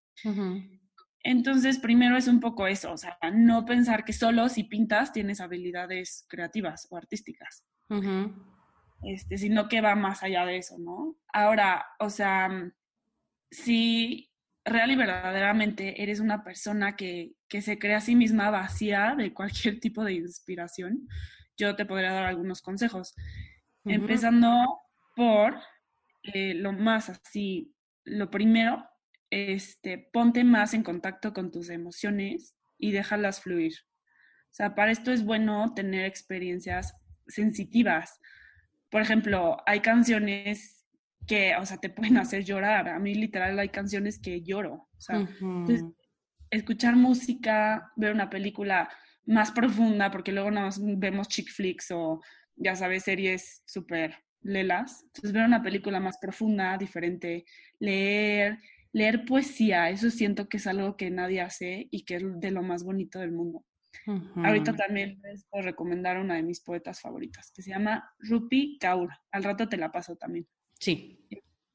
Entonces, 1.23 1.79
primero 1.79 2.17
es 2.17 2.27
un 2.27 2.41
poco 2.41 2.67
eso, 2.67 2.93
o 2.93 2.97
sea, 2.97 3.17
no 3.33 3.65
pensar 3.65 4.05
que 4.05 4.13
solo 4.13 4.49
si 4.49 4.65
pintas 4.65 5.13
tienes 5.13 5.41
habilidades 5.41 6.27
creativas 6.29 6.89
o 6.91 6.97
artísticas, 6.97 7.65
este, 9.05 9.39
sino 9.39 9.69
que 9.69 9.81
va 9.81 9.95
más 9.95 10.25
allá 10.25 10.45
de 10.47 10.57
eso, 10.57 10.79
¿no? 10.81 11.17
Ahora, 11.33 11.87
o 12.01 12.11
sea, 12.11 12.51
si 13.53 14.33
real 14.65 14.91
y 14.91 14.97
verdaderamente 14.97 16.03
eres 16.03 16.19
una 16.19 16.43
persona 16.43 16.97
que, 16.97 17.35
que 17.49 17.63
se 17.63 17.79
cree 17.79 17.95
a 17.95 18.01
sí 18.01 18.17
misma 18.17 18.51
vacía 18.51 19.15
de 19.17 19.33
cualquier 19.33 19.79
tipo 19.79 20.03
de 20.03 20.15
inspiración, 20.15 21.07
yo 21.57 21.77
te 21.77 21.87
podría 21.87 22.13
dar 22.13 22.25
algunos 22.25 22.63
consejos. 22.63 23.15
Empezando 23.85 24.81
por 25.15 25.59
eh, 26.23 26.55
lo 26.55 26.73
más 26.73 27.09
así, 27.09 27.73
lo 28.05 28.31
primero, 28.31 28.85
este, 29.31 30.09
ponte 30.13 30.45
más 30.45 30.75
en 30.75 30.83
contacto 30.83 31.33
con 31.33 31.51
tus 31.51 31.71
emociones 31.71 32.55
y 32.79 32.93
déjalas 32.93 33.41
fluir. 33.41 33.75
O 34.51 34.55
sea, 34.57 34.75
para 34.75 34.91
esto 34.91 35.13
es 35.13 35.25
bueno 35.25 35.73
tener 35.75 36.05
experiencias 36.05 36.95
sensitivas. 37.27 38.21
Por 38.91 39.03
ejemplo, 39.03 39.59
hay 39.67 39.81
canciones 39.81 40.87
que, 41.27 41.55
o 41.57 41.67
sea, 41.67 41.79
te 41.79 41.91
pueden 41.91 42.17
hacer 42.19 42.45
llorar. 42.45 42.89
A 42.89 42.99
mí 42.99 43.15
literal 43.15 43.59
hay 43.59 43.69
canciones 43.69 44.19
que 44.19 44.43
lloro. 44.43 44.89
O 44.97 45.01
sea, 45.01 45.29
escuchar 46.51 46.97
música, 46.97 47.93
ver 47.97 48.13
una 48.13 48.31
película 48.31 48.89
más 49.27 49.51
profunda, 49.51 50.11
porque 50.11 50.33
luego 50.33 50.51
nos 50.51 50.81
vemos 50.81 51.29
chick 51.29 51.51
flicks 51.51 51.91
o, 51.91 52.21
ya 52.57 52.75
sabes, 52.75 53.05
series 53.05 53.63
súper 53.67 54.15
lelas. 54.41 55.03
Entonces, 55.07 55.33
ver 55.33 55.45
una 55.45 55.63
película 55.63 56.01
más 56.01 56.19
profunda, 56.19 56.77
diferente, 56.79 57.45
leer, 57.79 58.59
leer 58.93 59.25
poesía, 59.25 59.91
eso 59.91 60.11
siento 60.11 60.49
que 60.49 60.57
es 60.57 60.67
algo 60.67 60.97
que 60.97 61.11
nadie 61.11 61.41
hace 61.41 61.89
y 61.91 62.05
que 62.05 62.17
es 62.17 62.23
de 62.41 62.51
lo 62.51 62.63
más 62.63 62.85
bonito 62.85 63.19
del 63.19 63.33
mundo. 63.33 63.65
Ahorita 64.37 64.73
también 64.77 65.19
les 65.25 65.47
puedo 65.47 65.65
recomendar 65.65 66.19
una 66.19 66.37
de 66.37 66.43
mis 66.45 66.61
poetas 66.61 67.01
favoritas, 67.01 67.51
que 67.51 67.63
se 67.63 67.71
llama 67.71 68.09
Rupi 68.21 68.79
Kaur. 68.79 69.11
Al 69.33 69.43
rato 69.43 69.69
te 69.69 69.77
la 69.77 69.91
paso 69.91 70.15
también. 70.15 70.47
Sí. 70.79 71.27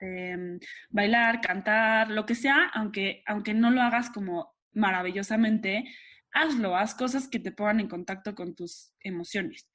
Este, 0.02 0.60
bailar, 0.90 1.42
cantar, 1.42 2.10
lo 2.10 2.26
que 2.26 2.36
sea, 2.36 2.70
aunque, 2.74 3.24
aunque 3.26 3.54
no 3.54 3.70
lo 3.72 3.82
hagas 3.82 4.10
como 4.10 4.56
maravillosamente, 4.74 5.86
hazlo, 6.34 6.76
haz 6.76 6.96
cosas 6.96 7.28
que 7.28 7.40
te 7.40 7.52
pongan 7.52 7.80
en 7.80 7.88
contacto 7.88 8.36
con 8.36 8.56
tus 8.56 8.94
emociones. 9.02 9.68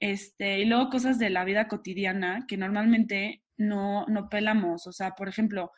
Este, 0.00 0.60
y 0.60 0.64
luego 0.64 0.90
cosas 0.90 1.18
de 1.18 1.30
la 1.30 1.44
vida 1.44 1.68
cotidiana 1.68 2.44
que 2.48 2.56
normalmente 2.56 3.42
no, 3.56 4.04
no 4.06 4.28
pelamos. 4.28 4.86
O 4.86 4.92
sea, 4.92 5.12
por 5.12 5.28
ejemplo, 5.28 5.70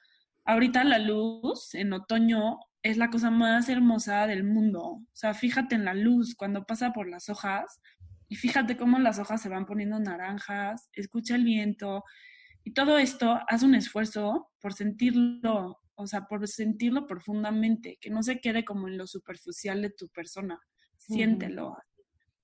ahorita 0.45 0.85
la 0.85 0.99
luz 0.99 1.75
en 1.75 1.93
otoño 1.93 2.59
es 2.83 2.97
la 2.97 3.11
cosa 3.11 3.31
más 3.31 3.69
hermosa 3.69 4.27
del 4.27 4.45
mundo. 4.45 4.83
O 4.83 5.07
sea, 5.13 5.35
fíjate 5.35 5.75
en 5.75 5.85
la 5.85 5.95
luz 5.95 6.35
cuando 6.35 6.65
pasa 6.65 6.93
por 6.93 7.09
las 7.09 7.29
hojas 7.29 7.81
y 8.29 8.37
fíjate 8.37 8.77
cómo 8.77 8.99
las 8.99 9.19
hojas 9.19 9.43
se 9.43 9.49
van 9.49 9.67
poniendo 9.67 9.99
naranjas, 9.99 10.89
escucha 10.93 11.35
el 11.35 11.45
viento 11.45 12.05
y 12.65 12.73
todo 12.73 12.99
esto, 12.99 13.41
haz 13.47 13.63
un 13.63 13.75
esfuerzo 13.75 14.51
por 14.61 14.73
sentirlo, 14.73 15.79
o 15.97 16.07
sea, 16.07 16.27
por 16.27 16.47
sentirlo 16.49 17.07
profundamente, 17.07 17.99
que 18.01 18.11
no 18.11 18.23
se 18.23 18.41
quede 18.41 18.65
como 18.65 18.89
en 18.89 18.99
lo 18.99 19.07
superficial 19.07 19.83
de 19.83 19.91
tu 19.91 20.09
persona. 20.09 20.61
Siéntelo. 20.97 21.77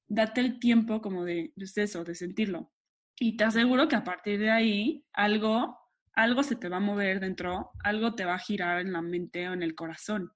Date 0.06 0.40
el 0.40 0.58
tiempo 0.58 1.00
como 1.00 1.24
de, 1.24 1.52
de 1.54 1.82
eso, 1.82 2.04
de 2.04 2.14
sentirlo. 2.14 2.72
Y 3.18 3.36
te 3.36 3.44
aseguro 3.44 3.88
que 3.88 3.96
a 3.96 4.04
partir 4.04 4.38
de 4.38 4.50
ahí 4.50 5.04
algo, 5.12 5.78
algo 6.14 6.42
se 6.42 6.56
te 6.56 6.68
va 6.68 6.78
a 6.78 6.80
mover 6.80 7.20
dentro, 7.20 7.70
algo 7.84 8.14
te 8.14 8.24
va 8.24 8.34
a 8.34 8.38
girar 8.38 8.80
en 8.80 8.92
la 8.92 9.02
mente 9.02 9.48
o 9.48 9.52
en 9.52 9.62
el 9.62 9.74
corazón. 9.74 10.32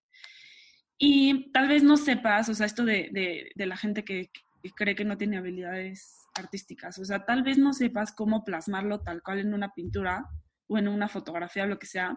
Y 0.98 1.50
tal 1.52 1.68
vez 1.68 1.82
no 1.82 1.96
sepas, 1.96 2.48
o 2.48 2.54
sea, 2.54 2.66
esto 2.66 2.84
de, 2.84 3.10
de, 3.12 3.50
de 3.54 3.66
la 3.66 3.76
gente 3.76 4.04
que, 4.04 4.30
que 4.62 4.70
cree 4.70 4.94
que 4.94 5.04
no 5.04 5.18
tiene 5.18 5.38
habilidades 5.38 6.20
artísticas, 6.34 6.98
o 6.98 7.04
sea, 7.04 7.24
tal 7.24 7.42
vez 7.42 7.58
no 7.58 7.72
sepas 7.72 8.12
cómo 8.12 8.44
plasmarlo 8.44 9.00
tal 9.00 9.22
cual 9.22 9.38
en 9.40 9.54
una 9.54 9.72
pintura 9.72 10.26
o 10.66 10.78
en 10.78 10.88
una 10.88 11.08
fotografía 11.08 11.64
o 11.64 11.66
lo 11.66 11.78
que 11.78 11.86
sea, 11.86 12.16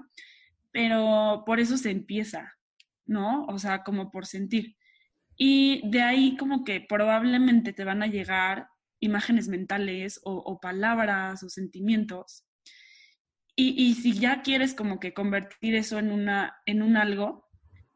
pero 0.77 1.41
por 1.43 1.59
eso 1.59 1.75
se 1.75 1.89
empieza, 1.89 2.53
¿no? 3.07 3.47
O 3.47 3.57
sea, 3.57 3.81
como 3.81 4.11
por 4.11 4.27
sentir. 4.27 4.77
Y 5.35 5.81
de 5.89 6.03
ahí 6.03 6.37
como 6.37 6.63
que 6.63 6.81
probablemente 6.81 7.73
te 7.73 7.83
van 7.83 8.03
a 8.03 8.07
llegar 8.07 8.67
imágenes 8.99 9.47
mentales 9.47 10.21
o, 10.23 10.59
palabras 10.61 11.41
o 11.41 11.49
sentimientos. 11.49 12.45
Y, 13.55 13.69
y, 13.75 13.95
si 13.95 14.19
ya 14.19 14.43
quieres 14.43 14.75
como 14.75 14.99
que 14.99 15.15
convertir 15.15 15.73
eso 15.73 15.97
en, 15.97 16.11
una, 16.11 16.55
en 16.67 16.83
un 16.83 16.95
algo, 16.95 17.49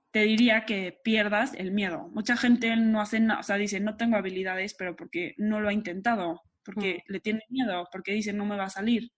te 0.09 0.23
diría 0.23 0.65
que 0.65 0.99
pierdas 1.03 1.53
el 1.53 1.69
miedo. 1.69 2.09
Mucha 2.15 2.35
gente 2.35 2.75
no 2.77 2.99
hace 2.99 3.19
nada, 3.19 3.41
o 3.41 3.43
sea, 3.43 3.57
dice, 3.57 3.79
no 3.79 3.95
tengo 3.95 4.17
habilidades, 4.17 4.73
pero 4.73 4.95
porque 4.95 5.35
no 5.37 5.59
lo 5.61 5.69
ha 5.69 5.73
intentado, 5.73 6.41
porque 6.65 7.03
le 7.07 7.19
tiene 7.19 7.43
miedo, 7.49 7.87
porque 7.91 8.13
dice, 8.13 8.33
no 8.33 8.45
me 8.45 8.57
va 8.57 8.65
a 8.65 8.69
salir. 8.71 9.11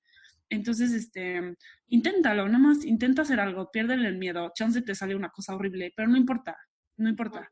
Entonces, 0.54 0.92
este, 0.92 1.56
inténtalo, 1.88 2.46
nada 2.48 2.60
más 2.60 2.86
intenta 2.86 3.24
hacer 3.24 3.40
algo, 3.40 3.72
piérdele 3.72 4.08
el 4.08 4.18
miedo, 4.18 4.52
chance 4.54 4.82
te 4.82 4.94
sale 4.94 5.16
una 5.16 5.30
cosa 5.30 5.56
horrible, 5.56 5.92
pero 5.96 6.08
no 6.08 6.18
importa, 6.18 6.58
no 6.98 7.10
importa. 7.10 7.50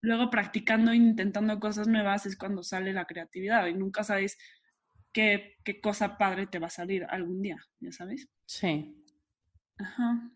Luego 0.00 0.30
practicando 0.30 0.92
e 0.92 0.96
intentando 0.96 1.58
cosas 1.58 1.88
nuevas 1.88 2.26
es 2.26 2.36
cuando 2.36 2.62
sale 2.62 2.92
la 2.92 3.06
creatividad 3.06 3.66
y 3.66 3.74
nunca 3.74 4.04
sabes 4.04 4.38
qué, 5.12 5.56
qué 5.64 5.80
cosa 5.80 6.16
padre 6.16 6.46
te 6.46 6.60
va 6.60 6.68
a 6.68 6.70
salir 6.70 7.04
algún 7.08 7.42
día, 7.42 7.56
¿ya 7.80 7.90
sabes? 7.90 8.28
Sí. 8.46 9.04
Ajá. 9.78 10.30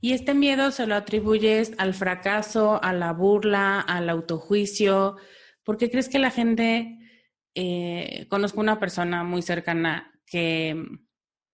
Y 0.00 0.12
este 0.12 0.34
miedo 0.34 0.70
se 0.70 0.86
lo 0.86 0.94
atribuyes 0.94 1.72
al 1.78 1.94
fracaso, 1.94 2.82
a 2.82 2.92
la 2.92 3.12
burla, 3.12 3.80
al 3.80 4.08
autojuicio. 4.08 5.16
¿Por 5.64 5.76
qué 5.76 5.90
crees 5.90 6.08
que 6.08 6.18
la 6.18 6.30
gente, 6.30 6.98
eh, 7.54 8.26
conozco 8.28 8.60
una 8.60 8.78
persona 8.78 9.24
muy 9.24 9.42
cercana 9.42 10.12
que 10.26 10.76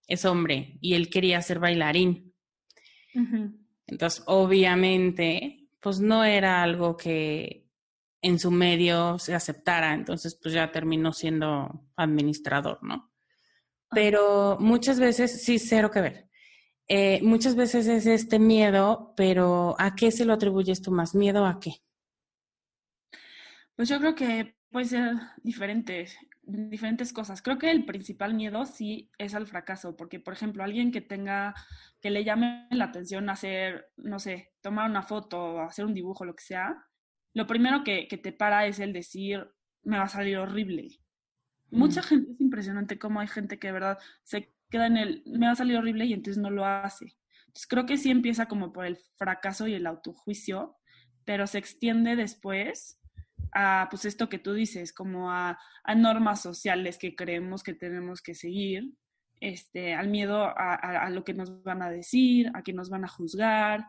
es 0.09 0.25
hombre 0.25 0.79
y 0.81 0.95
él 0.95 1.11
quería 1.11 1.41
ser 1.43 1.61
bailarín. 1.61 2.35
Entonces, 3.87 4.23
obviamente, 4.27 5.69
pues 5.81 6.01
no 6.01 6.25
era 6.25 6.63
algo 6.63 6.97
que 6.97 7.69
en 8.23 8.39
su 8.39 8.51
medio 8.51 9.19
se 9.19 9.35
aceptara, 9.35 9.95
entonces 9.95 10.39
pues 10.43 10.55
ya 10.55 10.73
terminó 10.73 11.13
siendo 11.13 11.89
administrador, 11.97 12.79
¿no? 12.83 13.13
Pero 13.91 14.59
muchas 14.61 14.99
veces, 14.99 15.45
sí, 15.45 15.59
cero 15.59 15.91
que 15.91 16.01
ver. 16.01 16.29
Eh, 16.89 17.21
muchas 17.23 17.55
veces 17.55 17.87
es 17.87 18.07
este 18.07 18.39
miedo, 18.39 19.15
pero 19.17 19.77
¿a 19.79 19.95
qué 19.95 20.11
se 20.11 20.25
lo 20.25 20.33
atribuyes 20.35 20.83
tú 20.83 20.91
más? 20.91 21.15
¿Miedo 21.15 21.47
a 21.47 21.61
qué? 21.61 21.83
Pues 23.77 23.89
yo 23.89 23.99
creo 23.99 24.15
que 24.15 24.57
puede 24.71 24.87
ser 24.87 25.15
diferente 25.43 26.07
diferentes 26.49 27.13
cosas. 27.13 27.43
Creo 27.43 27.59
que 27.59 27.71
el 27.71 27.85
principal 27.85 28.35
miedo 28.35 28.65
sí 28.65 29.11
es 29.19 29.35
al 29.35 29.47
fracaso, 29.47 29.97
porque 29.97 30.19
por 30.19 30.33
ejemplo, 30.35 30.65
alguien 30.65 30.91
que 30.91 31.01
tenga, 31.01 31.55
que 32.01 32.11
le 32.11 32.25
llame 32.25 32.67
la 32.71 32.87
atención 32.87 33.29
hacer, 33.29 33.91
no 33.97 34.19
sé, 34.19 34.53
tomar 34.63 34.89
una 34.89 35.03
foto, 35.03 35.61
hacer 35.61 35.85
un 35.85 35.95
dibujo, 35.95 36.25
lo 36.25 36.35
que 36.35 36.45
sea, 36.45 36.85
lo 37.35 37.47
primero 37.47 37.85
que, 37.85 38.07
te 38.07 38.33
para 38.33 38.67
es 38.67 38.81
el 38.81 38.93
decir, 38.93 39.47
me 39.83 39.99
va 39.99 40.05
a 40.05 40.09
salir 40.09 40.39
horrible. 40.39 40.89
Mucha 41.71 42.03
gente 42.03 42.33
es 42.33 42.41
impresionante 42.41 42.99
cómo 42.99 43.21
hay 43.21 43.29
gente 43.29 43.59
que 43.59 43.69
de 43.69 43.73
verdad 43.75 43.99
se 44.23 44.55
queda 44.71 44.87
en 44.87 44.97
el, 44.97 45.23
me 45.27 45.47
va 45.47 45.53
a 45.53 45.57
salir 45.57 45.77
horrible 45.77 46.07
y 46.07 46.15
entonces 46.15 46.43
no 46.43 46.51
lo 46.51 46.65
hace. 46.65 47.17
Entonces 47.47 47.67
creo 47.69 47.85
que 47.85 47.99
sí 47.99 48.11
empieza 48.11 48.47
como 48.47 48.73
por 48.73 48.87
el 48.87 48.99
fracaso 49.17 49.67
y 49.67 49.75
el 49.75 49.87
autojuicio, 49.87 50.77
pero 51.25 51.47
se 51.47 51.59
extiende 51.59 52.17
después 52.17 52.99
a 53.53 53.89
pues 53.91 54.05
esto 54.05 54.29
que 54.29 54.39
tú 54.39 54.53
dices, 54.53 54.93
como 54.93 55.31
a, 55.31 55.59
a 55.85 55.95
normas 55.95 56.43
sociales 56.43 56.99
que 56.99 57.17
creemos 57.17 57.63
que 57.63 57.75
tenemos 57.75 58.23
que 58.23 58.35
seguir, 58.35 58.93
este, 59.41 59.95
al 59.95 60.09
miedo 60.09 60.43
a, 60.43 60.75
a, 60.75 61.11
lo 61.11 61.25
que 61.25 61.35
nos 61.35 61.63
van 61.63 61.83
a 61.83 61.91
decir, 61.91 62.51
a 62.55 62.63
que 62.63 62.73
nos 62.73 62.91
van 62.91 63.05
a 63.05 63.09
juzgar, 63.09 63.87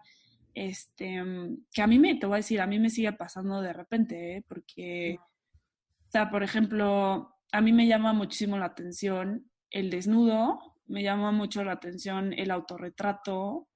este, 0.53 1.23
que 1.71 1.81
a 1.81 1.87
mí 1.87 1.99
me, 1.99 2.15
te 2.15 2.25
voy 2.25 2.35
a 2.35 2.37
decir, 2.37 2.61
a 2.61 2.67
mí 2.67 2.79
me 2.79 2.89
sigue 2.89 3.13
pasando 3.13 3.61
de 3.61 3.73
repente, 3.73 4.37
¿eh? 4.37 4.45
porque, 4.47 5.17
o 5.19 6.11
sea, 6.11 6.29
por 6.29 6.43
ejemplo, 6.43 7.35
a 7.51 7.61
mí 7.61 7.73
me 7.73 7.87
llama 7.87 8.13
muchísimo 8.13 8.57
la 8.57 8.65
atención 8.65 9.49
el 9.71 9.89
desnudo, 9.89 10.75
me 10.87 11.03
llama 11.03 11.31
mucho 11.31 11.63
la 11.63 11.73
atención 11.73 12.33
el 12.33 12.51
autorretrato, 12.51 13.68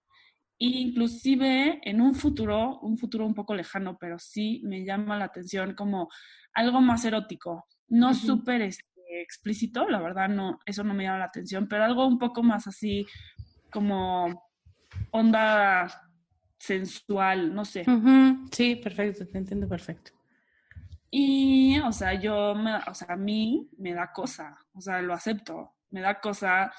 inclusive 0.58 1.82
en 1.84 2.02
un 2.02 2.16
futuro, 2.16 2.80
un 2.80 2.98
futuro 2.98 3.26
un 3.26 3.34
poco 3.34 3.56
lejano, 3.56 3.98
pero 4.00 4.20
sí 4.20 4.62
me 4.64 4.86
llama 4.86 5.18
la 5.18 5.26
atención 5.26 5.74
como 5.74 6.10
algo 6.54 6.82
más 6.82 7.04
erótico, 7.06 7.68
no 7.88 8.14
súper 8.14 8.62
este, 8.62 8.86
explícito, 9.22 9.88
la 9.88 10.00
verdad 10.02 10.30
no, 10.30 10.60
eso 10.66 10.84
no 10.84 10.94
me 10.94 11.04
llama 11.04 11.20
la 11.20 11.26
atención, 11.26 11.68
pero 11.68 11.84
algo 11.84 12.08
un 12.08 12.20
poco 12.20 12.44
más 12.44 12.68
así 12.68 13.06
como 13.72 14.50
onda 15.12 15.88
sensual, 16.58 17.54
no 17.54 17.66
sé. 17.66 17.84
Sí, 18.52 18.76
perfecto, 18.78 19.28
te 19.28 19.38
entiendo 19.38 19.68
perfecto. 19.68 20.12
Y, 21.10 21.78
o 21.80 21.92
sea, 21.92 22.14
yo, 22.14 22.56
me, 22.56 22.76
o 22.88 22.94
sea, 22.94 23.10
a 23.14 23.18
mí 23.18 23.70
me 23.78 23.94
da 23.94 24.12
cosa, 24.12 24.58
o 24.74 24.82
sea, 24.82 25.02
lo 25.02 25.14
acepto, 25.14 25.76
me 25.92 26.02
da 26.02 26.20
cosa, 26.20 26.74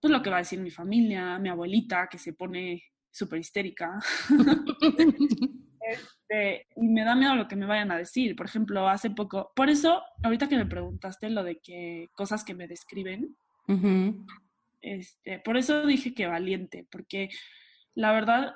pues 0.00 0.12
lo 0.12 0.20
que 0.20 0.28
va 0.28 0.36
a 0.36 0.40
decir 0.40 0.60
mi 0.60 0.70
familia, 0.70 1.38
mi 1.38 1.48
abuelita, 1.48 2.06
que 2.06 2.18
se 2.18 2.34
pone 2.34 2.82
súper 3.10 3.40
histérica. 3.40 3.98
este, 5.80 6.66
y 6.76 6.88
me 6.88 7.04
da 7.04 7.14
miedo 7.14 7.34
lo 7.34 7.48
que 7.48 7.56
me 7.56 7.66
vayan 7.66 7.90
a 7.90 7.98
decir. 7.98 8.36
Por 8.36 8.46
ejemplo, 8.46 8.88
hace 8.88 9.10
poco, 9.10 9.52
por 9.54 9.68
eso, 9.70 10.02
ahorita 10.22 10.48
que 10.48 10.56
me 10.56 10.66
preguntaste 10.66 11.30
lo 11.30 11.42
de 11.42 11.58
que 11.58 12.08
cosas 12.14 12.44
que 12.44 12.54
me 12.54 12.68
describen, 12.68 13.36
este, 14.80 15.40
por 15.40 15.56
eso 15.56 15.84
dije 15.86 16.14
que 16.14 16.26
valiente, 16.26 16.86
porque 16.90 17.28
la 17.94 18.12
verdad 18.12 18.54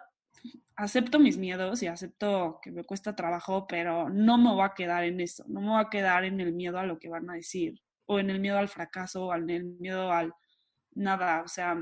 acepto 0.76 1.18
mis 1.18 1.36
miedos 1.36 1.82
y 1.82 1.86
acepto 1.86 2.59
que 2.62 2.70
me 2.70 2.84
cuesta 2.84 3.14
trabajo, 3.14 3.66
pero 3.66 4.09
no 4.09 4.38
me 4.38 4.50
voy 4.50 4.64
a 4.64 4.74
quedar 4.74 5.05
en 5.05 5.20
eso, 5.20 5.44
no 5.48 5.61
me 5.61 5.68
voy 5.68 5.80
a 5.80 5.90
quedar 5.90 6.24
en 6.24 6.40
el 6.40 6.53
miedo 6.53 6.78
a 6.78 6.86
lo 6.86 6.98
que 6.98 7.09
van 7.09 7.28
a 7.30 7.34
decir, 7.34 7.80
o 8.07 8.18
en 8.18 8.30
el 8.30 8.40
miedo 8.40 8.59
al 8.59 8.68
fracaso, 8.68 9.26
o 9.26 9.34
en 9.34 9.50
el 9.50 9.64
miedo 9.64 10.12
al 10.12 10.32
nada, 10.94 11.42
o 11.42 11.48
sea, 11.48 11.78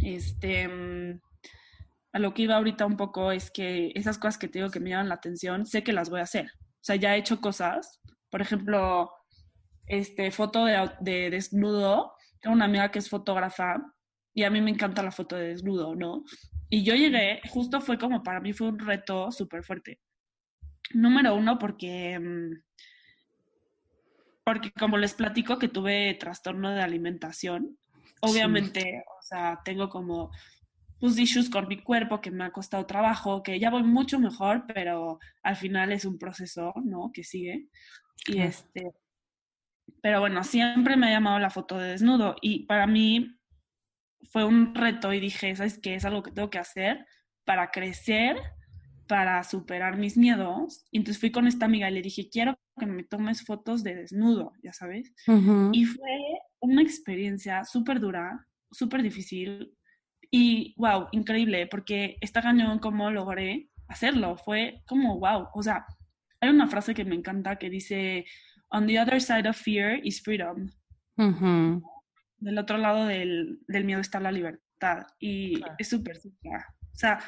este, 0.00 0.68
mm, 0.68 1.20
a 2.12 2.18
lo 2.18 2.34
que 2.34 2.42
iba 2.42 2.56
ahorita 2.56 2.86
un 2.86 2.96
poco 2.96 3.32
es 3.32 3.50
que 3.50 3.92
esas 3.94 4.18
cosas 4.18 4.38
que 4.38 4.48
te 4.48 4.58
digo 4.58 4.70
que 4.70 4.80
me 4.80 4.90
llaman 4.90 5.08
la 5.08 5.16
atención, 5.16 5.66
sé 5.66 5.82
que 5.82 5.92
las 5.92 6.10
voy 6.10 6.20
a 6.20 6.24
hacer, 6.24 6.46
o 6.46 6.84
sea, 6.84 6.96
ya 6.96 7.14
he 7.14 7.18
hecho 7.18 7.40
cosas, 7.40 8.00
por 8.30 8.40
ejemplo, 8.40 9.10
este, 9.86 10.30
foto 10.30 10.64
de, 10.64 10.90
de 11.00 11.30
desnudo, 11.30 12.12
tengo 12.40 12.54
una 12.54 12.66
amiga 12.66 12.90
que 12.90 12.98
es 12.98 13.08
fotógrafa 13.08 13.76
y 14.34 14.44
a 14.44 14.50
mí 14.50 14.60
me 14.60 14.70
encanta 14.70 15.02
la 15.02 15.10
foto 15.10 15.36
de 15.36 15.48
desnudo, 15.48 15.94
¿no? 15.94 16.24
Y 16.70 16.84
yo 16.84 16.94
llegué, 16.94 17.40
justo 17.48 17.80
fue 17.80 17.98
como 17.98 18.22
para 18.22 18.40
mí 18.40 18.52
fue 18.52 18.68
un 18.68 18.78
reto 18.78 19.32
súper 19.32 19.64
fuerte. 19.64 20.00
Número 20.94 21.34
uno, 21.34 21.58
porque, 21.58 22.18
mm, 22.18 22.62
porque 24.44 24.70
como 24.72 24.96
les 24.96 25.14
platico 25.14 25.58
que 25.58 25.68
tuve 25.68 26.14
trastorno 26.14 26.70
de 26.70 26.82
alimentación, 26.82 27.78
obviamente, 28.20 29.02
o 29.18 29.22
sea, 29.22 29.60
tengo 29.64 29.88
como 29.88 30.30
pues 31.00 31.18
issues 31.18 31.50
con 31.50 31.68
mi 31.68 31.78
cuerpo 31.78 32.20
que 32.20 32.30
me 32.30 32.44
ha 32.44 32.50
costado 32.50 32.86
trabajo, 32.86 33.42
que 33.42 33.58
ya 33.58 33.70
voy 33.70 33.82
mucho 33.82 34.18
mejor, 34.18 34.64
pero 34.66 35.18
al 35.42 35.56
final 35.56 35.92
es 35.92 36.04
un 36.04 36.18
proceso, 36.18 36.72
¿no? 36.84 37.10
Que 37.12 37.24
sigue. 37.24 37.68
Y 38.26 38.40
este, 38.40 38.92
pero 40.02 40.20
bueno, 40.20 40.42
siempre 40.44 40.96
me 40.96 41.06
ha 41.06 41.10
llamado 41.10 41.38
la 41.38 41.50
foto 41.50 41.78
de 41.78 41.90
desnudo 41.90 42.36
y 42.40 42.66
para 42.66 42.86
mí 42.86 43.38
fue 44.30 44.44
un 44.44 44.74
reto 44.74 45.12
y 45.12 45.20
dije, 45.20 45.54
¿sabes 45.54 45.78
qué? 45.78 45.94
Es 45.94 46.04
algo 46.04 46.22
que 46.22 46.32
tengo 46.32 46.50
que 46.50 46.58
hacer 46.58 47.06
para 47.44 47.70
crecer, 47.70 48.36
para 49.06 49.42
superar 49.44 49.96
mis 49.96 50.16
miedos. 50.16 50.84
Y 50.90 50.98
entonces 50.98 51.20
fui 51.20 51.30
con 51.30 51.46
esta 51.46 51.66
amiga 51.66 51.88
y 51.88 51.94
le 51.94 52.02
dije, 52.02 52.28
quiero 52.28 52.58
que 52.78 52.86
me 52.86 53.04
tomes 53.04 53.44
fotos 53.44 53.82
de 53.82 53.94
desnudo, 53.94 54.52
ya 54.62 54.72
sabes. 54.72 55.14
Y 55.72 55.84
fue 55.84 56.18
una 56.60 56.82
experiencia 56.82 57.64
súper 57.64 58.00
dura, 58.00 58.46
súper 58.70 59.02
difícil 59.02 59.77
y, 60.30 60.74
wow, 60.76 61.08
increíble, 61.12 61.66
porque 61.66 62.16
está 62.20 62.42
cañón 62.42 62.78
cómo 62.78 63.10
logré 63.10 63.70
hacerlo. 63.88 64.36
Fue 64.36 64.82
como, 64.86 65.18
wow, 65.18 65.48
o 65.54 65.62
sea, 65.62 65.86
hay 66.40 66.50
una 66.50 66.68
frase 66.68 66.94
que 66.94 67.04
me 67.04 67.14
encanta 67.14 67.56
que 67.56 67.70
dice, 67.70 68.26
on 68.70 68.86
the 68.86 69.00
other 69.00 69.20
side 69.20 69.48
of 69.48 69.56
fear 69.56 69.98
is 70.04 70.22
freedom 70.22 70.70
del 72.38 72.58
otro 72.58 72.78
lado 72.78 73.06
del, 73.06 73.60
del 73.66 73.84
miedo 73.84 74.00
está 74.00 74.20
la 74.20 74.32
libertad 74.32 75.06
y 75.18 75.60
es 75.78 75.88
súper, 75.88 76.16
súper. 76.16 76.52
O 76.52 76.98
sea, 76.98 77.18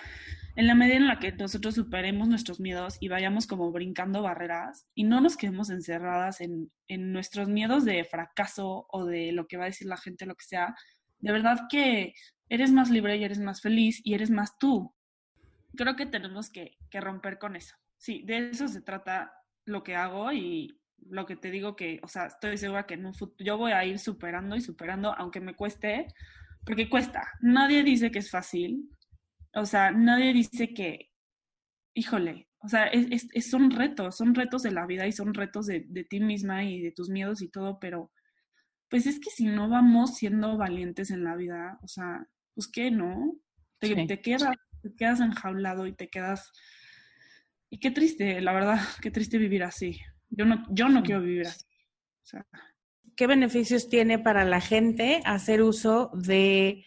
en 0.56 0.66
la 0.66 0.74
medida 0.74 0.96
en 0.96 1.08
la 1.08 1.18
que 1.18 1.32
nosotros 1.32 1.74
superemos 1.74 2.28
nuestros 2.28 2.60
miedos 2.60 2.96
y 3.00 3.08
vayamos 3.08 3.46
como 3.46 3.70
brincando 3.72 4.22
barreras 4.22 4.88
y 4.94 5.04
no 5.04 5.20
nos 5.20 5.36
quedemos 5.36 5.70
encerradas 5.70 6.40
en, 6.40 6.70
en 6.88 7.12
nuestros 7.12 7.48
miedos 7.48 7.84
de 7.84 8.04
fracaso 8.04 8.86
o 8.90 9.04
de 9.04 9.32
lo 9.32 9.46
que 9.46 9.56
va 9.56 9.64
a 9.64 9.66
decir 9.66 9.86
la 9.86 9.96
gente, 9.96 10.26
lo 10.26 10.34
que 10.34 10.44
sea, 10.44 10.74
de 11.20 11.32
verdad 11.32 11.66
que 11.68 12.14
eres 12.48 12.72
más 12.72 12.90
libre 12.90 13.16
y 13.16 13.24
eres 13.24 13.38
más 13.38 13.60
feliz 13.60 14.00
y 14.04 14.14
eres 14.14 14.30
más 14.30 14.58
tú. 14.58 14.94
Creo 15.76 15.96
que 15.96 16.06
tenemos 16.06 16.50
que, 16.50 16.76
que 16.90 17.00
romper 17.00 17.38
con 17.38 17.56
eso. 17.56 17.76
Sí, 17.96 18.22
de 18.24 18.50
eso 18.50 18.66
se 18.66 18.82
trata 18.82 19.32
lo 19.66 19.82
que 19.82 19.94
hago 19.94 20.32
y, 20.32 20.80
lo 21.08 21.26
que 21.26 21.36
te 21.36 21.50
digo 21.50 21.76
que, 21.76 22.00
o 22.02 22.08
sea, 22.08 22.26
estoy 22.26 22.56
segura 22.56 22.86
que 22.86 22.94
en 22.94 23.06
un 23.06 23.14
futuro 23.14 23.44
yo 23.44 23.58
voy 23.58 23.72
a 23.72 23.84
ir 23.84 23.98
superando 23.98 24.56
y 24.56 24.60
superando, 24.60 25.14
aunque 25.16 25.40
me 25.40 25.54
cueste, 25.54 26.06
porque 26.64 26.88
cuesta. 26.88 27.28
Nadie 27.40 27.82
dice 27.82 28.10
que 28.10 28.18
es 28.18 28.30
fácil. 28.30 28.88
O 29.54 29.64
sea, 29.64 29.90
nadie 29.90 30.32
dice 30.32 30.72
que, 30.74 31.10
híjole, 31.94 32.48
o 32.62 32.68
sea, 32.68 32.86
es, 32.86 33.26
es, 33.32 33.50
son 33.50 33.70
retos, 33.70 34.16
son 34.16 34.34
retos 34.34 34.62
de 34.62 34.72
la 34.72 34.86
vida 34.86 35.06
y 35.06 35.12
son 35.12 35.34
retos 35.34 35.66
de, 35.66 35.86
de, 35.88 36.04
ti 36.04 36.20
misma 36.20 36.62
y 36.64 36.80
de 36.80 36.92
tus 36.92 37.08
miedos 37.08 37.42
y 37.42 37.48
todo, 37.48 37.78
pero 37.80 38.12
pues 38.90 39.06
es 39.06 39.20
que 39.20 39.30
si 39.30 39.46
no 39.46 39.68
vamos 39.68 40.16
siendo 40.16 40.56
valientes 40.56 41.10
en 41.10 41.22
la 41.22 41.36
vida, 41.36 41.78
o 41.82 41.88
sea, 41.88 42.26
pues 42.54 42.66
qué, 42.66 42.90
¿no? 42.90 43.36
Te, 43.78 44.06
te, 44.06 44.20
quedas, 44.20 44.56
te 44.82 44.94
quedas 44.94 45.20
enjaulado 45.20 45.86
y 45.86 45.92
te 45.92 46.08
quedas... 46.08 46.52
Y 47.70 47.78
qué 47.78 47.92
triste, 47.92 48.40
la 48.40 48.52
verdad, 48.52 48.80
qué 49.00 49.12
triste 49.12 49.38
vivir 49.38 49.62
así. 49.62 50.00
Yo 50.28 50.44
no, 50.44 50.66
yo 50.70 50.88
no 50.88 51.02
quiero 51.02 51.22
vivir 51.22 51.46
así. 51.46 51.64
¿Qué 53.16 53.26
beneficios 53.26 53.88
tiene 53.88 54.18
para 54.18 54.44
la 54.44 54.60
gente 54.60 55.20
hacer 55.24 55.62
uso 55.62 56.10
de 56.14 56.84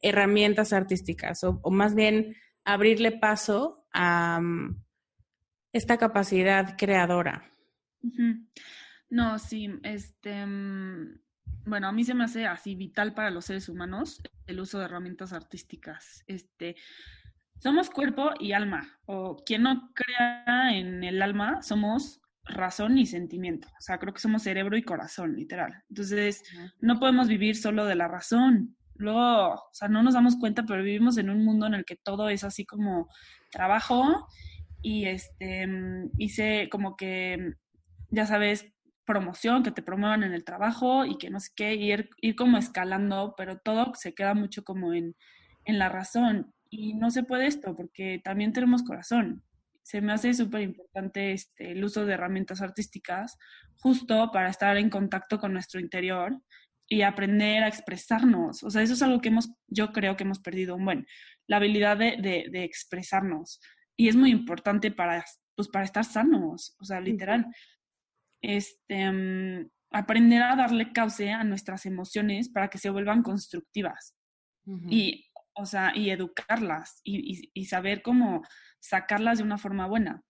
herramientas 0.00 0.72
artísticas? 0.72 1.42
O, 1.42 1.60
más 1.70 1.94
bien 1.94 2.36
abrirle 2.64 3.12
paso 3.12 3.86
a 3.92 4.40
mm, 4.40 4.82
esta 5.72 5.96
capacidad 5.96 6.76
creadora. 6.76 7.50
No, 9.08 9.38
sí, 9.38 9.70
este, 9.82 10.44
mm, 10.44 11.20
bueno, 11.66 11.88
a 11.88 11.92
mí 11.92 12.04
se 12.04 12.14
me 12.14 12.24
hace 12.24 12.46
así 12.46 12.74
vital 12.76 13.12
para 13.12 13.30
los 13.30 13.44
seres 13.44 13.68
humanos 13.68 14.22
el 14.46 14.60
uso 14.60 14.78
de 14.78 14.84
herramientas 14.84 15.32
artísticas. 15.32 16.22
Este, 16.26 16.76
somos 17.58 17.90
cuerpo 17.90 18.30
y 18.38 18.52
alma, 18.52 18.98
o 19.06 19.36
quien 19.44 19.62
no 19.62 19.90
crea 19.92 20.76
en 20.76 21.02
el 21.02 21.20
alma, 21.20 21.62
somos 21.62 22.20
razón 22.44 22.96
y 22.98 23.06
sentimiento. 23.06 23.66
O 23.68 23.80
sea, 23.80 23.98
creo 23.98 24.14
que 24.14 24.20
somos 24.20 24.42
cerebro 24.42 24.76
y 24.76 24.82
corazón, 24.82 25.34
literal. 25.34 25.82
Entonces, 25.88 26.44
no 26.80 27.00
podemos 27.00 27.26
vivir 27.26 27.56
solo 27.56 27.84
de 27.84 27.96
la 27.96 28.06
razón. 28.06 28.76
Luego, 28.94 29.54
o 29.54 29.70
sea, 29.72 29.88
no 29.88 30.04
nos 30.04 30.14
damos 30.14 30.36
cuenta, 30.36 30.64
pero 30.64 30.84
vivimos 30.84 31.18
en 31.18 31.30
un 31.30 31.44
mundo 31.44 31.66
en 31.66 31.74
el 31.74 31.84
que 31.84 31.96
todo 31.96 32.28
es 32.28 32.44
así 32.44 32.64
como 32.64 33.08
trabajo 33.50 34.28
y 34.82 35.06
este, 35.06 35.66
hice 36.18 36.68
como 36.70 36.96
que, 36.96 37.54
ya 38.10 38.26
sabes, 38.26 38.72
promoción, 39.06 39.62
que 39.62 39.70
te 39.70 39.82
promuevan 39.82 40.22
en 40.24 40.32
el 40.32 40.44
trabajo 40.44 41.04
y 41.04 41.16
que 41.18 41.30
no 41.30 41.40
sé 41.40 41.50
qué, 41.56 41.74
ir, 41.74 42.10
ir 42.20 42.36
como 42.36 42.58
escalando, 42.58 43.34
pero 43.36 43.58
todo 43.58 43.92
se 43.94 44.14
queda 44.14 44.34
mucho 44.34 44.64
como 44.64 44.92
en, 44.92 45.14
en 45.64 45.78
la 45.78 45.88
razón. 45.88 46.52
Y 46.68 46.94
no 46.94 47.10
se 47.10 47.22
puede 47.22 47.46
esto 47.46 47.76
porque 47.76 48.20
también 48.22 48.52
tenemos 48.52 48.82
corazón 48.82 49.44
se 49.86 50.00
me 50.00 50.12
hace 50.12 50.34
súper 50.34 50.62
importante 50.62 51.30
este, 51.30 51.70
el 51.70 51.84
uso 51.84 52.04
de 52.04 52.14
herramientas 52.14 52.60
artísticas 52.60 53.38
justo 53.76 54.32
para 54.32 54.48
estar 54.48 54.76
en 54.76 54.90
contacto 54.90 55.38
con 55.38 55.52
nuestro 55.52 55.78
interior 55.78 56.36
y 56.88 57.02
aprender 57.02 57.62
a 57.62 57.68
expresarnos. 57.68 58.64
O 58.64 58.70
sea, 58.70 58.82
eso 58.82 58.94
es 58.94 59.02
algo 59.02 59.20
que 59.20 59.28
hemos, 59.28 59.52
yo 59.68 59.92
creo 59.92 60.16
que 60.16 60.24
hemos 60.24 60.40
perdido, 60.40 60.76
bueno, 60.76 61.04
la 61.46 61.58
habilidad 61.58 61.96
de, 61.96 62.16
de, 62.20 62.64
expresarnos. 62.64 63.60
Y 63.96 64.08
es 64.08 64.16
muy 64.16 64.32
importante 64.32 64.90
para, 64.90 65.24
pues, 65.54 65.68
para 65.68 65.84
estar 65.84 66.04
sanos, 66.04 66.74
o 66.80 66.84
sea, 66.84 67.00
literal. 67.00 67.46
Este, 68.42 69.10
mm, 69.10 69.68
aprender 69.90 70.42
a 70.42 70.56
darle 70.56 70.92
cauce 70.92 71.30
a 71.30 71.44
nuestras 71.44 71.86
emociones 71.86 72.48
para 72.48 72.68
que 72.68 72.78
se 72.78 72.90
vuelvan 72.90 73.22
constructivas. 73.22 74.14
Y, 74.90 75.30
o 75.54 75.64
sea, 75.64 75.92
y 75.94 76.10
educarlas 76.10 77.00
y, 77.04 77.48
y, 77.54 77.64
saber 77.66 78.02
cómo 78.02 78.42
sacarlas 78.80 79.38
de 79.38 79.44
una 79.44 79.58
forma 79.58 79.86
buena. 79.86 80.24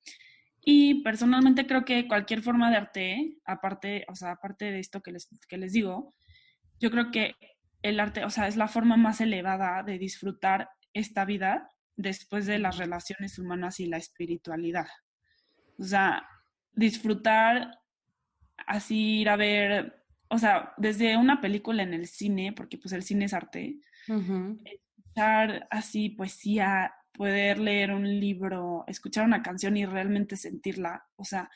Y 0.60 1.02
personalmente 1.02 1.66
creo 1.66 1.86
que 1.86 2.06
cualquier 2.06 2.42
forma 2.42 2.70
de 2.70 2.76
arte, 2.76 3.38
aparte, 3.46 4.04
o 4.08 4.14
sea, 4.14 4.32
aparte 4.32 4.66
de 4.66 4.78
esto 4.78 5.00
que 5.00 5.12
les, 5.12 5.26
que 5.48 5.56
les 5.56 5.72
digo, 5.72 6.14
yo 6.78 6.90
creo 6.90 7.10
que 7.10 7.32
el 7.80 7.98
arte, 7.98 8.26
o 8.26 8.30
sea, 8.30 8.46
es 8.46 8.56
la 8.56 8.68
forma 8.68 8.98
más 8.98 9.22
elevada 9.22 9.82
de 9.82 9.98
disfrutar 9.98 10.68
esta 10.92 11.24
vida 11.24 11.70
después 11.96 12.44
de 12.44 12.58
las 12.58 12.76
relaciones 12.76 13.38
humanas 13.38 13.80
y 13.80 13.86
la 13.86 13.96
espiritualidad. 13.96 14.86
O 15.78 15.84
sea, 15.84 16.28
disfrutar 16.72 17.70
así 18.66 19.20
ir 19.20 19.28
a 19.28 19.36
ver, 19.36 20.04
o 20.28 20.38
sea, 20.38 20.72
desde 20.76 21.16
una 21.16 21.40
película 21.40 21.82
en 21.82 21.94
el 21.94 22.06
cine, 22.06 22.52
porque 22.52 22.78
pues 22.78 22.92
el 22.92 23.02
cine 23.02 23.26
es 23.26 23.34
arte, 23.34 23.78
escuchar 24.64 25.66
así 25.70 26.10
poesía, 26.10 26.94
poder 27.12 27.58
leer 27.58 27.92
un 27.92 28.04
libro, 28.04 28.84
escuchar 28.86 29.24
una 29.24 29.42
canción 29.42 29.76
y 29.76 29.86
realmente 29.86 30.36
sentirla, 30.36 31.06
o 31.16 31.24
sea, 31.24 31.50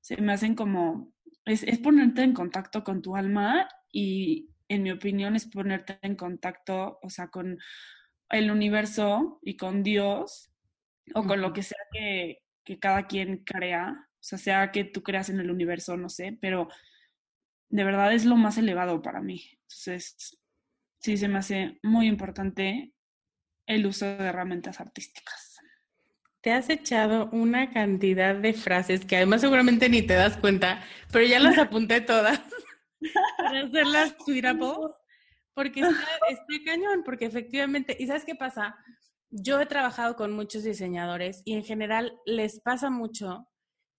se 0.00 0.20
me 0.20 0.32
hacen 0.32 0.54
como, 0.54 1.12
es, 1.44 1.62
es 1.62 1.78
ponerte 1.78 2.22
en 2.22 2.34
contacto 2.34 2.84
con 2.84 3.00
tu 3.00 3.16
alma 3.16 3.68
y 3.90 4.50
en 4.68 4.82
mi 4.82 4.90
opinión 4.90 5.36
es 5.36 5.46
ponerte 5.46 5.98
en 6.02 6.16
contacto, 6.16 6.98
o 7.02 7.10
sea, 7.10 7.28
con 7.28 7.58
el 8.30 8.50
universo 8.50 9.38
y 9.42 9.56
con 9.56 9.82
Dios 9.82 10.50
o 11.14 11.24
con 11.24 11.40
lo 11.40 11.52
que 11.52 11.62
sea 11.62 11.78
que, 11.92 12.38
que 12.64 12.78
cada 12.78 13.06
quien 13.06 13.44
crea, 13.44 14.08
o 14.24 14.26
sea, 14.26 14.38
sea 14.38 14.72
que 14.72 14.84
tú 14.84 15.02
creas 15.02 15.28
en 15.28 15.38
el 15.38 15.50
universo, 15.50 15.98
no 15.98 16.08
sé, 16.08 16.38
pero 16.40 16.68
de 17.68 17.84
verdad 17.84 18.10
es 18.14 18.24
lo 18.24 18.36
más 18.36 18.56
elevado 18.56 19.02
para 19.02 19.20
mí. 19.20 19.44
Entonces, 19.64 20.40
sí, 20.98 21.18
se 21.18 21.28
me 21.28 21.40
hace 21.40 21.78
muy 21.82 22.06
importante 22.06 22.94
el 23.66 23.84
uso 23.84 24.06
de 24.06 24.24
herramientas 24.24 24.80
artísticas. 24.80 25.58
Te 26.40 26.52
has 26.52 26.70
echado 26.70 27.28
una 27.32 27.70
cantidad 27.70 28.34
de 28.34 28.54
frases 28.54 29.04
que 29.04 29.16
además 29.16 29.42
seguramente 29.42 29.90
ni 29.90 30.00
te 30.00 30.14
das 30.14 30.38
cuenta, 30.38 30.82
pero 31.12 31.26
ya 31.26 31.38
las 31.38 31.58
apunté 31.58 32.00
todas 32.00 32.40
para 33.36 33.60
hacerlas 33.60 34.16
tweetable, 34.16 34.94
porque 35.52 35.80
está, 35.80 36.08
está 36.30 36.64
cañón, 36.64 37.02
porque 37.04 37.26
efectivamente, 37.26 37.94
¿y 38.00 38.06
sabes 38.06 38.24
qué 38.24 38.34
pasa? 38.34 38.74
Yo 39.28 39.60
he 39.60 39.66
trabajado 39.66 40.16
con 40.16 40.32
muchos 40.32 40.64
diseñadores 40.64 41.42
y 41.44 41.56
en 41.56 41.64
general 41.64 42.18
les 42.24 42.60
pasa 42.60 42.88
mucho 42.88 43.50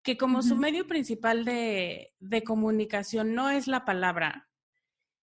que 0.06 0.18
como 0.18 0.44
su 0.44 0.56
medio 0.56 0.86
principal 0.86 1.44
de, 1.44 2.14
comunicación 2.46 3.34
no 3.34 3.50
es 3.50 3.68
la 3.68 3.86
palabra, 3.86 4.48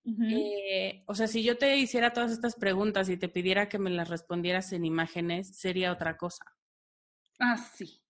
eh, 0.05 1.05
o 1.07 1.15
sea, 1.15 1.29
si 1.29 1.45
yo 1.45 1.57
te 1.57 1.77
hiciera 1.77 2.13
todas 2.13 2.33
estas 2.33 2.57
preguntas 2.57 3.09
y 3.09 3.17
te 3.17 3.29
pidiera 3.29 3.69
que 3.69 3.79
me 3.79 3.91
las 3.91 4.09
respondieras 4.09 4.73
en 4.73 4.85
imágenes, 4.85 5.57
sería 5.57 5.93
otra 5.93 6.17
cosa. 6.17 6.45
Ah, 7.39 7.57
sí, 7.57 8.03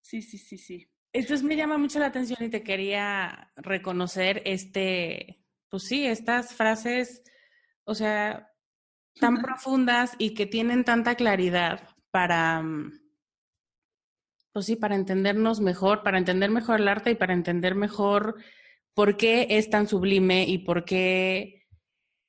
sí, 0.00 0.20
sí, 0.20 0.36
sí, 0.36 0.58
sí. 0.58 0.90
Entonces 1.12 1.44
me 1.44 1.54
llama 1.54 1.78
mucho 1.78 2.00
la 2.00 2.06
atención 2.06 2.42
y 2.42 2.50
te 2.50 2.64
quería 2.64 3.52
reconocer 3.54 4.42
este, 4.44 5.44
pues 5.68 5.84
sí, 5.84 6.04
estas 6.04 6.54
frases, 6.54 7.22
o 7.84 7.94
sea, 7.94 8.52
tan 9.20 9.40
profundas 9.40 10.16
y 10.18 10.34
que 10.34 10.46
tienen 10.46 10.82
tanta 10.82 11.14
claridad 11.14 11.88
para, 12.10 12.60
mm, 12.62 13.05
pues 14.56 14.64
sí, 14.64 14.76
para 14.76 14.94
entendernos 14.94 15.60
mejor, 15.60 16.02
para 16.02 16.16
entender 16.16 16.50
mejor 16.50 16.80
el 16.80 16.88
arte 16.88 17.10
y 17.10 17.14
para 17.14 17.34
entender 17.34 17.74
mejor 17.74 18.36
por 18.94 19.18
qué 19.18 19.48
es 19.50 19.68
tan 19.68 19.86
sublime 19.86 20.44
y 20.48 20.56
por 20.56 20.86
qué 20.86 21.66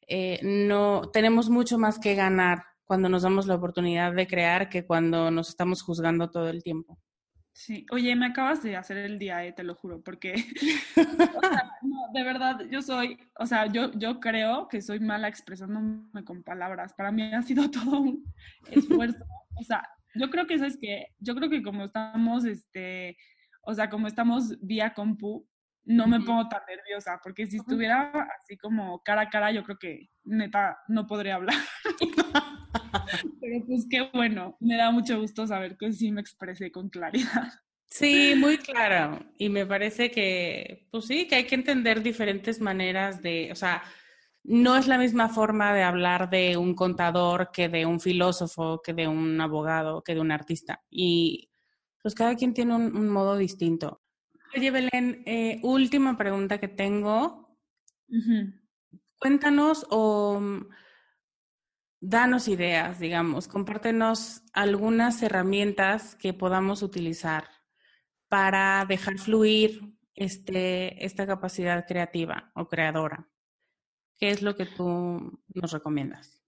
eh, 0.09 0.37
no 0.43 1.09
tenemos 1.13 1.49
mucho 1.49 1.77
más 1.77 1.99
que 1.99 2.15
ganar 2.15 2.65
cuando 2.83 3.07
nos 3.07 3.21
damos 3.23 3.47
la 3.47 3.55
oportunidad 3.55 4.11
de 4.11 4.27
crear 4.27 4.67
que 4.67 4.85
cuando 4.85 5.31
nos 5.31 5.47
estamos 5.47 5.81
juzgando 5.81 6.29
todo 6.29 6.49
el 6.49 6.63
tiempo. 6.63 6.99
Sí, 7.53 7.85
oye, 7.91 8.13
me 8.17 8.25
acabas 8.25 8.61
de 8.61 8.75
hacer 8.75 8.97
el 8.97 9.17
día, 9.19 9.45
eh, 9.45 9.53
te 9.53 9.63
lo 9.63 9.75
juro, 9.75 10.01
porque 10.01 10.33
de 12.13 12.23
verdad, 12.23 12.59
yo 12.69 12.81
soy, 12.81 13.17
o 13.39 13.45
sea, 13.45 13.67
yo, 13.67 13.93
yo 13.93 14.19
creo 14.19 14.67
que 14.67 14.81
soy 14.81 14.99
mala 14.99 15.29
expresándome 15.29 16.25
con 16.25 16.43
palabras. 16.43 16.93
Para 16.93 17.09
mí 17.09 17.33
ha 17.33 17.41
sido 17.41 17.71
todo 17.71 18.01
un 18.01 18.25
esfuerzo. 18.69 19.23
O 19.55 19.63
sea, 19.63 19.81
yo 20.17 20.29
creo 20.29 20.47
que 20.47 20.55
eso 20.55 20.65
es 20.65 20.77
que, 20.77 21.07
yo 21.19 21.35
creo 21.35 21.49
que 21.49 21.63
como 21.63 21.85
estamos, 21.85 22.45
este, 22.45 23.17
o 23.61 23.73
sea, 23.73 23.89
como 23.89 24.07
estamos 24.07 24.57
vía 24.61 24.93
compu, 24.93 25.47
no 25.85 26.05
me 26.05 26.19
pongo 26.19 26.49
tan 26.49 26.61
nerviosa, 26.67 27.19
porque 27.23 27.47
si 27.47 27.57
estuviera 27.57 28.11
así 28.37 28.57
como 28.57 29.01
cara 29.03 29.21
a 29.21 29.29
cara, 29.29 29.51
yo 29.51 29.63
creo 29.63 29.77
que 29.77 30.09
neta 30.25 30.77
no 30.89 31.07
podría 31.07 31.35
hablar. 31.35 31.55
Pero 33.41 33.65
pues 33.65 33.87
qué 33.89 34.09
bueno, 34.13 34.57
me 34.59 34.75
da 34.75 34.91
mucho 34.91 35.19
gusto 35.19 35.47
saber 35.47 35.77
que 35.77 35.93
sí 35.93 36.11
me 36.11 36.19
expresé 36.19 36.71
con 36.71 36.89
claridad. 36.89 37.53
Sí, 37.89 38.33
muy 38.37 38.57
claro. 38.57 39.19
Y 39.37 39.47
me 39.47 39.65
parece 39.65 40.11
que, 40.11 40.87
pues 40.91 41.05
sí, 41.05 41.25
que 41.25 41.35
hay 41.35 41.45
que 41.45 41.55
entender 41.55 42.03
diferentes 42.03 42.59
maneras 42.59 43.21
de, 43.21 43.49
o 43.51 43.55
sea, 43.55 43.81
no 44.47 44.77
es 44.77 44.87
la 44.87 44.97
misma 44.97 45.27
forma 45.27 45.73
de 45.73 45.83
hablar 45.83 46.29
de 46.29 46.55
un 46.55 46.73
contador 46.73 47.51
que 47.51 47.67
de 47.67 47.85
un 47.85 47.99
filósofo, 47.99 48.81
que 48.81 48.93
de 48.93 49.05
un 49.05 49.39
abogado, 49.41 50.01
que 50.03 50.15
de 50.15 50.21
un 50.21 50.31
artista. 50.31 50.81
Y 50.89 51.51
pues 52.01 52.15
cada 52.15 52.33
quien 52.35 52.53
tiene 52.53 52.73
un, 52.73 53.09
modo 53.09 53.35
distinto. 53.35 54.01
Oye, 54.55 54.71
Belén, 54.71 55.21
eh, 55.25 55.59
última 55.63 56.17
pregunta 56.17 56.59
que 56.59 56.69
tengo. 56.69 57.57
Cuéntanos 59.19 59.85
o 59.89 60.39
mm, 60.39 60.69
danos 61.99 62.47
ideas, 62.47 62.99
digamos, 62.99 63.49
compártenos 63.49 64.43
algunas 64.53 65.21
herramientas 65.23 66.15
que 66.15 66.33
podamos 66.33 66.83
utilizar 66.83 67.49
para 68.29 68.85
dejar 68.87 69.17
fluir 69.17 69.93
este, 70.15 71.05
esta 71.05 71.27
capacidad 71.27 71.85
creativa 71.85 72.49
o 72.55 72.69
creadora. 72.69 73.27
¿Qué 74.17 74.29
es 74.29 74.41
lo 74.41 74.55
que 74.55 74.65
tú 74.65 75.39
nos 75.53 75.71
recomiendas? 75.71 76.41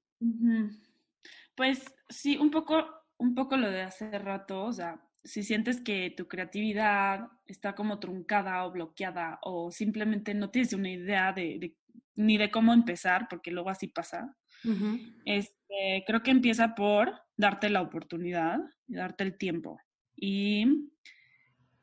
Pues 1.55 1.83
sí, 2.09 2.37
un 2.37 2.51
poco, 2.51 2.85
un 3.17 3.35
poco 3.35 3.57
lo 3.57 3.69
de 3.69 3.81
hace 3.81 4.17
rato, 4.17 4.63
o 4.63 4.73
sea, 4.73 5.01
si 5.23 5.43
sientes 5.43 5.81
que 5.81 6.13
tu 6.15 6.27
creatividad 6.27 7.27
está 7.45 7.75
como 7.75 7.99
truncada 7.99 8.65
o 8.65 8.71
bloqueada 8.71 9.39
o 9.43 9.71
simplemente 9.71 10.33
no 10.33 10.49
tienes 10.49 10.73
una 10.73 10.89
idea 10.89 11.33
de, 11.33 11.75
ni 12.15 12.37
de 12.37 12.49
cómo 12.49 12.73
empezar, 12.73 13.27
porque 13.29 13.51
luego 13.51 13.69
así 13.69 13.87
pasa, 13.87 14.35
este, 15.25 16.03
creo 16.05 16.23
que 16.23 16.31
empieza 16.31 16.75
por 16.75 17.13
darte 17.37 17.69
la 17.69 17.81
oportunidad 17.81 18.59
y 18.87 18.95
darte 18.95 19.23
el 19.23 19.37
tiempo. 19.37 19.79
Y 20.15 20.89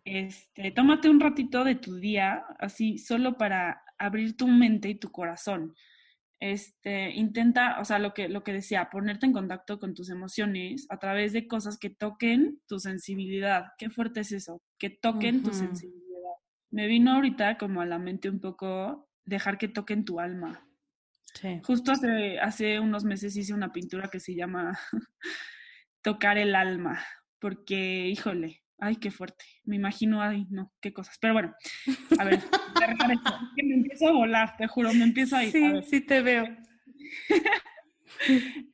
este, 0.05 0.70
tómate 0.72 1.09
un 1.09 1.20
ratito 1.20 1.64
de 1.64 1.74
tu 1.76 1.97
día, 1.97 2.45
así, 2.59 2.99
solo 2.99 3.37
para 3.37 3.82
abrir 3.99 4.36
tu 4.36 4.49
mente 4.49 4.88
y 4.88 4.94
tu 4.94 5.11
corazón. 5.11 5.74
Este, 6.38 7.12
intenta, 7.12 7.80
o 7.80 7.84
sea, 7.84 7.99
lo 7.99 8.12
que, 8.12 8.28
lo 8.28 8.44
que 8.44 8.53
decía, 8.53 8.90
ponerte 8.90 9.24
en 9.24 9.32
contacto 9.32 9.78
con 9.78 9.94
tus 9.94 10.11
emociones 10.11 10.86
a 10.90 10.99
través 10.99 11.32
de 11.32 11.47
cosas 11.47 11.78
que 11.78 11.90
toquen 11.90 12.61
tu 12.66 12.78
sensibilidad. 12.78 13.68
Qué 13.78 13.88
fuerte 13.88 14.20
es 14.20 14.32
eso, 14.32 14.62
que 14.78 14.90
toquen 14.90 15.42
tu 15.42 15.53
sensibilidad. 15.53 16.07
Me 16.70 16.88
vino 16.88 17.12
ahorita 17.12 17.57
como 17.57 17.80
a 17.80 17.86
la 17.86 17.99
mente 17.99 18.28
un 18.28 18.40
poco 18.40 19.09
dejar 19.24 19.57
que 19.57 19.68
toquen 19.68 20.05
tu 20.05 20.20
alma. 20.20 20.62
Justo 21.64 21.92
hace, 21.92 22.38
hace 22.38 22.80
unos 22.80 23.05
meses 23.05 23.36
hice 23.36 23.53
una 23.53 23.72
pintura 23.72 24.09
que 24.09 24.20
se 24.20 24.34
llama 24.34 24.78
Tocar 26.03 26.38
el 26.38 26.55
alma, 26.55 27.05
porque, 27.40 28.09
híjole, 28.09 28.62
Ay, 28.78 28.96
qué 28.96 29.10
fuerte. 29.10 29.44
Me 29.64 29.76
imagino, 29.76 30.20
ay, 30.20 30.46
no, 30.50 30.72
qué 30.80 30.92
cosas. 30.92 31.16
Pero 31.20 31.34
bueno, 31.34 31.54
a 32.18 32.24
ver, 32.24 32.40
me 33.56 33.74
empiezo 33.74 34.08
a 34.08 34.12
volar, 34.12 34.56
te 34.56 34.66
juro, 34.66 34.92
me 34.92 35.04
empiezo 35.04 35.36
a 35.36 35.44
ir. 35.44 35.52
Sí, 35.52 35.64
sí 35.88 36.00
te 36.00 36.22
veo. 36.22 36.46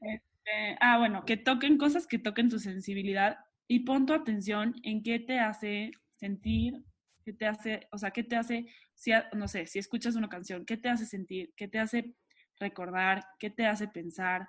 Este, 0.00 0.76
ah, 0.80 0.98
bueno, 0.98 1.24
que 1.24 1.36
toquen 1.36 1.76
cosas 1.76 2.06
que 2.06 2.18
toquen 2.18 2.48
tu 2.48 2.58
sensibilidad 2.58 3.38
y 3.66 3.80
pon 3.80 4.06
tu 4.06 4.12
atención 4.12 4.74
en 4.84 5.02
qué 5.02 5.18
te 5.18 5.40
hace 5.40 5.92
sentir, 6.16 6.84
qué 7.24 7.32
te 7.32 7.46
hace, 7.46 7.88
o 7.90 7.98
sea, 7.98 8.10
qué 8.10 8.22
te 8.22 8.36
hace, 8.36 8.66
si, 8.94 9.12
no 9.34 9.48
sé, 9.48 9.66
si 9.66 9.78
escuchas 9.78 10.14
una 10.14 10.28
canción, 10.28 10.64
qué 10.64 10.76
te 10.76 10.88
hace 10.88 11.06
sentir, 11.06 11.52
qué 11.56 11.68
te 11.68 11.78
hace 11.78 12.14
recordar, 12.58 13.24
qué 13.38 13.50
te 13.50 13.66
hace 13.66 13.88
pensar. 13.88 14.48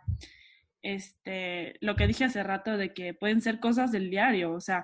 Este, 0.82 1.76
lo 1.80 1.96
que 1.96 2.08
dije 2.08 2.26
hace 2.26 2.44
rato 2.44 2.78
de 2.78 2.94
que 2.94 3.14
pueden 3.14 3.42
ser 3.42 3.60
cosas 3.60 3.92
del 3.92 4.10
diario, 4.10 4.54
o 4.54 4.60
sea, 4.60 4.84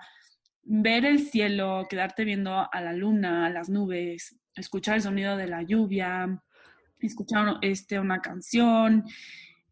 ver 0.64 1.06
el 1.06 1.20
cielo, 1.20 1.86
quedarte 1.90 2.24
viendo 2.24 2.68
a 2.72 2.82
la 2.82 2.94
luna, 2.94 3.46
a 3.46 3.50
las 3.50 3.70
nubes, 3.70 4.40
escuchar 4.56 4.96
el 4.96 5.02
sonido 5.02 5.38
de 5.38 5.48
la 5.48 5.64
lluvia, 5.64 6.42
escuchar 7.00 7.58
este, 7.62 8.00
una 8.00 8.20
canción, 8.20 9.06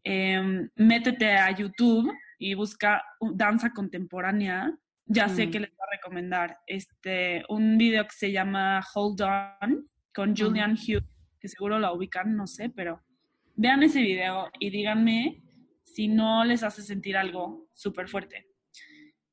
em, 0.02 0.68
métete 0.76 1.32
a 1.32 1.50
YouTube 1.50 2.12
y 2.38 2.54
busca 2.54 3.02
danza 3.34 3.72
contemporánea. 3.72 4.76
Ya 5.06 5.28
sé 5.28 5.46
mm. 5.46 5.50
que 5.50 5.60
les 5.60 5.70
voy 5.70 5.86
a 5.86 5.96
recomendar 5.96 6.58
este, 6.66 7.44
un 7.48 7.78
video 7.78 8.04
que 8.04 8.14
se 8.14 8.32
llama 8.32 8.84
Hold 8.94 9.22
On 9.22 9.88
con 10.14 10.36
Julian 10.36 10.72
Hughes, 10.72 11.04
que 11.04 11.38
que 11.40 11.48
seguro 11.48 11.78
la 11.78 11.92
ubican, 11.92 12.36
no 12.36 12.46
sé, 12.46 12.68
pero 12.70 13.00
vean 13.54 13.82
ese 13.82 14.00
video 14.02 14.50
y 14.58 14.70
díganme 14.70 15.42
si 15.84 16.08
no 16.08 16.44
les 16.44 16.62
hace 16.62 16.82
sentir 16.82 17.16
algo 17.16 17.68
súper 17.72 18.08
fuerte. 18.08 18.47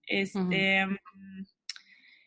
Este, 0.05 0.85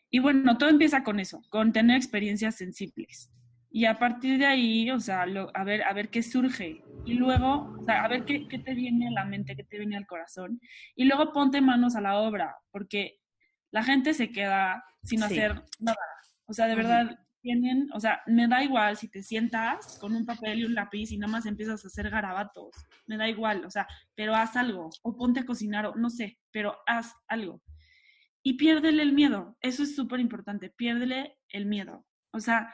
Y 0.09 0.19
bueno, 0.19 0.57
todo 0.57 0.69
empieza 0.69 1.03
con 1.03 1.19
eso, 1.19 1.41
con 1.49 1.71
tener 1.71 1.97
experiencias 1.97 2.55
sensibles. 2.55 3.31
Y 3.71 3.85
a 3.85 3.99
partir 3.99 4.39
de 4.39 4.47
ahí, 4.47 4.89
o 4.89 4.99
sea, 4.99 5.25
a, 5.53 5.63
ver, 5.63 5.83
a 5.83 5.93
ver 5.93 6.09
qué 6.09 6.23
surge. 6.23 6.81
Y 7.05 7.13
luego, 7.13 7.75
o 7.79 7.83
sea, 7.83 8.03
a 8.03 8.07
ver 8.07 8.25
qué, 8.25 8.47
qué, 8.47 8.57
te 8.57 8.73
viene 8.73 9.07
a 9.07 9.11
la 9.11 9.25
mente, 9.25 9.55
qué 9.55 9.63
te 9.63 9.77
viene 9.77 9.95
al 9.95 10.07
corazón. 10.07 10.59
Y 10.95 11.05
luego 11.05 11.31
ponte 11.31 11.61
manos 11.61 11.95
a 11.95 12.01
la 12.01 12.17
obra, 12.17 12.55
porque 12.71 13.19
la 13.71 13.83
gente 13.83 14.15
se 14.15 14.31
queda 14.31 14.83
sin 15.03 15.21
hacer 15.21 15.61
nada. 15.79 15.97
O 16.45 16.53
sea, 16.53 16.65
de 16.65 16.75
verdad, 16.75 17.19
tienen, 17.41 17.87
o 17.93 17.99
sea, 17.99 18.21
me 18.27 18.47
da 18.47 18.63
igual 18.63 18.97
si 18.97 19.09
te 19.09 19.23
sientas 19.23 19.97
con 19.99 20.15
un 20.15 20.25
papel 20.25 20.59
y 20.59 20.65
un 20.65 20.75
lápiz 20.75 21.11
y 21.11 21.17
nada 21.17 21.31
más 21.31 21.45
empiezas 21.45 21.83
a 21.83 21.87
hacer 21.87 22.09
garabatos. 22.09 22.75
Me 23.07 23.17
da 23.17 23.27
igual, 23.27 23.65
o 23.65 23.71
sea, 23.71 23.87
pero 24.15 24.35
haz 24.35 24.55
algo. 24.55 24.89
O 25.03 25.15
ponte 25.15 25.41
a 25.41 25.45
cocinar, 25.45 25.85
o 25.85 25.95
no 25.95 26.09
sé, 26.09 26.39
pero 26.51 26.77
haz 26.85 27.13
algo. 27.27 27.61
Y 28.43 28.53
piérdele 28.53 29.03
el 29.03 29.13
miedo. 29.13 29.57
Eso 29.61 29.83
es 29.83 29.95
súper 29.95 30.19
importante. 30.19 30.69
Piérdele 30.69 31.37
el 31.49 31.65
miedo. 31.65 32.05
O 32.31 32.39
sea, 32.39 32.73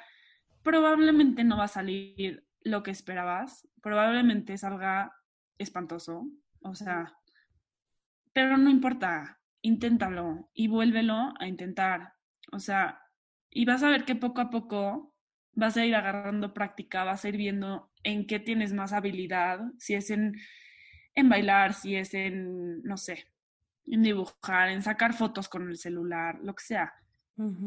probablemente 0.63 1.43
no 1.43 1.57
va 1.57 1.66
a 1.66 1.68
salir 1.70 2.45
lo 2.61 2.82
que 2.82 2.91
esperabas, 2.91 3.68
probablemente 3.82 4.57
salga 4.57 5.13
espantoso, 5.59 6.26
o 6.61 6.74
sea, 6.74 7.13
pero 8.34 8.57
no 8.57 8.72
importa, 8.72 9.39
inténtalo 9.61 10.49
y 10.53 10.68
vuélvelo 10.68 11.34
a 11.39 11.47
intentar, 11.47 12.13
o 12.51 12.59
sea, 12.59 12.99
y 13.56 13.66
vas 13.66 13.82
a 13.82 13.89
ver 13.89 14.06
que 14.06 14.16
poco 14.16 14.41
a 14.41 14.51
poco 14.51 15.16
vas 15.53 15.78
a 15.78 15.86
ir 15.86 15.95
agarrando 15.95 16.53
práctica, 16.53 17.03
vas 17.03 17.26
a 17.26 17.30
ir 17.30 17.38
viendo 17.38 17.89
en 18.03 18.28
qué 18.28 18.39
tienes 18.39 18.72
más 18.74 18.93
habilidad, 18.93 19.62
si 19.80 19.95
es 19.95 20.12
en, 20.12 20.36
en 21.16 21.30
bailar, 21.30 21.74
si 21.74 21.95
es 21.95 22.14
en, 22.14 22.84
no 22.84 22.97
sé, 22.97 23.26
en 23.88 24.03
dibujar, 24.03 24.70
en 24.70 24.84
sacar 24.84 25.14
fotos 25.14 25.49
con 25.49 25.68
el 25.68 25.78
celular, 25.78 26.39
lo 26.43 26.53
que 26.53 26.64
sea. 26.64 26.93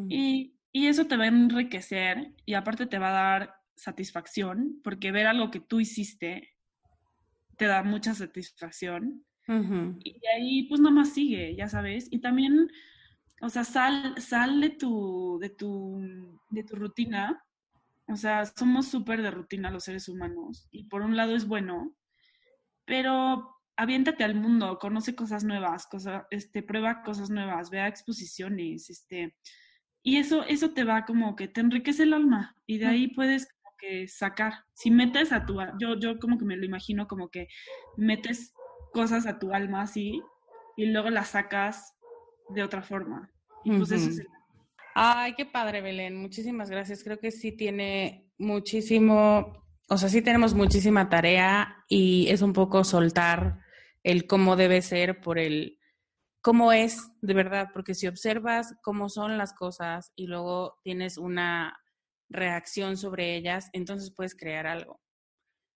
Y 0.09 0.55
y 0.72 0.86
eso 0.86 1.07
te 1.07 1.16
va 1.16 1.24
a 1.24 1.28
enriquecer 1.28 2.32
y 2.45 2.55
aparte 2.55 2.86
te 2.86 2.99
va 2.99 3.09
a 3.09 3.12
dar 3.12 3.55
satisfacción, 3.74 4.80
porque 4.84 5.12
ver 5.12 5.26
algo 5.26 5.51
que 5.51 5.61
tú 5.61 5.80
hiciste 5.80 6.55
te 7.57 7.66
da 7.66 7.82
mucha 7.82 8.14
satisfacción. 8.14 9.24
Y 10.05 10.20
de 10.20 10.28
ahí 10.28 10.62
pues 10.68 10.80
nada 10.80 10.95
más 10.95 11.14
sigue, 11.14 11.57
ya 11.57 11.68
sabes. 11.68 12.07
Y 12.11 12.18
también, 12.18 12.70
o 13.41 13.49
sea, 13.49 13.64
sal, 13.64 14.14
sal 14.20 14.61
de, 14.61 14.70
tu, 14.70 15.39
de, 15.41 15.51
tu, 15.51 16.01
de 16.51 16.64
tu 16.64 16.76
rutina. 16.76 17.45
O 18.09 18.16
sea, 18.16 18.45
somos 18.47 18.89
súper 18.89 19.22
de 19.22 19.30
rutina 19.30 19.70
los 19.70 19.84
seres 19.84 20.09
humanos. 20.09 20.66
Y 20.70 20.84
por 20.84 21.03
un 21.03 21.16
lado 21.16 21.36
es 21.36 21.47
bueno, 21.47 21.95
pero 22.84 23.55
aviéntate 23.76 24.24
al 24.24 24.34
mundo, 24.34 24.78
conoce 24.80 25.14
cosas 25.14 25.45
nuevas, 25.45 25.86
cosa, 25.86 26.26
este, 26.30 26.62
prueba 26.62 27.03
cosas 27.03 27.30
nuevas, 27.30 27.70
vea 27.70 27.86
exposiciones, 27.86 28.91
este, 28.91 29.36
y 30.03 30.16
eso, 30.16 30.43
eso 30.45 30.72
te 30.72 30.82
va 30.82 31.05
como 31.05 31.36
que 31.36 31.47
te 31.47 31.61
enriquece 31.61 32.03
el 32.03 32.14
alma 32.14 32.57
y 32.66 32.78
de 32.78 32.86
ahí 32.86 33.09
puedes 33.09 33.47
como 33.47 33.76
que 33.78 34.09
sacar. 34.09 34.64
Si 34.74 34.91
metes 34.91 35.32
a 35.32 35.47
tu, 35.47 35.59
yo, 35.78 35.97
yo 36.01 36.18
como 36.18 36.39
que 36.39 36.45
me 36.45 36.57
lo 36.57 36.64
imagino 36.64 37.07
como 37.07 37.28
que 37.28 37.47
metes 37.97 38.53
cosas 38.93 39.26
a 39.26 39.39
tu 39.39 39.53
alma 39.53 39.82
así 39.82 40.22
y 40.76 40.86
luego 40.86 41.11
las 41.11 41.28
sacas 41.28 41.97
de 42.49 42.62
otra 42.62 42.82
forma. 42.82 43.30
Y 43.64 43.76
pues 43.76 43.90
eso 43.92 44.11
es 44.11 44.22
Ay, 44.94 45.34
qué 45.34 45.46
padre, 45.46 45.80
Belén. 45.80 46.16
Muchísimas 46.16 46.70
gracias. 46.70 47.05
Creo 47.05 47.20
que 47.20 47.30
sí 47.30 47.53
tiene 47.53 48.32
muchísimo, 48.36 49.64
o 49.88 49.96
sea, 49.96 50.09
sí 50.09 50.22
tenemos 50.22 50.55
muchísima 50.55 51.09
tarea 51.09 51.84
y 51.88 52.26
es 52.30 52.42
un 52.42 52.53
poco 52.53 52.82
soltar 52.82 53.61
el 54.03 54.26
cómo 54.26 54.57
debe 54.57 54.82
ser 54.82 55.20
por 55.20 55.38
el 55.38 55.78
cómo 56.40 56.72
es 56.72 57.12
de 57.20 57.34
verdad, 57.34 57.68
porque 57.72 57.94
si 57.94 58.09
observas 58.09 58.74
cómo 58.82 59.09
son 59.09 59.38
las 59.38 59.53
cosas 59.53 60.12
y 60.16 60.26
luego 60.26 60.78
tienes 60.82 61.16
una 61.16 61.78
reacción 62.28 62.96
sobre 62.96 63.36
ellas, 63.36 63.70
entonces 63.72 64.12
puedes 64.12 64.34
crear 64.34 64.66
algo. 64.66 65.01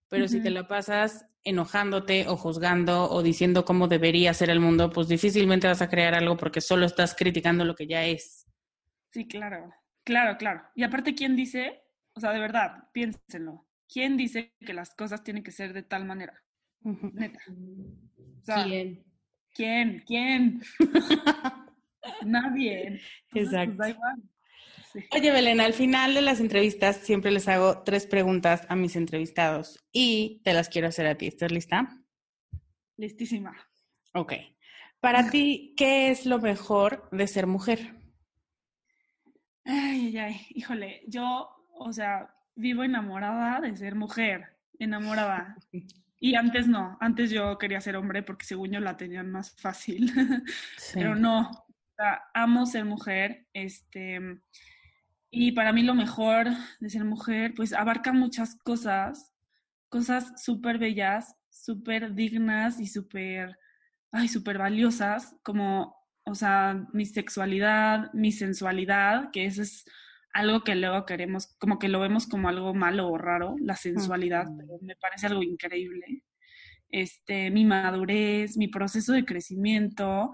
Pero 0.09 0.27
si 0.27 0.41
te 0.43 0.49
lo 0.51 0.67
pasas 0.67 1.25
enojándote 1.43 2.27
o 2.27 2.37
juzgando 2.37 3.09
o 3.09 3.21
diciendo 3.21 3.65
cómo 3.65 3.87
debería 3.87 4.33
ser 4.33 4.49
el 4.49 4.59
mundo, 4.59 4.89
pues 4.89 5.07
difícilmente 5.07 5.67
vas 5.67 5.81
a 5.81 5.89
crear 5.89 6.13
algo 6.15 6.37
porque 6.37 6.61
solo 6.61 6.85
estás 6.85 7.15
criticando 7.15 7.65
lo 7.65 7.75
que 7.75 7.87
ya 7.87 8.05
es. 8.05 8.47
Sí, 9.11 9.27
claro, 9.27 9.73
claro, 10.03 10.37
claro. 10.37 10.63
Y 10.75 10.83
aparte, 10.83 11.13
¿quién 11.15 11.35
dice? 11.35 11.83
O 12.13 12.19
sea, 12.19 12.31
de 12.31 12.39
verdad, 12.39 12.89
piénsenlo. 12.93 13.67
¿Quién 13.87 14.17
dice 14.17 14.55
que 14.59 14.73
las 14.73 14.95
cosas 14.95 15.23
tienen 15.23 15.43
que 15.43 15.51
ser 15.51 15.73
de 15.73 15.83
tal 15.83 16.05
manera? 16.05 16.33
Neta. 16.81 17.39
¿Quién? 18.45 19.03
¿Quién? 19.53 20.03
¿Quién? 20.05 20.61
Nadie. 22.25 22.99
Pues, 23.29 23.49
Oye, 25.11 25.31
Belén, 25.31 25.59
al 25.59 25.73
final 25.73 26.13
de 26.13 26.21
las 26.21 26.39
entrevistas 26.39 26.97
siempre 26.97 27.31
les 27.31 27.47
hago 27.47 27.83
tres 27.83 28.05
preguntas 28.05 28.65
a 28.69 28.75
mis 28.75 28.95
entrevistados 28.95 29.83
y 29.91 30.41
te 30.43 30.53
las 30.53 30.69
quiero 30.69 30.87
hacer 30.87 31.07
a 31.07 31.15
ti. 31.15 31.27
¿Estás 31.27 31.51
lista? 31.51 31.99
Listísima. 32.97 33.55
Ok. 34.13 34.33
Para 34.99 35.29
ti, 35.29 35.73
¿qué 35.75 36.11
es 36.11 36.25
lo 36.25 36.39
mejor 36.39 37.09
de 37.11 37.27
ser 37.27 37.47
mujer? 37.47 37.95
Ay, 39.65 40.07
ay, 40.07 40.17
ay, 40.17 40.47
híjole, 40.51 41.03
yo, 41.07 41.49
o 41.71 41.91
sea, 41.91 42.33
vivo 42.55 42.83
enamorada 42.83 43.61
de 43.61 43.75
ser 43.75 43.95
mujer, 43.95 44.57
enamorada. 44.79 45.57
Y 46.19 46.35
antes 46.35 46.67
no, 46.67 46.97
antes 47.01 47.31
yo 47.31 47.57
quería 47.57 47.81
ser 47.81 47.95
hombre 47.95 48.23
porque 48.23 48.45
según 48.45 48.71
yo 48.71 48.79
la 48.79 48.95
tenían 48.95 49.31
más 49.31 49.55
fácil, 49.55 50.11
pero 50.93 51.15
no, 51.15 51.49
amo 52.33 52.65
ser 52.65 52.85
mujer, 52.85 53.47
este, 53.53 54.19
y 55.35 55.51
para 55.53 55.73
mí 55.73 55.81
lo 55.81 55.95
mejor 55.95 56.47
de 56.79 56.89
ser 56.91 57.03
mujer, 57.05 57.53
pues 57.55 57.73
abarca 57.73 58.13
muchas 58.13 58.55
cosas, 58.55 59.33
cosas 59.89 60.31
súper 60.37 60.77
bellas, 60.77 61.35
súper 61.49 62.13
dignas 62.13 62.79
y 62.79 62.85
súper, 62.85 63.57
ay, 64.11 64.27
súper 64.27 64.59
valiosas, 64.59 65.35
como, 65.41 65.95
o 66.23 66.35
sea, 66.35 66.85
mi 66.93 67.07
sexualidad, 67.07 68.13
mi 68.13 68.31
sensualidad, 68.31 69.31
que 69.31 69.45
eso 69.45 69.63
es 69.63 69.85
algo 70.33 70.63
que 70.63 70.75
luego 70.75 71.03
queremos, 71.07 71.55
como 71.57 71.79
que 71.79 71.89
lo 71.89 71.99
vemos 71.99 72.27
como 72.27 72.47
algo 72.47 72.75
malo 72.75 73.09
o 73.09 73.17
raro, 73.17 73.55
la 73.59 73.75
sensualidad, 73.75 74.45
pero 74.55 74.77
me 74.81 74.95
parece 74.97 75.25
algo 75.25 75.41
increíble. 75.41 76.21
Este, 76.89 77.49
mi 77.49 77.65
madurez, 77.65 78.55
mi 78.55 78.67
proceso 78.67 79.13
de 79.13 79.25
crecimiento, 79.25 80.31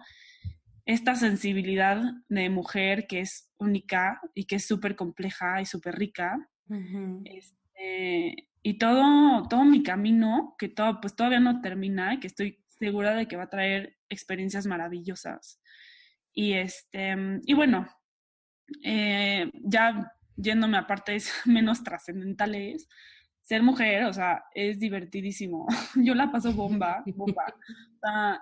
esta 0.84 1.16
sensibilidad 1.16 2.04
de 2.28 2.50
mujer 2.50 3.08
que 3.08 3.22
es 3.22 3.49
única 3.60 4.20
y 4.34 4.46
que 4.46 4.56
es 4.56 4.66
súper 4.66 4.96
compleja 4.96 5.62
y 5.62 5.66
súper 5.66 5.96
rica. 5.96 6.50
este, 7.26 8.50
y 8.62 8.78
todo, 8.78 9.48
todo 9.48 9.64
mi 9.64 9.84
camino, 9.84 10.56
que 10.58 10.70
todo, 10.70 11.00
pues 11.02 11.16
todavía 11.16 11.40
no 11.40 11.62
termina 11.62 12.14
y 12.14 12.20
que 12.20 12.28
estoy 12.28 12.64
segura 12.68 13.14
de 13.14 13.28
que 13.28 13.38
va 13.38 13.44
a 13.44 13.50
traer 13.50 13.98
experiencias 14.10 14.66
maravillosas. 14.66 15.62
Y, 16.34 16.54
este, 16.54 17.16
y 17.46 17.54
bueno, 17.54 17.88
eh, 18.84 19.50
ya 19.54 20.14
yéndome 20.36 20.78
a 20.78 20.88
partes 20.88 21.32
menos 21.46 21.84
trascendentales, 21.84 22.88
ser 23.42 23.64
mujer, 23.64 24.06
o 24.06 24.14
sea, 24.14 24.44
es 24.54 24.80
divertidísimo. 24.80 25.68
Yo 25.96 26.14
la 26.16 26.32
paso 26.32 26.54
bomba, 26.54 27.04
bomba. 27.16 27.46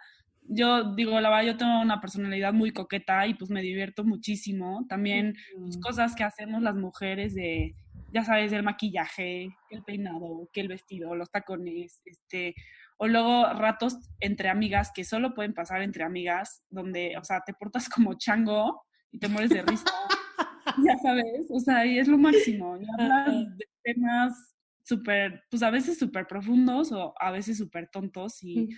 yo 0.49 0.95
digo, 0.95 1.19
la 1.19 1.29
verdad, 1.29 1.45
yo 1.45 1.57
tengo 1.57 1.81
una 1.81 1.99
personalidad 1.99 2.53
muy 2.53 2.71
coqueta 2.71 3.27
y 3.27 3.33
pues 3.33 3.49
me 3.49 3.61
divierto 3.61 4.03
muchísimo. 4.03 4.85
También 4.87 5.35
pues, 5.59 5.77
cosas 5.77 6.15
que 6.15 6.23
hacemos 6.23 6.61
las 6.61 6.75
mujeres 6.75 7.35
de, 7.35 7.75
ya 8.13 8.23
sabes, 8.23 8.51
el 8.53 8.63
maquillaje, 8.63 9.49
el 9.69 9.83
peinado, 9.83 10.49
que 10.53 10.61
el 10.61 10.67
vestido, 10.67 11.15
los 11.15 11.29
tacones, 11.29 12.01
este, 12.05 12.55
o 12.97 13.07
luego 13.07 13.51
ratos 13.53 13.97
entre 14.19 14.49
amigas 14.49 14.91
que 14.93 15.03
solo 15.03 15.33
pueden 15.33 15.53
pasar 15.53 15.81
entre 15.81 16.03
amigas, 16.03 16.63
donde, 16.69 17.17
o 17.17 17.23
sea, 17.23 17.41
te 17.45 17.53
portas 17.53 17.89
como 17.89 18.13
chango 18.15 18.83
y 19.11 19.19
te 19.19 19.27
mueres 19.27 19.49
de 19.49 19.61
risa. 19.61 19.85
ya 20.85 20.97
sabes, 20.97 21.47
o 21.49 21.59
sea, 21.59 21.85
y 21.85 21.99
es 21.99 22.07
lo 22.07 22.17
máximo. 22.17 22.77
Y 22.77 22.85
hablas 22.97 23.57
de 23.57 23.65
temas 23.83 24.56
súper, 24.87 25.43
pues 25.49 25.63
a 25.63 25.69
veces 25.69 25.99
súper 25.99 26.27
profundos 26.27 26.93
o 26.93 27.13
a 27.19 27.31
veces 27.31 27.57
súper 27.57 27.89
tontos 27.89 28.41
y 28.41 28.69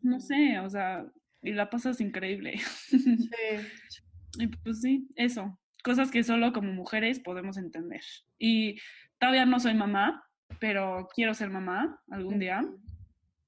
no 0.00 0.18
sé, 0.18 0.58
o 0.58 0.70
sea, 0.70 1.04
y 1.42 1.52
la 1.52 1.68
pasas 1.68 2.00
increíble. 2.00 2.58
Sí. 2.88 2.98
y 4.38 4.46
pues 4.46 4.80
sí, 4.80 5.06
eso, 5.14 5.60
cosas 5.84 6.10
que 6.10 6.24
solo 6.24 6.54
como 6.54 6.72
mujeres 6.72 7.20
podemos 7.20 7.58
entender. 7.58 8.00
Y 8.38 8.78
todavía 9.18 9.44
no 9.44 9.60
soy 9.60 9.74
mamá, 9.74 10.24
pero 10.58 11.06
quiero 11.14 11.34
ser 11.34 11.50
mamá 11.50 12.00
algún 12.08 12.38
día. 12.38 12.64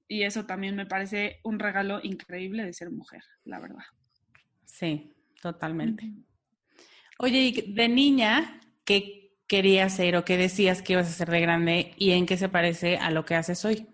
Y 0.07 0.21
eso 0.21 0.45
también 0.45 0.75
me 0.75 0.85
parece 0.85 1.39
un 1.43 1.57
regalo 1.57 2.01
increíble 2.03 2.63
de 2.63 2.73
ser 2.73 2.91
mujer, 2.91 3.23
la 3.45 3.59
verdad. 3.59 3.83
Sí, 4.65 5.11
totalmente. 5.41 6.13
Oye, 7.17 7.41
y 7.41 7.73
de 7.73 7.89
niña, 7.89 8.59
¿qué 8.83 9.24
querías 9.47 9.95
ser 9.95 10.15
o 10.15 10.25
qué 10.25 10.37
decías 10.37 10.81
que 10.81 10.93
ibas 10.93 11.07
a 11.07 11.11
ser 11.11 11.29
de 11.29 11.41
grande 11.41 11.93
y 11.97 12.11
en 12.11 12.25
qué 12.25 12.37
se 12.37 12.49
parece 12.49 12.97
a 12.97 13.11
lo 13.11 13.25
que 13.25 13.35
haces 13.35 13.63
hoy? 13.65 13.87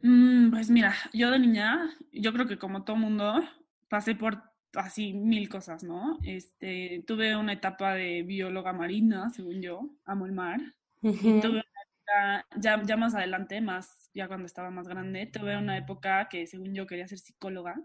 Mm, 0.00 0.50
pues 0.50 0.70
mira, 0.70 0.94
yo 1.12 1.30
de 1.30 1.38
niña, 1.38 1.90
yo 2.12 2.32
creo 2.32 2.46
que 2.46 2.58
como 2.58 2.84
todo 2.84 2.96
mundo, 2.96 3.42
pasé 3.88 4.14
por 4.14 4.42
así 4.74 5.14
mil 5.14 5.48
cosas, 5.48 5.82
¿no? 5.82 6.18
Este, 6.24 7.02
tuve 7.06 7.36
una 7.36 7.54
etapa 7.54 7.94
de 7.94 8.22
bióloga 8.22 8.72
marina, 8.72 9.30
según 9.30 9.62
yo, 9.62 9.88
amo 10.04 10.26
el 10.26 10.32
mar. 10.32 10.60
Tuve 11.00 11.48
una 11.48 12.44
ya, 12.56 12.82
ya 12.82 12.96
más 12.96 13.14
adelante, 13.14 13.60
más 13.60 14.10
ya 14.14 14.28
cuando 14.28 14.46
estaba 14.46 14.70
más 14.70 14.88
grande, 14.88 15.26
tuve 15.26 15.56
una 15.56 15.76
época 15.76 16.28
que 16.28 16.46
según 16.46 16.74
yo 16.74 16.86
quería 16.86 17.08
ser 17.08 17.18
psicóloga. 17.18 17.76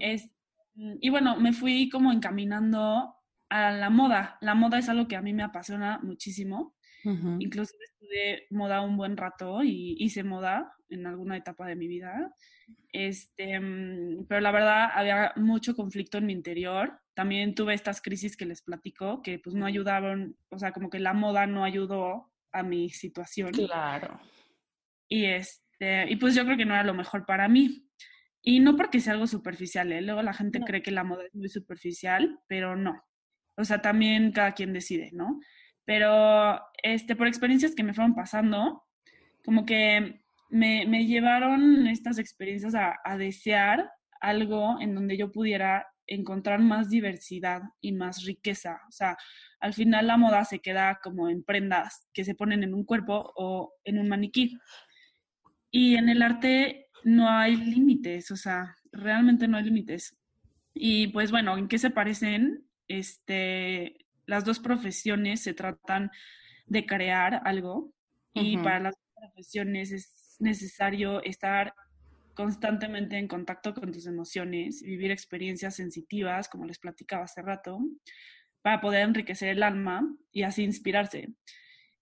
es, 0.00 0.30
y 0.76 1.10
bueno, 1.10 1.38
me 1.38 1.52
fui 1.52 1.88
como 1.88 2.12
encaminando 2.12 3.14
a 3.48 3.70
la 3.70 3.90
moda. 3.90 4.38
La 4.40 4.54
moda 4.54 4.78
es 4.78 4.88
algo 4.88 5.08
que 5.08 5.16
a 5.16 5.22
mí 5.22 5.32
me 5.32 5.42
apasiona 5.42 5.98
muchísimo. 6.02 6.74
Incluso 7.38 7.74
estudié 7.84 8.46
moda 8.48 8.80
un 8.80 8.96
buen 8.96 9.18
rato 9.18 9.62
y 9.62 9.94
hice 9.98 10.24
moda 10.24 10.74
en 10.88 11.06
alguna 11.06 11.36
etapa 11.36 11.66
de 11.66 11.76
mi 11.76 11.86
vida. 11.86 12.34
Este, 12.92 13.60
mm, 13.60 14.26
pero 14.26 14.40
la 14.40 14.50
verdad 14.50 14.88
había 14.94 15.32
mucho 15.36 15.76
conflicto 15.76 16.16
en 16.16 16.26
mi 16.26 16.32
interior. 16.32 16.98
También 17.12 17.54
tuve 17.54 17.74
estas 17.74 18.00
crisis 18.00 18.36
que 18.36 18.46
les 18.46 18.62
platico, 18.62 19.20
que 19.20 19.38
pues 19.38 19.54
no 19.54 19.66
ayudaron, 19.66 20.36
o 20.48 20.58
sea, 20.58 20.72
como 20.72 20.88
que 20.88 20.98
la 20.98 21.12
moda 21.12 21.46
no 21.46 21.64
ayudó 21.64 22.32
a 22.52 22.62
mi 22.62 22.88
situación. 22.88 23.52
Claro. 23.52 24.18
Y, 25.08 25.26
este, 25.26 26.10
y 26.10 26.16
pues 26.16 26.34
yo 26.34 26.44
creo 26.44 26.56
que 26.56 26.64
no 26.64 26.74
era 26.74 26.84
lo 26.84 26.94
mejor 26.94 27.26
para 27.26 27.48
mí. 27.48 27.86
Y 28.40 28.60
no 28.60 28.76
porque 28.76 29.00
sea 29.00 29.14
algo 29.14 29.26
superficial, 29.26 29.90
¿eh? 29.90 30.02
luego 30.02 30.22
la 30.22 30.34
gente 30.34 30.60
cree 30.60 30.82
que 30.82 30.90
la 30.90 31.02
moda 31.02 31.24
es 31.24 31.34
muy 31.34 31.48
superficial, 31.48 32.40
pero 32.46 32.76
no. 32.76 33.02
O 33.56 33.64
sea, 33.64 33.80
también 33.80 34.32
cada 34.32 34.52
quien 34.52 34.72
decide, 34.72 35.10
¿no? 35.12 35.40
Pero 35.84 36.60
este, 36.82 37.16
por 37.16 37.26
experiencias 37.26 37.74
que 37.74 37.82
me 37.82 37.94
fueron 37.94 38.14
pasando, 38.14 38.84
como 39.44 39.64
que 39.64 40.22
me, 40.50 40.86
me 40.86 41.06
llevaron 41.06 41.86
estas 41.86 42.18
experiencias 42.18 42.74
a, 42.74 42.96
a, 43.04 43.18
desear 43.18 43.90
algo 44.20 44.80
en 44.80 44.94
donde 44.94 45.16
yo 45.16 45.30
pudiera 45.30 45.86
encontrar 46.06 46.60
más 46.60 46.90
diversidad 46.90 47.62
y 47.80 47.92
más 47.92 48.24
riqueza. 48.24 48.80
O 48.88 48.92
sea, 48.92 49.16
al 49.60 49.74
final 49.74 50.06
la 50.06 50.16
moda 50.16 50.44
se 50.44 50.60
queda 50.60 50.98
como 51.02 51.28
en 51.28 51.44
prendas 51.44 52.08
que 52.12 52.24
se 52.24 52.34
ponen 52.34 52.62
en 52.62 52.74
un 52.74 52.84
cuerpo 52.84 53.32
o 53.36 53.74
en 53.84 53.98
un 53.98 54.08
maniquí. 54.08 54.58
Y 55.70 55.96
en 55.96 56.08
el 56.08 56.22
arte 56.22 56.88
no 57.04 57.28
hay 57.28 57.56
límites, 57.56 58.30
o 58.30 58.36
sea, 58.36 58.76
realmente 58.92 59.48
no 59.48 59.56
hay 59.56 59.64
límites. 59.64 60.16
Y 60.72 61.08
pues 61.08 61.30
bueno, 61.30 61.56
¿en 61.56 61.68
qué 61.68 61.78
se 61.78 61.90
parecen? 61.90 62.66
Este, 62.88 64.06
las 64.26 64.44
dos 64.44 64.60
profesiones 64.60 65.42
se 65.42 65.54
tratan 65.54 66.10
de 66.66 66.86
crear 66.86 67.40
algo 67.44 67.92
y 68.32 68.56
para 68.58 68.80
las 68.80 68.94
profesiones 69.14 69.92
es 69.92 70.36
necesario 70.40 71.22
estar 71.22 71.74
constantemente 72.34 73.16
en 73.16 73.28
contacto 73.28 73.74
con 73.74 73.92
tus 73.92 74.06
emociones, 74.06 74.82
vivir 74.82 75.10
experiencias 75.10 75.76
sensitivas, 75.76 76.48
como 76.48 76.66
les 76.66 76.78
platicaba 76.78 77.24
hace 77.24 77.42
rato, 77.42 77.78
para 78.62 78.80
poder 78.80 79.02
enriquecer 79.02 79.50
el 79.50 79.62
alma 79.62 80.02
y 80.32 80.42
así 80.42 80.64
inspirarse. 80.64 81.28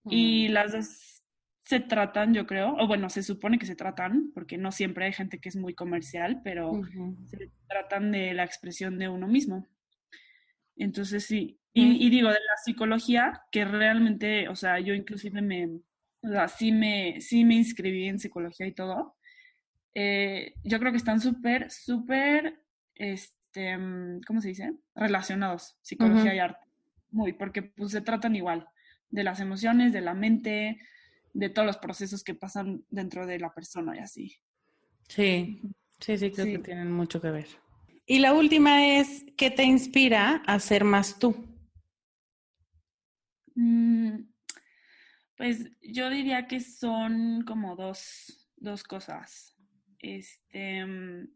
Y 0.09 0.49
las 0.49 0.73
dos 0.73 1.23
se 1.65 1.81
tratan, 1.81 2.35
yo 2.35 2.47
creo, 2.47 2.75
o 2.79 2.87
bueno, 2.87 3.09
se 3.09 3.23
supone 3.23 3.59
que 3.59 3.67
se 3.67 3.77
tratan, 3.77 4.33
porque 4.35 4.59
no 4.59 4.73
siempre 4.73 5.05
hay 5.05 5.13
gente 5.13 5.39
que 5.39 5.49
es 5.49 5.57
muy 5.57 5.75
comercial, 5.75 6.41
pero 6.43 6.73
se 7.27 7.51
tratan 7.69 8.11
de 8.11 8.35
la 8.35 8.45
expresión 8.45 8.99
de 8.99 9.09
uno 9.09 9.29
mismo. 9.29 9.67
Entonces, 10.77 11.25
sí, 11.25 11.59
y, 11.75 12.11
digo, 12.11 12.29
de 12.29 12.35
la 12.35 12.57
psicología, 12.63 13.43
que 13.51 13.65
realmente, 13.65 14.49
o 14.49 14.55
sea, 14.55 14.79
yo 14.79 14.93
inclusive 14.93 15.41
me, 15.41 15.67
o 16.23 16.29
sea, 16.29 16.47
sí 16.49 16.71
me, 16.71 17.21
sí 17.21 17.45
me 17.45 17.55
inscribí 17.55 18.09
en 18.09 18.19
psicología 18.19 18.67
y 18.67 18.73
todo. 18.73 19.17
Eh, 19.95 20.55
yo 20.65 20.79
creo 20.79 20.91
que 20.91 20.99
están 20.99 21.21
súper, 21.21 21.71
súper, 21.71 22.61
este, 22.95 23.79
¿cómo 24.27 24.43
se 24.43 24.49
dice? 24.49 24.75
Relacionados, 24.95 25.79
psicología 25.81 26.35
y 26.35 26.39
arte. 26.41 26.67
Muy, 27.11 27.33
porque 27.33 27.63
pues 27.63 27.93
se 27.93 28.03
tratan 28.03 28.37
igual, 28.37 28.69
de 29.09 29.25
las 29.25 29.41
emociones, 29.41 29.93
de 29.93 30.01
la 30.03 30.15
mente, 30.15 30.79
de 31.33 31.49
todos 31.49 31.67
los 31.67 31.79
procesos 31.79 32.23
que 32.23 32.35
pasan 32.35 32.85
dentro 32.91 33.27
de 33.27 33.39
la 33.39 33.53
persona 33.53 33.97
y 33.97 34.01
así. 34.01 34.37
Sí, 35.09 35.63
sí, 36.01 36.19
sí, 36.19 36.31
creo 36.31 36.47
que 36.47 36.59
tienen 36.59 36.93
mucho 36.93 37.21
que 37.21 37.31
ver. 37.31 37.47
Y 38.07 38.19
la 38.19 38.33
última 38.35 38.99
es, 38.99 39.25
¿qué 39.37 39.51
te 39.51 39.63
inspira 39.63 40.43
a 40.47 40.59
ser 40.59 40.85
más 40.85 41.19
tú? 41.19 41.37
Mm, 43.55 44.25
pues 45.37 45.71
yo 45.83 46.11
diría 46.11 46.47
que 46.47 46.61
son 46.61 47.43
como 47.47 47.77
dos, 47.77 48.51
dos 48.57 48.83
cosas. 48.83 49.57
Este, 50.01 50.85
mm, 50.85 51.29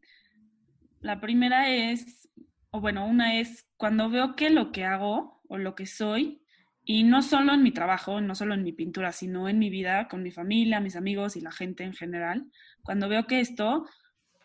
la 1.00 1.20
primera 1.20 1.70
es, 1.70 2.28
o 2.70 2.80
bueno, 2.80 3.06
una 3.06 3.38
es 3.38 3.66
cuando 3.76 4.10
veo 4.10 4.34
que 4.34 4.50
lo 4.50 4.72
que 4.72 4.84
hago 4.84 5.42
o 5.48 5.58
lo 5.58 5.76
que 5.76 5.86
soy, 5.86 6.42
y 6.84 7.02
no 7.02 7.22
solo 7.22 7.52
en 7.52 7.62
mi 7.62 7.72
trabajo, 7.72 8.20
no 8.20 8.34
solo 8.34 8.54
en 8.54 8.62
mi 8.62 8.72
pintura, 8.72 9.12
sino 9.12 9.48
en 9.48 9.58
mi 9.58 9.70
vida, 9.70 10.08
con 10.08 10.22
mi 10.22 10.30
familia, 10.30 10.80
mis 10.80 10.94
amigos 10.94 11.36
y 11.36 11.40
la 11.40 11.50
gente 11.50 11.82
en 11.84 11.92
general, 11.92 12.50
cuando 12.82 13.08
veo 13.08 13.26
que 13.26 13.40
esto 13.40 13.86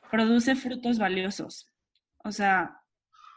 produce 0.10 0.56
frutos 0.56 0.98
valiosos. 0.98 1.71
O 2.24 2.32
sea, 2.32 2.82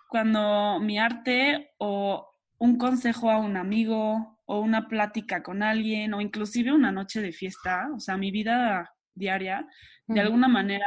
cuando 0.09 0.79
mi 0.81 0.99
arte 0.99 1.75
o 1.79 2.31
un 2.59 2.79
consejo 2.79 3.31
a 3.31 3.39
un 3.39 3.57
amigo 3.57 4.41
o 4.47 4.61
una 4.61 4.89
plática 4.89 5.43
con 5.43 5.63
alguien 5.63 6.15
o 6.15 6.21
inclusive 6.21 6.73
una 6.73 6.93
noche 6.93 7.21
de 7.21 7.33
fiesta, 7.33 7.89
o 7.95 8.01
sea, 8.01 8.17
mi 8.17 8.31
vida 8.31 8.93
diaria, 9.15 9.67
de 10.07 10.21
alguna 10.21 10.49
manera 10.49 10.87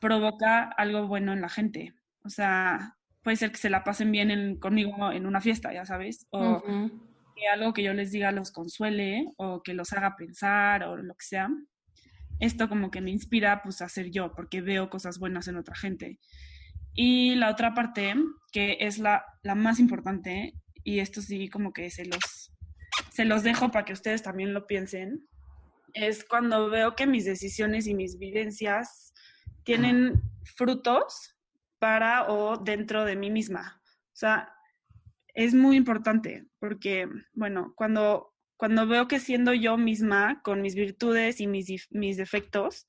provoca 0.00 0.64
algo 0.64 1.06
bueno 1.06 1.32
en 1.32 1.40
la 1.40 1.48
gente. 1.48 1.94
O 2.24 2.28
sea, 2.28 2.96
puede 3.22 3.36
ser 3.36 3.50
que 3.50 3.58
se 3.58 3.70
la 3.70 3.84
pasen 3.84 4.12
bien 4.12 4.58
conmigo 4.58 5.10
en 5.10 5.26
una 5.26 5.40
fiesta, 5.40 5.72
ya 5.72 5.84
sabes, 5.84 6.26
o 6.30 6.62
que 7.34 7.48
algo 7.48 7.72
que 7.72 7.82
yo 7.82 7.92
les 7.94 8.12
diga 8.12 8.30
los 8.30 8.52
consuele 8.52 9.26
o 9.36 9.62
que 9.62 9.74
los 9.74 9.92
haga 9.92 10.14
pensar 10.16 10.84
o 10.84 10.96
lo 10.96 11.14
que 11.14 11.24
sea. 11.24 11.48
Esto 12.38 12.68
como 12.68 12.90
que 12.90 13.00
me 13.00 13.10
inspira 13.10 13.62
pues 13.62 13.80
a 13.82 13.88
ser 13.88 14.10
yo, 14.10 14.34
porque 14.34 14.60
veo 14.60 14.90
cosas 14.90 15.18
buenas 15.18 15.48
en 15.48 15.56
otra 15.56 15.74
gente. 15.74 16.18
Y 16.94 17.34
la 17.34 17.50
otra 17.50 17.74
parte, 17.74 18.14
que 18.52 18.78
es 18.80 18.98
la, 18.98 19.24
la 19.42 19.54
más 19.54 19.80
importante, 19.80 20.54
y 20.84 21.00
esto 21.00 21.20
sí 21.20 21.48
como 21.48 21.72
que 21.72 21.90
se 21.90 22.04
los, 22.04 22.52
se 23.10 23.24
los 23.24 23.42
dejo 23.42 23.70
para 23.70 23.84
que 23.84 23.92
ustedes 23.92 24.22
también 24.22 24.54
lo 24.54 24.66
piensen, 24.66 25.26
es 25.94 26.24
cuando 26.24 26.68
veo 26.68 26.94
que 26.94 27.06
mis 27.06 27.24
decisiones 27.24 27.86
y 27.86 27.94
mis 27.94 28.18
vivencias 28.18 29.12
tienen 29.64 30.20
frutos 30.56 31.34
para 31.78 32.30
o 32.30 32.58
dentro 32.58 33.04
de 33.04 33.16
mí 33.16 33.30
misma. 33.30 33.80
O 33.86 34.16
sea, 34.16 34.52
es 35.34 35.54
muy 35.54 35.76
importante 35.76 36.46
porque, 36.58 37.08
bueno, 37.32 37.72
cuando, 37.76 38.34
cuando 38.56 38.86
veo 38.86 39.08
que 39.08 39.20
siendo 39.20 39.52
yo 39.52 39.76
misma, 39.76 40.40
con 40.42 40.62
mis 40.62 40.74
virtudes 40.74 41.40
y 41.40 41.46
mis, 41.46 41.88
mis 41.90 42.16
defectos, 42.16 42.86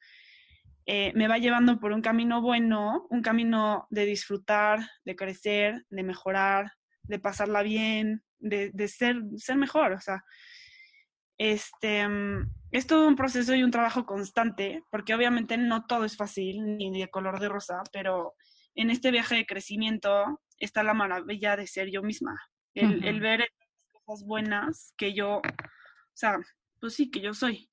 eh, 0.86 1.12
me 1.16 1.28
va 1.28 1.38
llevando 1.38 1.80
por 1.80 1.92
un 1.92 2.02
camino 2.02 2.42
bueno, 2.42 3.08
un 3.10 3.22
camino 3.22 3.88
de 3.90 4.06
disfrutar, 4.06 4.80
de 5.04 5.16
crecer, 5.16 5.86
de 5.90 6.04
mejorar, 6.04 6.74
de 7.04 7.20
pasarla 7.20 7.64
bien, 7.64 8.24
de, 8.40 8.72
de 8.72 8.88
ser, 8.88 9.18
ser 9.38 9.56
mejor, 9.56 9.94
o 9.94 10.00
sea, 10.00 10.24
este, 11.38 12.08
mm, 12.08 12.52
es 12.72 12.88
todo 12.88 13.08
un 13.08 13.16
proceso 13.16 13.56
y 13.56 13.64
un 13.64 13.72
trabajo 13.72 14.06
constante, 14.06 14.84
porque 14.92 15.16
obviamente 15.16 15.58
no 15.58 15.86
todo 15.86 16.06
es 16.06 16.16
fácil 16.16 16.78
ni 16.78 16.92
de 17.00 17.10
color 17.10 17.40
de 17.40 17.50
rosa, 17.50 17.82
pero 17.92 18.36
en 18.76 18.90
este 18.90 19.12
viaje 19.12 19.36
de 19.36 19.46
crecimiento 19.46 20.42
está 20.60 20.84
la 20.84 20.94
maravilla 20.94 21.56
de 21.56 21.68
ser 21.68 21.90
yo 21.90 22.04
misma, 22.04 22.40
el, 22.74 23.04
el 23.06 23.20
ver 23.22 23.48
cosas 24.06 24.26
buenas 24.26 24.94
que 24.98 25.14
yo, 25.14 25.38
o 25.38 25.42
sea, 26.14 26.38
pues 26.80 26.94
sí, 26.94 27.10
que 27.10 27.22
yo 27.22 27.34
soy. 27.34 27.70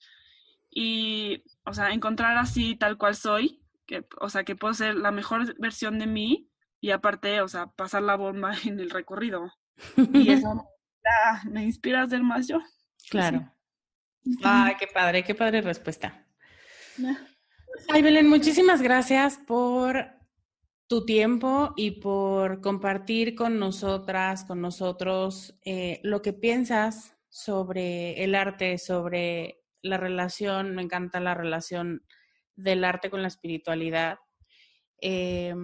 Y, 0.74 1.44
o 1.64 1.74
sea, 1.74 1.90
encontrar 1.90 2.38
así 2.38 2.76
tal 2.76 2.96
cual 2.96 3.14
soy, 3.14 3.62
que, 3.86 4.06
o 4.20 4.30
sea, 4.30 4.44
que 4.44 4.56
puedo 4.56 4.72
ser 4.72 4.94
la 4.94 5.10
mejor 5.10 5.54
versión 5.60 5.98
de 5.98 6.06
mí 6.06 6.50
y 6.80 6.90
aparte, 6.90 7.42
o 7.42 7.48
sea, 7.48 7.66
pasar 7.66 8.02
la 8.02 8.16
bomba 8.16 8.52
en 8.64 8.80
el 8.80 8.90
recorrido. 8.90 9.52
Y 10.12 10.32
eso 10.32 10.66
me 11.50 11.64
inspira 11.64 12.02
a 12.02 12.08
ser 12.08 12.22
más 12.22 12.48
yo. 12.48 12.58
Claro. 13.10 13.52
Ay, 14.42 14.76
qué 14.78 14.86
padre, 14.86 15.24
qué 15.24 15.34
padre 15.34 15.60
respuesta. 15.60 16.26
Ay, 17.88 18.02
Belén, 18.02 18.28
muchísimas 18.28 18.80
gracias 18.80 19.38
por 19.38 20.06
tu 20.86 21.04
tiempo 21.04 21.72
y 21.76 21.92
por 22.02 22.60
compartir 22.60 23.34
con 23.34 23.58
nosotras, 23.58 24.44
con 24.44 24.60
nosotros, 24.60 25.58
eh, 25.64 26.00
lo 26.02 26.22
que 26.22 26.32
piensas 26.32 27.16
sobre 27.28 28.22
el 28.22 28.34
arte, 28.34 28.76
sobre 28.78 29.61
la 29.82 29.96
relación, 29.96 30.74
me 30.74 30.82
encanta 30.82 31.20
la 31.20 31.34
relación 31.34 32.04
del 32.56 32.84
arte 32.84 33.10
con 33.10 33.22
la 33.22 33.28
espiritualidad. 33.28 34.18
Eh, 35.00 35.54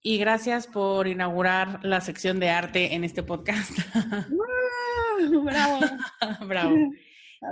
y 0.00 0.18
gracias 0.18 0.66
por 0.66 1.08
inaugurar 1.08 1.84
la 1.84 2.00
sección 2.00 2.38
de 2.40 2.50
arte 2.50 2.94
en 2.94 3.04
este 3.04 3.22
podcast. 3.22 3.72
bravo. 5.44 5.80
Bravo. 6.46 6.76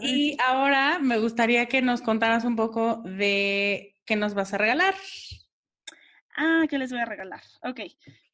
Y 0.00 0.36
ahora 0.44 0.98
me 1.00 1.18
gustaría 1.18 1.66
que 1.66 1.82
nos 1.82 2.02
contaras 2.02 2.44
un 2.44 2.56
poco 2.56 3.02
de 3.04 3.94
qué 4.04 4.16
nos 4.16 4.34
vas 4.34 4.52
a 4.52 4.58
regalar. 4.58 4.94
Ah, 6.36 6.64
¿qué 6.68 6.78
les 6.78 6.90
voy 6.90 7.00
a 7.00 7.04
regalar? 7.04 7.42
Ok, 7.62 7.80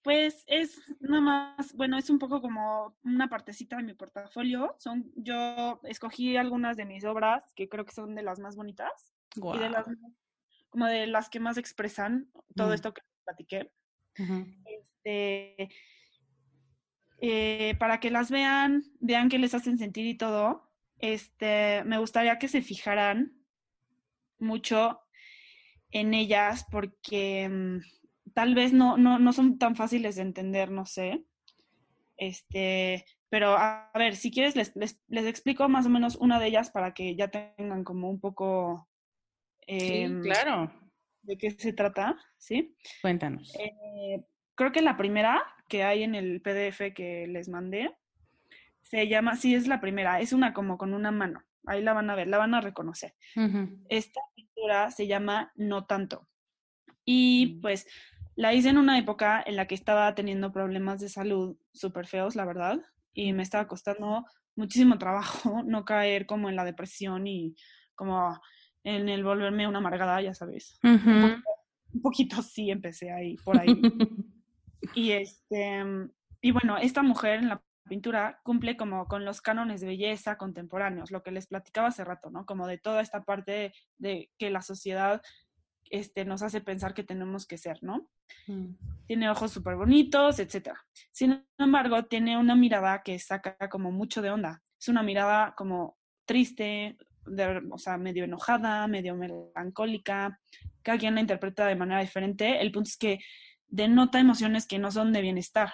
pues 0.03 0.45
es 0.47 0.81
nada 1.01 1.21
más, 1.21 1.75
bueno, 1.75 1.97
es 1.97 2.11
un 2.11 2.19
poco 2.19 2.41
como 2.41 2.97
una 3.05 3.29
partecita 3.29 3.77
de 3.77 3.85
mi 3.85 3.95
portafolio. 3.95 4.75
Son, 4.79 5.13
yo 5.17 5.81
escogí 5.85 6.37
algunas 6.37 6.77
de 6.77 6.85
mis 6.85 7.05
obras 7.05 7.53
que 7.55 7.69
creo 7.69 7.85
que 7.85 7.93
son 7.95 8.15
de 8.15 8.23
las 8.23 8.39
más 8.41 8.57
bonitas 8.57 9.13
y 9.37 9.59
de 9.59 9.71
las 9.71 9.87
como 10.71 10.87
de 10.87 11.07
las 11.07 11.29
que 11.29 11.39
más 11.39 11.59
expresan 11.59 12.31
todo 12.57 12.71
Mm. 12.71 12.73
esto 12.73 12.95
que 12.95 13.03
platiqué. 13.25 13.73
Este, 14.65 15.69
eh, 17.21 17.77
para 17.79 18.01
que 18.01 18.11
las 18.11 18.31
vean, 18.31 18.83
vean 19.01 19.29
qué 19.29 19.39
les 19.39 19.55
hacen 19.55 19.79
sentir 19.79 20.07
y 20.07 20.17
todo. 20.17 20.71
Este, 20.99 21.85
me 21.85 21.99
gustaría 21.99 22.39
que 22.39 22.49
se 22.49 22.63
fijaran 22.63 23.45
mucho 24.39 25.01
en 25.91 26.15
ellas 26.15 26.67
porque 26.71 27.49
mm, 27.49 27.79
tal 28.35 28.55
vez 28.55 28.73
no, 28.73 28.97
no, 28.97 29.19
no 29.19 29.33
son 29.33 29.59
tan 29.59 29.77
fáciles 29.77 30.17
de 30.17 30.23
entender, 30.23 30.71
no 30.71 30.87
sé. 30.87 31.25
Este, 32.17 33.05
pero 33.29 33.57
a, 33.57 33.91
a 33.91 33.99
ver, 33.99 34.17
si 34.17 34.31
quieres 34.31 34.55
les, 34.57 34.75
les, 34.77 35.01
les 35.09 35.27
explico 35.27 35.69
más 35.69 35.87
o 35.87 35.91
menos 35.91 36.17
una 36.17 36.39
de 36.39 36.47
ellas 36.49 36.71
para 36.71 36.95
que 36.95 37.17
ya 37.17 37.29
tengan 37.29 37.85
como 37.85 38.11
un 38.11 38.21
poco 38.21 38.89
Sí, 39.67 40.03
em, 40.03 40.23
claro. 40.23 40.73
de 41.23 41.39
qué 41.39 41.51
se 41.51 41.73
trata, 41.73 42.17
¿sí? 42.37 42.77
Cuéntanos. 43.01 43.55
Eh, 43.59 44.25
creo 44.55 44.73
que 44.73 44.83
la 44.83 44.97
primera 44.97 45.43
que 45.69 45.85
hay 45.85 46.03
en 46.03 46.15
el 46.15 46.43
PDF 46.43 46.93
que 46.95 47.27
les 47.29 47.49
mandé 47.49 47.97
se 48.83 49.09
llama, 49.09 49.37
sí, 49.37 49.55
es 49.55 49.69
la 49.69 49.81
primera, 49.81 50.21
es 50.21 50.33
una 50.33 50.53
como 50.53 50.77
con 50.77 50.95
una 50.95 51.11
mano. 51.11 51.43
Ahí 51.67 51.81
la 51.81 51.93
van 51.93 52.11
a 52.11 52.17
ver, 52.17 52.27
la 52.27 52.39
van 52.39 52.55
a 52.55 52.61
reconocer. 52.61 53.15
Esta 53.89 54.21
pintura 54.35 54.91
se 54.91 55.07
llama 55.07 55.53
No 55.55 55.87
tanto. 55.87 56.29
Y 57.05 57.61
pues 57.61 57.87
la 58.35 58.55
hice 58.55 58.71
en 58.71 58.79
una 58.79 58.99
época 58.99 59.43
en 59.45 59.57
la 59.57 59.67
que 59.67 59.75
estaba 59.75 60.15
teniendo 60.15 60.53
problemas 60.53 61.01
de 61.01 61.09
salud 61.09 61.57
súper 61.73 62.07
feos, 62.07 62.37
la 62.37 62.45
verdad, 62.45 62.81
y 63.13 63.33
me 63.33 63.43
estaba 63.43 63.69
costando 63.69 64.25
muchísimo 64.57 64.99
trabajo 64.99 65.63
no 65.67 65.85
caer 65.85 66.27
como 66.27 66.49
en 66.49 66.57
la 66.57 66.65
depresión 66.65 67.27
y 67.27 67.57
como 67.95 68.41
en 68.85 69.09
el 69.09 69.23
volverme 69.23 69.69
una 69.69 69.79
amargada, 69.79 70.21
ya 70.21 70.35
sabes. 70.35 70.79
Ujú. 70.83 71.43
Un 71.95 72.03
poquito 72.03 72.43
sí 72.43 72.71
empecé 72.71 73.13
ahí, 73.13 73.37
por 73.45 73.59
ahí. 73.59 73.81
Y 74.95 75.13
este, 75.13 75.81
y 76.41 76.51
bueno, 76.51 76.77
esta 76.77 77.05
mujer 77.05 77.39
en 77.39 77.49
la 77.49 77.63
pintura 77.89 78.41
cumple 78.43 78.77
como 78.77 79.07
con 79.07 79.25
los 79.25 79.41
cánones 79.41 79.81
de 79.81 79.87
belleza 79.87 80.37
contemporáneos, 80.37 81.13
lo 81.13 81.23
que 81.23 81.31
les 81.31 81.47
platicaba 81.47 81.89
hace 81.89 82.05
rato, 82.05 82.31
¿no? 82.31 82.47
Como 82.47 82.67
de 82.67 82.79
toda 82.79 83.01
esta 83.01 83.23
parte 83.23 83.53
de, 83.53 83.73
de 83.99 84.31
que 84.39 84.51
la 84.51 84.61
sociedad 84.61 85.23
este, 85.93 86.25
nos 86.25 86.43
hace 86.43 86.61
pensar 86.63 86.95
que 86.95 87.05
tenemos 87.05 87.47
que 87.47 87.59
ser, 87.59 87.79
¿no? 87.83 88.09
Mm. 88.49 88.75
Tiene 89.07 89.31
ojos 89.31 89.53
súper 89.53 89.77
bonitos, 89.77 90.39
etc. 90.41 90.71
Sin 91.13 91.45
embargo, 91.59 92.03
tiene 92.07 92.37
una 92.39 92.57
mirada 92.57 93.03
que 93.03 93.19
saca 93.19 93.57
como 93.69 93.93
mucho 93.93 94.23
de 94.23 94.31
onda. 94.31 94.63
Es 94.81 94.89
una 94.89 95.03
mirada 95.03 95.55
como 95.57 95.97
triste, 96.25 96.97
de- 97.27 97.63
o 97.71 97.79
sea, 97.79 97.99
medio 97.99 98.25
enojada, 98.25 98.87
medio 98.89 99.15
melancólica. 99.15 100.41
Cada 100.83 100.99
quien 100.99 101.15
la 101.15 101.21
interpreta 101.21 101.67
de 101.67 101.77
manera 101.77 102.01
diferente. 102.01 102.61
El 102.61 102.73
punto 102.73 102.89
es 102.89 102.97
que 102.97 103.21
denota 103.69 104.19
emociones 104.19 104.67
que 104.67 104.79
no 104.79 104.91
son 104.91 105.13
de 105.13 105.21
bienestar, 105.21 105.73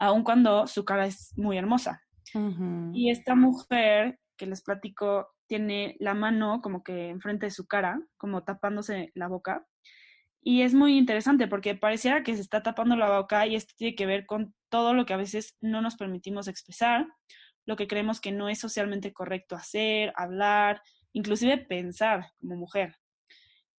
aun 0.00 0.22
cuando 0.24 0.66
su 0.66 0.84
cara 0.84 1.06
es 1.06 1.32
muy 1.38 1.56
hermosa. 1.56 2.02
Y 2.92 3.10
esta 3.10 3.34
mujer 3.34 4.18
que 4.36 4.46
les 4.46 4.62
platico 4.62 5.28
tiene 5.48 5.96
la 5.98 6.14
mano 6.14 6.60
como 6.62 6.84
que 6.84 7.08
enfrente 7.08 7.46
de 7.46 7.50
su 7.50 7.66
cara, 7.66 8.00
como 8.16 8.44
tapándose 8.44 9.10
la 9.14 9.26
boca. 9.26 9.66
Y 10.40 10.62
es 10.62 10.74
muy 10.74 10.96
interesante 10.96 11.48
porque 11.48 11.74
pareciera 11.74 12.22
que 12.22 12.36
se 12.36 12.42
está 12.42 12.62
tapando 12.62 12.94
la 12.94 13.18
boca 13.18 13.46
y 13.46 13.56
esto 13.56 13.74
tiene 13.76 13.96
que 13.96 14.06
ver 14.06 14.26
con 14.26 14.54
todo 14.68 14.94
lo 14.94 15.04
que 15.04 15.14
a 15.14 15.16
veces 15.16 15.56
no 15.60 15.82
nos 15.82 15.96
permitimos 15.96 16.46
expresar, 16.46 17.08
lo 17.66 17.76
que 17.76 17.88
creemos 17.88 18.20
que 18.20 18.32
no 18.32 18.48
es 18.48 18.60
socialmente 18.60 19.12
correcto 19.12 19.56
hacer, 19.56 20.12
hablar, 20.16 20.80
inclusive 21.12 21.58
pensar 21.58 22.30
como 22.38 22.56
mujer. 22.56 22.96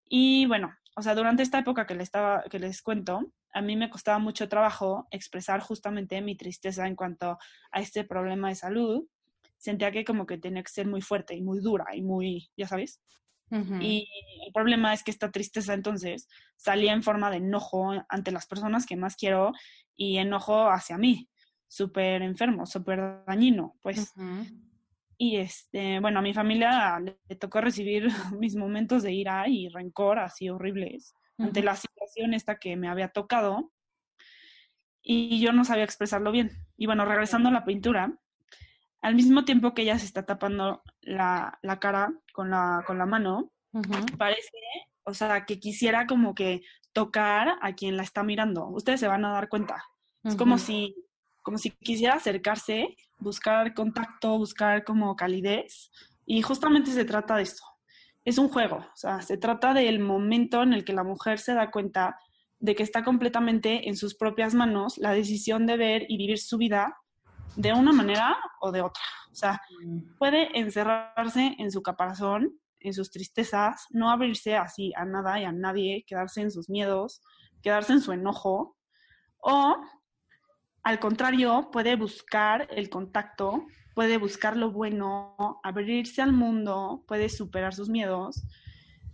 Y 0.06 0.46
bueno, 0.48 0.76
o 0.96 1.02
sea, 1.02 1.16
durante 1.16 1.44
esta 1.44 1.60
época 1.60 1.88
que 1.88 1.96
les, 1.96 2.04
estaba, 2.04 2.44
que 2.44 2.60
les 2.60 2.82
cuento, 2.82 3.32
a 3.54 3.62
mí 3.62 3.76
me 3.76 3.90
costaba 3.90 4.20
mucho 4.20 4.50
trabajo 4.50 5.08
expresar 5.12 5.62
justamente 5.62 6.22
mi 6.22 6.36
tristeza 6.36 6.88
en 6.88 6.96
cuanto 6.96 7.38
a 7.72 7.80
este 7.80 8.04
problema 8.04 8.50
de 8.50 8.56
salud. 8.56 9.08
Sentía 9.60 9.92
que 9.92 10.04
como 10.04 10.26
que 10.26 10.40
tenía 10.40 10.64
que 10.64 10.72
ser 10.72 10.88
muy 10.88 11.02
fuerte 11.02 11.36
y 11.36 11.42
muy 11.42 11.60
dura 11.60 11.86
y 11.94 12.02
muy, 12.02 12.50
ya 12.58 12.68
sabes. 12.68 13.00
Y 13.82 14.08
el 14.46 14.54
problema 14.54 14.94
es 14.94 15.04
que 15.04 15.10
esta 15.10 15.32
tristeza 15.32 15.74
entonces 15.74 16.28
salía 16.56 16.94
en 16.94 17.02
forma 17.02 17.32
de 17.32 17.38
enojo 17.38 17.92
ante 18.08 18.32
las 18.32 18.46
personas 18.46 18.86
que 18.86 18.96
más 18.96 19.16
quiero 19.16 19.54
y 19.96 20.18
enojo 20.18 20.70
hacia 20.70 21.00
mí, 21.00 21.28
súper 21.68 22.22
enfermo, 22.22 22.68
súper 22.68 23.24
dañino, 23.26 23.76
pues. 23.82 24.14
Y 25.18 25.38
este, 25.38 26.00
bueno, 26.00 26.20
a 26.20 26.22
mi 26.22 26.34
familia 26.34 27.00
le, 27.00 27.36
tocó 27.38 27.60
recibir 27.60 28.08
mis 28.40 28.56
momentos 28.56 29.04
de 29.04 29.14
ira 29.14 29.50
y 29.50 29.68
rencor 29.68 30.20
así 30.20 30.50
horribles 30.50 31.14
ante 31.40 31.64
la 31.64 31.76
situación 31.76 32.34
esta 32.34 32.60
que 32.60 32.76
me 32.76 32.90
había 32.90 33.10
tocado 33.10 33.72
y 35.02 35.40
yo 35.40 35.54
no 35.54 35.64
sabía 35.64 35.86
expresarlo 35.86 36.32
bien. 36.32 36.52
Y 36.78 36.86
bueno, 36.86 37.06
regresando 37.06 37.50
a 37.50 37.52
la 37.52 37.66
pintura, 37.66 38.14
al 39.02 39.16
mismo 39.16 39.46
tiempo 39.46 39.74
que 39.74 39.84
ella 39.84 39.98
se 39.98 40.06
está 40.06 40.26
tapando 40.26 40.82
la, 41.02 41.58
la 41.62 41.80
cara 41.80 42.14
con 42.34 42.50
la, 42.50 42.84
con 42.86 42.98
la 42.98 43.06
mano, 43.06 43.52
parece, 44.18 44.58
o 45.04 45.14
sea, 45.14 45.46
que 45.46 45.60
quisiera 45.60 46.08
como 46.08 46.36
que 46.36 46.62
tocar 46.92 47.58
a 47.62 47.74
quien 47.74 47.98
la 47.98 48.04
está 48.04 48.24
mirando. 48.24 48.68
Ustedes 48.68 49.00
se 49.00 49.08
van 49.08 49.26
a 49.26 49.32
dar 49.32 49.50
cuenta. 49.50 49.84
Es 50.24 50.36
como 50.36 50.58
si, 50.58 50.96
como 51.42 51.58
si 51.58 51.72
quisiera 51.72 52.16
acercarse, 52.16 52.98
buscar 53.20 53.74
contacto, 53.74 54.38
buscar 54.38 54.84
como 54.84 55.16
calidez. 55.16 55.92
Y 56.26 56.42
justamente 56.42 56.92
se 56.92 57.06
trata 57.06 57.38
de 57.38 57.44
esto. 57.44 57.64
Es 58.26 58.38
un 58.38 58.50
juego, 58.50 58.78
o 58.78 58.96
sea, 58.96 59.22
se 59.22 59.38
trata 59.38 59.74
del 59.74 60.00
momento 60.00 60.62
en 60.62 60.74
el 60.74 60.84
que 60.84 60.94
la 60.94 61.04
mujer 61.04 61.40
se 61.40 61.54
da 61.54 61.72
cuenta 61.72 62.20
de 62.60 62.76
que 62.76 62.84
está 62.84 63.04
completamente 63.04 63.88
en 63.88 63.96
sus 63.96 64.14
propias 64.16 64.54
manos 64.54 64.98
la 64.98 65.14
decisión 65.14 65.66
de 65.66 65.78
ver 65.78 66.06
y 66.10 66.18
vivir 66.18 66.38
su 66.38 66.58
vida 66.58 66.98
de 67.60 67.74
una 67.74 67.92
manera 67.92 68.38
o 68.62 68.72
de 68.72 68.82
otra. 68.82 69.04
O 69.32 69.36
sea, 69.36 69.62
puede 70.18 70.58
encerrarse 70.58 71.56
en 71.60 71.72
su 71.72 71.82
caparazón, 71.82 72.58
en 72.80 72.94
sus 72.94 73.12
tristezas, 73.12 73.86
no 73.90 74.10
abrirse 74.10 74.56
así 74.56 74.94
a 74.96 75.04
nada 75.04 75.42
y 75.42 75.44
a 75.44 75.52
nadie, 75.52 76.06
quedarse 76.08 76.40
en 76.40 76.52
sus 76.52 76.70
miedos, 76.70 77.22
quedarse 77.62 77.92
en 77.92 78.02
su 78.02 78.14
enojo, 78.14 78.78
o 79.40 79.76
al 80.84 81.00
contrario, 81.00 81.70
puede 81.70 81.98
buscar 81.98 82.70
el 82.72 82.90
contacto, 82.90 83.66
puede 83.94 84.18
buscar 84.18 84.56
lo 84.56 84.72
bueno, 84.72 85.60
abrirse 85.62 86.22
al 86.22 86.32
mundo, 86.32 87.04
puede 87.10 87.28
superar 87.28 87.74
sus 87.74 87.90
miedos, 87.90 88.48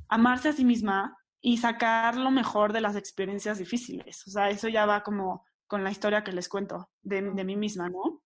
amarse 0.08 0.50
a 0.50 0.54
sí 0.54 0.64
misma 0.64 1.18
y 1.42 1.58
sacar 1.58 2.16
lo 2.16 2.30
mejor 2.30 2.74
de 2.74 2.82
las 2.82 2.96
experiencias 2.96 3.58
difíciles. 3.58 4.28
O 4.28 4.30
sea, 4.30 4.52
eso 4.52 4.68
ya 4.68 4.86
va 4.86 5.02
como 5.02 5.44
con 5.66 5.84
la 5.84 5.90
historia 5.90 6.24
que 6.24 6.32
les 6.32 6.48
cuento 6.48 6.92
de, 7.02 7.24
de 7.24 7.44
mí 7.44 7.56
misma, 7.56 7.90
¿no? 7.90 8.22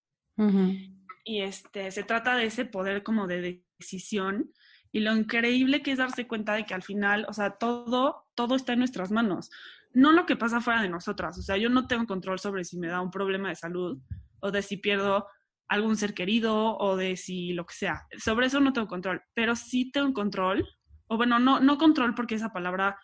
Y 1.24 1.41
este, 1.41 1.91
se 1.91 2.03
trata 2.03 2.36
de 2.36 2.45
ese 2.45 2.66
poder 2.66 3.03
como 3.03 3.28
de 3.28 3.64
decisión 3.78 4.52
y 4.91 5.02
lo 5.02 5.16
increíble 5.16 5.82
que 5.82 5.91
es 5.91 5.98
darse 5.98 6.28
cuenta 6.28 6.53
de 6.53 6.66
que 6.66 6.74
al 6.74 6.82
final, 6.82 7.26
o 7.30 7.34
sea, 7.34 7.52
todo, 7.52 8.28
todo 8.36 8.56
está 8.56 8.74
en 8.74 8.80
nuestras 8.80 9.11
manos. 9.11 9.52
No 9.94 10.11
lo 10.11 10.26
que 10.26 10.36
pasa 10.36 10.61
fuera 10.61 10.82
de 10.82 10.90
nosotras, 10.90 11.38
o 11.38 11.41
sea, 11.41 11.57
yo 11.57 11.70
no 11.70 11.88
tengo 11.88 12.06
control 12.06 12.40
sobre 12.40 12.64
si 12.64 12.78
me 12.78 12.88
da 12.88 13.02
un 13.02 13.11
problema 13.11 13.49
de 13.49 13.56
salud 13.56 13.99
o 14.40 14.52
de 14.52 14.61
si 14.61 14.78
pierdo 14.78 15.28
algún 15.68 15.98
ser 15.98 16.14
querido 16.14 16.78
o 16.78 16.95
de 16.95 17.16
si 17.16 17.53
lo 17.53 17.66
que 17.66 17.76
sea. 17.76 18.07
Sobre 18.18 18.48
eso 18.48 18.60
no 18.60 18.74
tengo 18.74 18.88
control, 18.88 19.22
pero 19.34 19.56
sí 19.56 19.91
tengo 19.91 20.14
control, 20.14 20.68
o 21.07 21.18
bueno, 21.18 21.40
no, 21.40 21.60
no 21.60 21.78
control 21.78 22.16
porque 22.16 22.36
esa 22.36 22.52
palabra 22.52 22.98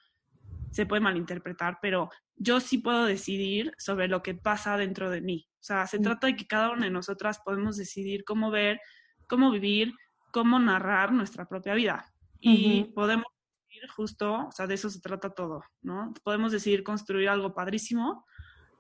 se 0.76 0.86
puede 0.86 1.00
malinterpretar, 1.02 1.80
pero 1.82 2.10
yo 2.36 2.60
sí 2.60 2.80
puedo 2.80 3.06
decidir 3.06 3.72
sobre 3.78 4.10
lo 4.10 4.22
que 4.22 4.36
pasa 4.36 4.76
dentro 4.76 5.10
de 5.10 5.22
mí. 5.22 5.48
O 5.54 5.64
sea, 5.64 5.88
se 5.88 6.00
Mm. 6.00 6.02
trata 6.02 6.28
de 6.28 6.36
que 6.36 6.46
cada 6.46 6.72
una 6.72 6.84
de 6.84 6.92
nosotras 6.92 7.40
podemos 7.46 7.78
decidir 7.78 8.26
cómo 8.26 8.52
ver, 8.52 8.82
cómo 9.26 9.52
vivir, 9.52 9.94
cómo 10.32 10.60
narrar 10.60 11.14
nuestra 11.14 11.48
propia 11.48 11.74
vida. 11.76 12.12
Y 12.42 12.82
Ujú. 12.82 12.94
podemos 12.94 13.26
decidir 13.64 13.90
justo, 13.90 14.48
o 14.48 14.52
sea, 14.52 14.68
de 14.68 14.74
eso 14.74 14.90
se 14.90 15.00
trata 15.00 15.30
todo, 15.30 15.64
¿no? 15.82 16.14
Podemos 16.26 16.52
decidir 16.52 16.84
construir 16.84 17.30
algo 17.30 17.54
padrísimo 17.56 18.26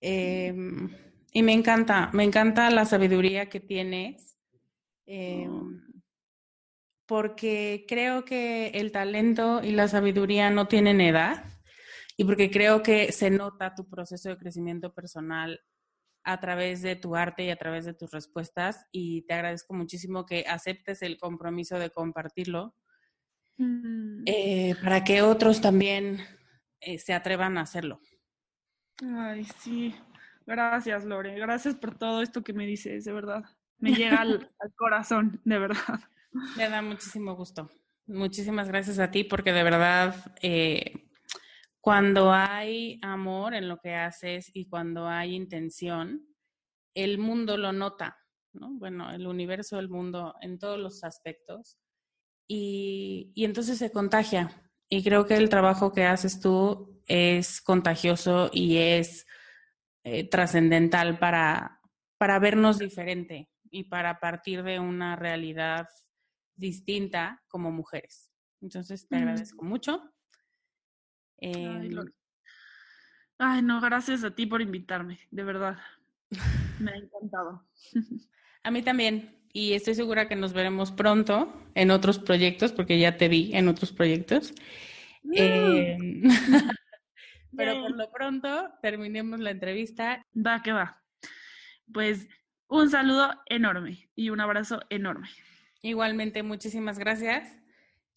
Em, 0.02 0.90
y 1.32 1.42
me 1.42 1.52
encanta, 1.52 2.10
me 2.12 2.24
encanta 2.24 2.68
la 2.70 2.84
sabiduría 2.84 3.48
que 3.48 3.60
tienes. 3.60 4.36
Em, 5.06 5.80
porque 7.06 7.84
creo 7.88 8.24
que 8.24 8.68
el 8.68 8.90
talento 8.90 9.62
y 9.62 9.72
la 9.72 9.88
sabiduría 9.88 10.50
no 10.50 10.66
tienen 10.66 11.00
edad 11.00 11.44
y 12.16 12.24
porque 12.24 12.50
creo 12.50 12.82
que 12.82 13.12
se 13.12 13.30
nota 13.30 13.74
tu 13.74 13.88
proceso 13.88 14.28
de 14.28 14.38
crecimiento 14.38 14.94
personal 14.94 15.60
a 16.24 16.40
través 16.40 16.82
de 16.82 16.96
tu 16.96 17.16
arte 17.16 17.44
y 17.44 17.50
a 17.50 17.56
través 17.56 17.84
de 17.84 17.94
tus 17.94 18.10
respuestas 18.12 18.86
y 18.92 19.22
te 19.26 19.34
agradezco 19.34 19.74
muchísimo 19.74 20.24
que 20.24 20.44
aceptes 20.48 21.02
el 21.02 21.18
compromiso 21.18 21.78
de 21.78 21.90
compartirlo 21.90 22.74
mm. 23.58 24.22
eh, 24.26 24.74
para 24.82 25.04
que 25.04 25.22
otros 25.22 25.60
también 25.60 26.18
eh, 26.80 26.98
se 26.98 27.12
atrevan 27.12 27.58
a 27.58 27.62
hacerlo. 27.62 28.00
Ay, 29.02 29.44
sí. 29.58 29.94
Gracias, 30.46 31.04
Lore. 31.04 31.38
Gracias 31.38 31.74
por 31.74 31.96
todo 31.96 32.22
esto 32.22 32.42
que 32.42 32.52
me 32.52 32.66
dices, 32.66 33.04
de 33.04 33.12
verdad. 33.12 33.44
Me 33.78 33.92
llega 33.92 34.20
al, 34.20 34.50
corazón, 34.76 35.40
de 35.44 35.58
verdad. 35.58 36.00
Me 36.56 36.68
da 36.68 36.82
muchísimo 36.82 37.34
gusto. 37.34 37.70
Muchísimas 38.06 38.68
gracias 38.68 38.98
a 38.98 39.10
ti 39.10 39.24
porque 39.24 39.52
de 39.52 39.62
verdad 39.62 40.34
eh, 40.42 41.08
cuando 41.80 42.32
hay 42.32 42.98
amor 43.02 43.54
en 43.54 43.68
lo 43.68 43.78
que 43.78 43.94
haces 43.94 44.50
y 44.54 44.68
cuando 44.68 45.08
hay 45.08 45.34
intención, 45.34 46.26
el 46.94 47.18
mundo 47.18 47.56
lo 47.56 47.72
nota, 47.72 48.18
¿no? 48.52 48.70
Bueno, 48.74 49.10
el 49.10 49.26
universo, 49.26 49.78
el 49.78 49.88
mundo, 49.88 50.34
en 50.40 50.58
todos 50.58 50.78
los 50.78 51.04
aspectos. 51.04 51.78
Y, 52.46 53.32
entonces 53.36 53.78
se 53.78 53.90
contagia. 53.90 54.71
Y 54.94 55.02
creo 55.02 55.24
que 55.24 55.36
el 55.38 55.48
trabajo 55.48 55.90
que 55.90 56.04
haces 56.04 56.38
tú 56.38 57.00
es 57.06 57.62
contagioso 57.62 58.50
y 58.52 58.76
es 58.76 59.26
eh, 60.04 60.28
trascendental 60.28 61.18
para, 61.18 61.80
para 62.18 62.38
vernos 62.38 62.78
diferente 62.78 63.48
y 63.70 63.84
para 63.84 64.20
partir 64.20 64.62
de 64.62 64.80
una 64.80 65.16
realidad 65.16 65.88
distinta 66.56 67.42
como 67.48 67.70
mujeres. 67.70 68.30
Entonces, 68.60 69.08
te 69.08 69.16
agradezco 69.16 69.64
mucho 69.64 70.12
Em, 71.38 71.90
Ay, 73.38 73.62
no, 73.62 73.80
gracias 73.80 74.22
a 74.24 74.34
ti 74.34 74.44
por 74.44 74.60
invitarme, 74.60 75.20
de 75.30 75.42
verdad. 75.42 75.78
Me 76.78 76.90
ha 76.90 76.96
encantado. 76.96 77.66
A 78.62 78.70
mí 78.70 78.82
también. 78.82 79.41
Y 79.52 79.74
estoy 79.74 79.94
segura 79.94 80.28
que 80.28 80.36
nos 80.36 80.52
veremos 80.52 80.92
pronto 80.92 81.52
en 81.74 81.90
otros 81.90 82.18
proyectos, 82.18 82.72
porque 82.72 82.98
ya 82.98 83.16
te 83.16 83.28
vi 83.28 83.54
en 83.54 83.68
otros 83.68 83.92
proyectos. 83.92 84.54
Em, 85.32 86.22
pero 87.56 87.80
por 87.82 87.96
lo 87.96 88.10
pronto, 88.10 88.70
terminemos 88.80 89.40
la 89.40 89.50
entrevista. 89.50 90.26
Va, 90.34 90.62
que 90.62 90.72
va. 90.72 91.02
Pues 91.92 92.28
un 92.68 92.90
saludo 92.90 93.30
enorme 93.46 94.08
y 94.14 94.30
un 94.30 94.40
abrazo 94.40 94.80
enorme. 94.88 95.28
Igualmente, 95.82 96.42
muchísimas 96.42 96.98
gracias. 96.98 97.58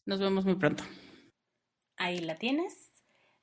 Nos 0.06 0.20
vemos 0.20 0.45
muy 0.45 0.56
pronto. 0.56 0.84
Ahí 1.98 2.20
la 2.20 2.36
tienes. 2.36 2.91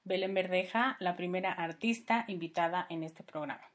Belén 0.05 0.35
Verdeja, 0.35 0.97
la 1.01 1.17
primera 1.17 1.53
artista 1.53 2.25
invitada 2.29 2.87
en 2.89 3.05
este 3.05 3.23
programa. 3.23 3.72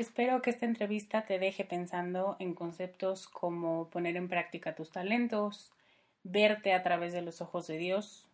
Espero 0.00 0.40
que 0.40 0.48
esta 0.48 0.64
entrevista 0.64 1.26
te 1.26 1.38
deje 1.38 1.62
pensando 1.62 2.36
en 2.38 2.54
conceptos 2.54 3.28
como 3.28 3.90
poner 3.90 4.16
en 4.16 4.28
práctica 4.28 4.74
tus 4.74 4.90
talentos, 4.90 5.72
verte 6.22 6.72
a 6.72 6.82
través 6.82 7.12
de 7.12 7.20
los 7.20 7.42
ojos 7.42 7.66
de 7.66 7.76
Dios, 7.76 8.26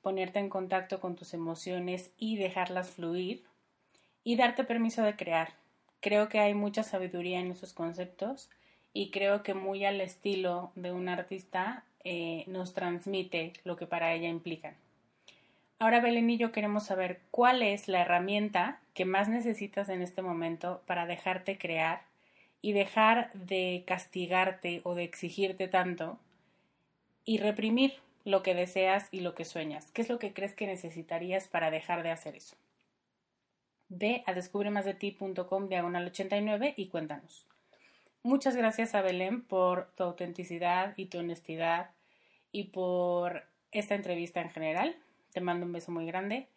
ponerte 0.00 0.38
en 0.38 0.48
contacto 0.48 1.00
con 1.00 1.16
tus 1.16 1.34
emociones 1.34 2.12
y 2.18 2.36
dejarlas 2.36 2.90
fluir, 2.90 3.42
y 4.22 4.36
darte 4.36 4.62
permiso 4.62 5.02
de 5.02 5.16
crear. 5.16 5.54
Creo 5.98 6.28
que 6.28 6.38
hay 6.38 6.54
mucha 6.54 6.84
sabiduría 6.84 7.40
en 7.40 7.50
esos 7.50 7.72
conceptos 7.72 8.48
y 8.92 9.10
creo 9.10 9.42
que 9.42 9.54
muy 9.54 9.84
al 9.84 10.00
estilo 10.00 10.70
de 10.76 10.92
un 10.92 11.08
artista 11.08 11.82
eh, 12.04 12.44
nos 12.46 12.74
transmite 12.74 13.54
lo 13.64 13.74
que 13.74 13.88
para 13.88 14.14
ella 14.14 14.28
implican. 14.28 14.76
Ahora 15.80 16.00
Belén 16.00 16.28
y 16.28 16.38
yo 16.38 16.50
queremos 16.50 16.86
saber 16.86 17.20
cuál 17.30 17.62
es 17.62 17.86
la 17.86 18.00
herramienta 18.00 18.80
que 18.94 19.04
más 19.04 19.28
necesitas 19.28 19.88
en 19.88 20.02
este 20.02 20.22
momento 20.22 20.82
para 20.86 21.06
dejarte 21.06 21.56
crear 21.56 22.02
y 22.60 22.72
dejar 22.72 23.32
de 23.32 23.84
castigarte 23.86 24.80
o 24.82 24.96
de 24.96 25.04
exigirte 25.04 25.68
tanto 25.68 26.18
y 27.24 27.38
reprimir 27.38 27.94
lo 28.24 28.42
que 28.42 28.54
deseas 28.54 29.08
y 29.12 29.20
lo 29.20 29.36
que 29.36 29.44
sueñas. 29.44 29.92
¿Qué 29.92 30.02
es 30.02 30.08
lo 30.08 30.18
que 30.18 30.32
crees 30.32 30.54
que 30.54 30.66
necesitarías 30.66 31.46
para 31.46 31.70
dejar 31.70 32.02
de 32.02 32.10
hacer 32.10 32.34
eso? 32.34 32.56
Ve 33.88 34.24
a 34.26 34.34
descubremasdeti.com 34.34 35.68
diagonal 35.68 36.06
89 36.06 36.74
y 36.76 36.88
cuéntanos. 36.88 37.46
Muchas 38.24 38.56
gracias 38.56 38.96
a 38.96 39.02
Belén 39.02 39.42
por 39.42 39.92
tu 39.92 40.02
autenticidad 40.02 40.94
y 40.96 41.06
tu 41.06 41.18
honestidad 41.18 41.92
y 42.50 42.64
por 42.64 43.44
esta 43.70 43.94
entrevista 43.94 44.40
en 44.40 44.50
general. 44.50 44.96
Te 45.38 45.44
mando 45.44 45.66
un 45.66 45.72
beso 45.72 45.92
muy 45.92 46.04
grande 46.04 46.48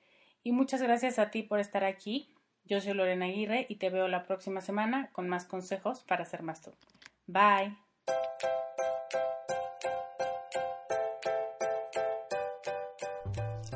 y 0.42 0.54
muchas 0.54 0.82
gracias 0.82 1.20
a 1.20 1.30
ti 1.30 1.44
por 1.44 1.60
estar 1.60 1.84
aquí. 1.84 2.34
Yo 2.66 2.82
soy 2.82 2.96
Lorena 2.96 3.26
Aguirre 3.26 3.68
y 3.70 3.76
te 3.76 3.92
veo 3.92 4.08
la 4.08 4.24
próxima 4.24 4.60
semana 4.60 5.12
con 5.12 5.30
más 5.30 5.46
consejos 5.46 6.02
para 6.02 6.26
ser 6.26 6.42
más 6.42 6.64
tú. 6.64 6.72
Bye. 7.28 7.78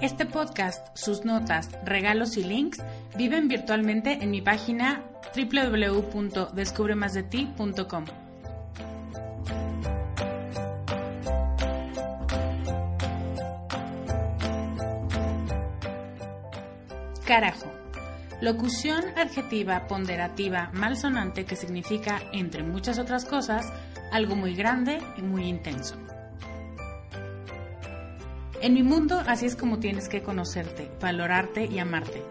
Este 0.01 0.25
podcast, 0.25 0.97
sus 0.97 1.23
notas, 1.23 1.69
regalos 1.85 2.35
y 2.37 2.43
links 2.43 2.81
viven 3.15 3.47
virtualmente 3.47 4.23
en 4.23 4.31
mi 4.31 4.41
página 4.41 5.03
www.descubremasdeti.com. 5.35 8.24
Carajo. 17.35 17.69
Locución 18.39 19.03
adjetiva 19.17 19.87
ponderativa 19.87 20.69
malsonante 20.71 21.43
que 21.43 21.57
significa, 21.57 22.21
entre 22.31 22.63
muchas 22.63 22.97
otras 22.97 23.25
cosas, 23.25 23.73
algo 24.13 24.37
muy 24.37 24.55
grande 24.55 24.99
y 25.17 25.21
muy 25.21 25.43
intenso. 25.43 25.97
En 28.61 28.73
mi 28.73 28.83
mundo 28.83 29.21
así 29.27 29.47
es 29.47 29.57
como 29.57 29.79
tienes 29.79 30.07
que 30.07 30.23
conocerte, 30.23 30.89
valorarte 31.01 31.65
y 31.65 31.77
amarte, 31.77 32.23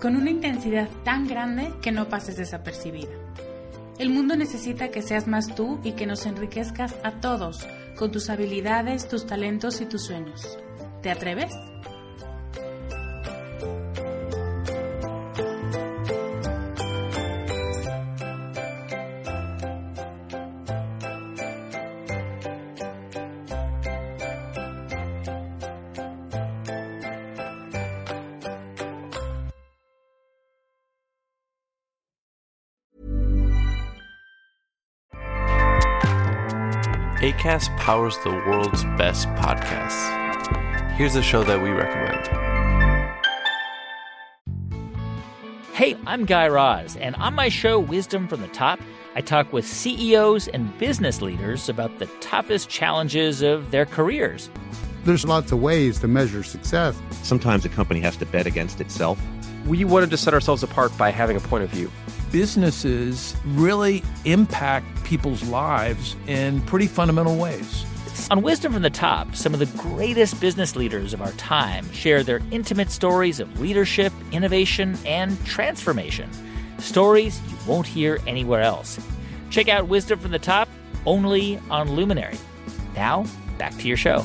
con 0.00 0.16
una 0.16 0.30
intensidad 0.30 0.88
tan 1.04 1.28
grande 1.28 1.72
que 1.80 1.92
no 1.92 2.08
pases 2.08 2.36
desapercibida. 2.36 3.14
El 4.00 4.10
mundo 4.10 4.34
necesita 4.34 4.88
que 4.88 5.02
seas 5.02 5.28
más 5.28 5.54
tú 5.54 5.78
y 5.84 5.92
que 5.92 6.08
nos 6.08 6.26
enriquezcas 6.26 6.96
a 7.04 7.20
todos 7.20 7.64
con 7.96 8.10
tus 8.10 8.28
habilidades, 8.28 9.08
tus 9.08 9.24
talentos 9.24 9.80
y 9.80 9.86
tus 9.86 10.04
sueños. 10.04 10.58
¿Te 11.00 11.12
atreves? 11.12 11.54
ACAST 37.42 37.76
powers 37.76 38.16
the 38.18 38.30
world's 38.30 38.84
best 38.96 39.26
podcasts. 39.30 40.92
Here's 40.92 41.16
a 41.16 41.22
show 41.22 41.42
that 41.42 41.60
we 41.60 41.70
recommend. 41.70 42.28
Hey, 45.72 45.96
I'm 46.06 46.24
Guy 46.24 46.46
Raz, 46.46 46.96
and 46.96 47.16
on 47.16 47.34
my 47.34 47.48
show, 47.48 47.80
Wisdom 47.80 48.28
from 48.28 48.42
the 48.42 48.48
Top, 48.48 48.78
I 49.16 49.22
talk 49.22 49.52
with 49.52 49.66
CEOs 49.66 50.46
and 50.46 50.78
business 50.78 51.20
leaders 51.20 51.68
about 51.68 51.98
the 51.98 52.06
toughest 52.20 52.68
challenges 52.68 53.42
of 53.42 53.72
their 53.72 53.86
careers. 53.86 54.48
There's 55.02 55.24
lots 55.24 55.50
of 55.50 55.60
ways 55.60 55.98
to 55.98 56.06
measure 56.06 56.44
success. 56.44 56.96
Sometimes 57.24 57.64
a 57.64 57.68
company 57.68 57.98
has 58.02 58.16
to 58.18 58.26
bet 58.26 58.46
against 58.46 58.80
itself. 58.80 59.20
We 59.66 59.84
wanted 59.84 60.10
to 60.10 60.16
set 60.16 60.32
ourselves 60.32 60.62
apart 60.62 60.96
by 60.96 61.10
having 61.10 61.36
a 61.36 61.40
point 61.40 61.64
of 61.64 61.70
view. 61.70 61.90
Businesses 62.32 63.36
really 63.44 64.02
impact 64.24 65.04
people's 65.04 65.42
lives 65.44 66.16
in 66.26 66.62
pretty 66.62 66.86
fundamental 66.86 67.36
ways. 67.36 67.84
On 68.30 68.40
Wisdom 68.40 68.72
from 68.72 68.80
the 68.80 68.88
Top, 68.88 69.36
some 69.36 69.52
of 69.52 69.60
the 69.60 69.66
greatest 69.78 70.40
business 70.40 70.74
leaders 70.74 71.12
of 71.12 71.20
our 71.20 71.32
time 71.32 71.90
share 71.92 72.22
their 72.22 72.40
intimate 72.50 72.90
stories 72.90 73.38
of 73.38 73.60
leadership, 73.60 74.14
innovation, 74.32 74.96
and 75.04 75.44
transformation. 75.44 76.30
Stories 76.78 77.38
you 77.50 77.56
won't 77.66 77.86
hear 77.86 78.18
anywhere 78.26 78.62
else. 78.62 78.98
Check 79.50 79.68
out 79.68 79.88
Wisdom 79.88 80.18
from 80.18 80.30
the 80.30 80.38
Top 80.38 80.70
only 81.04 81.60
on 81.68 81.92
Luminary. 81.92 82.38
Now, 82.94 83.26
back 83.58 83.76
to 83.76 83.88
your 83.88 83.98
show. 83.98 84.24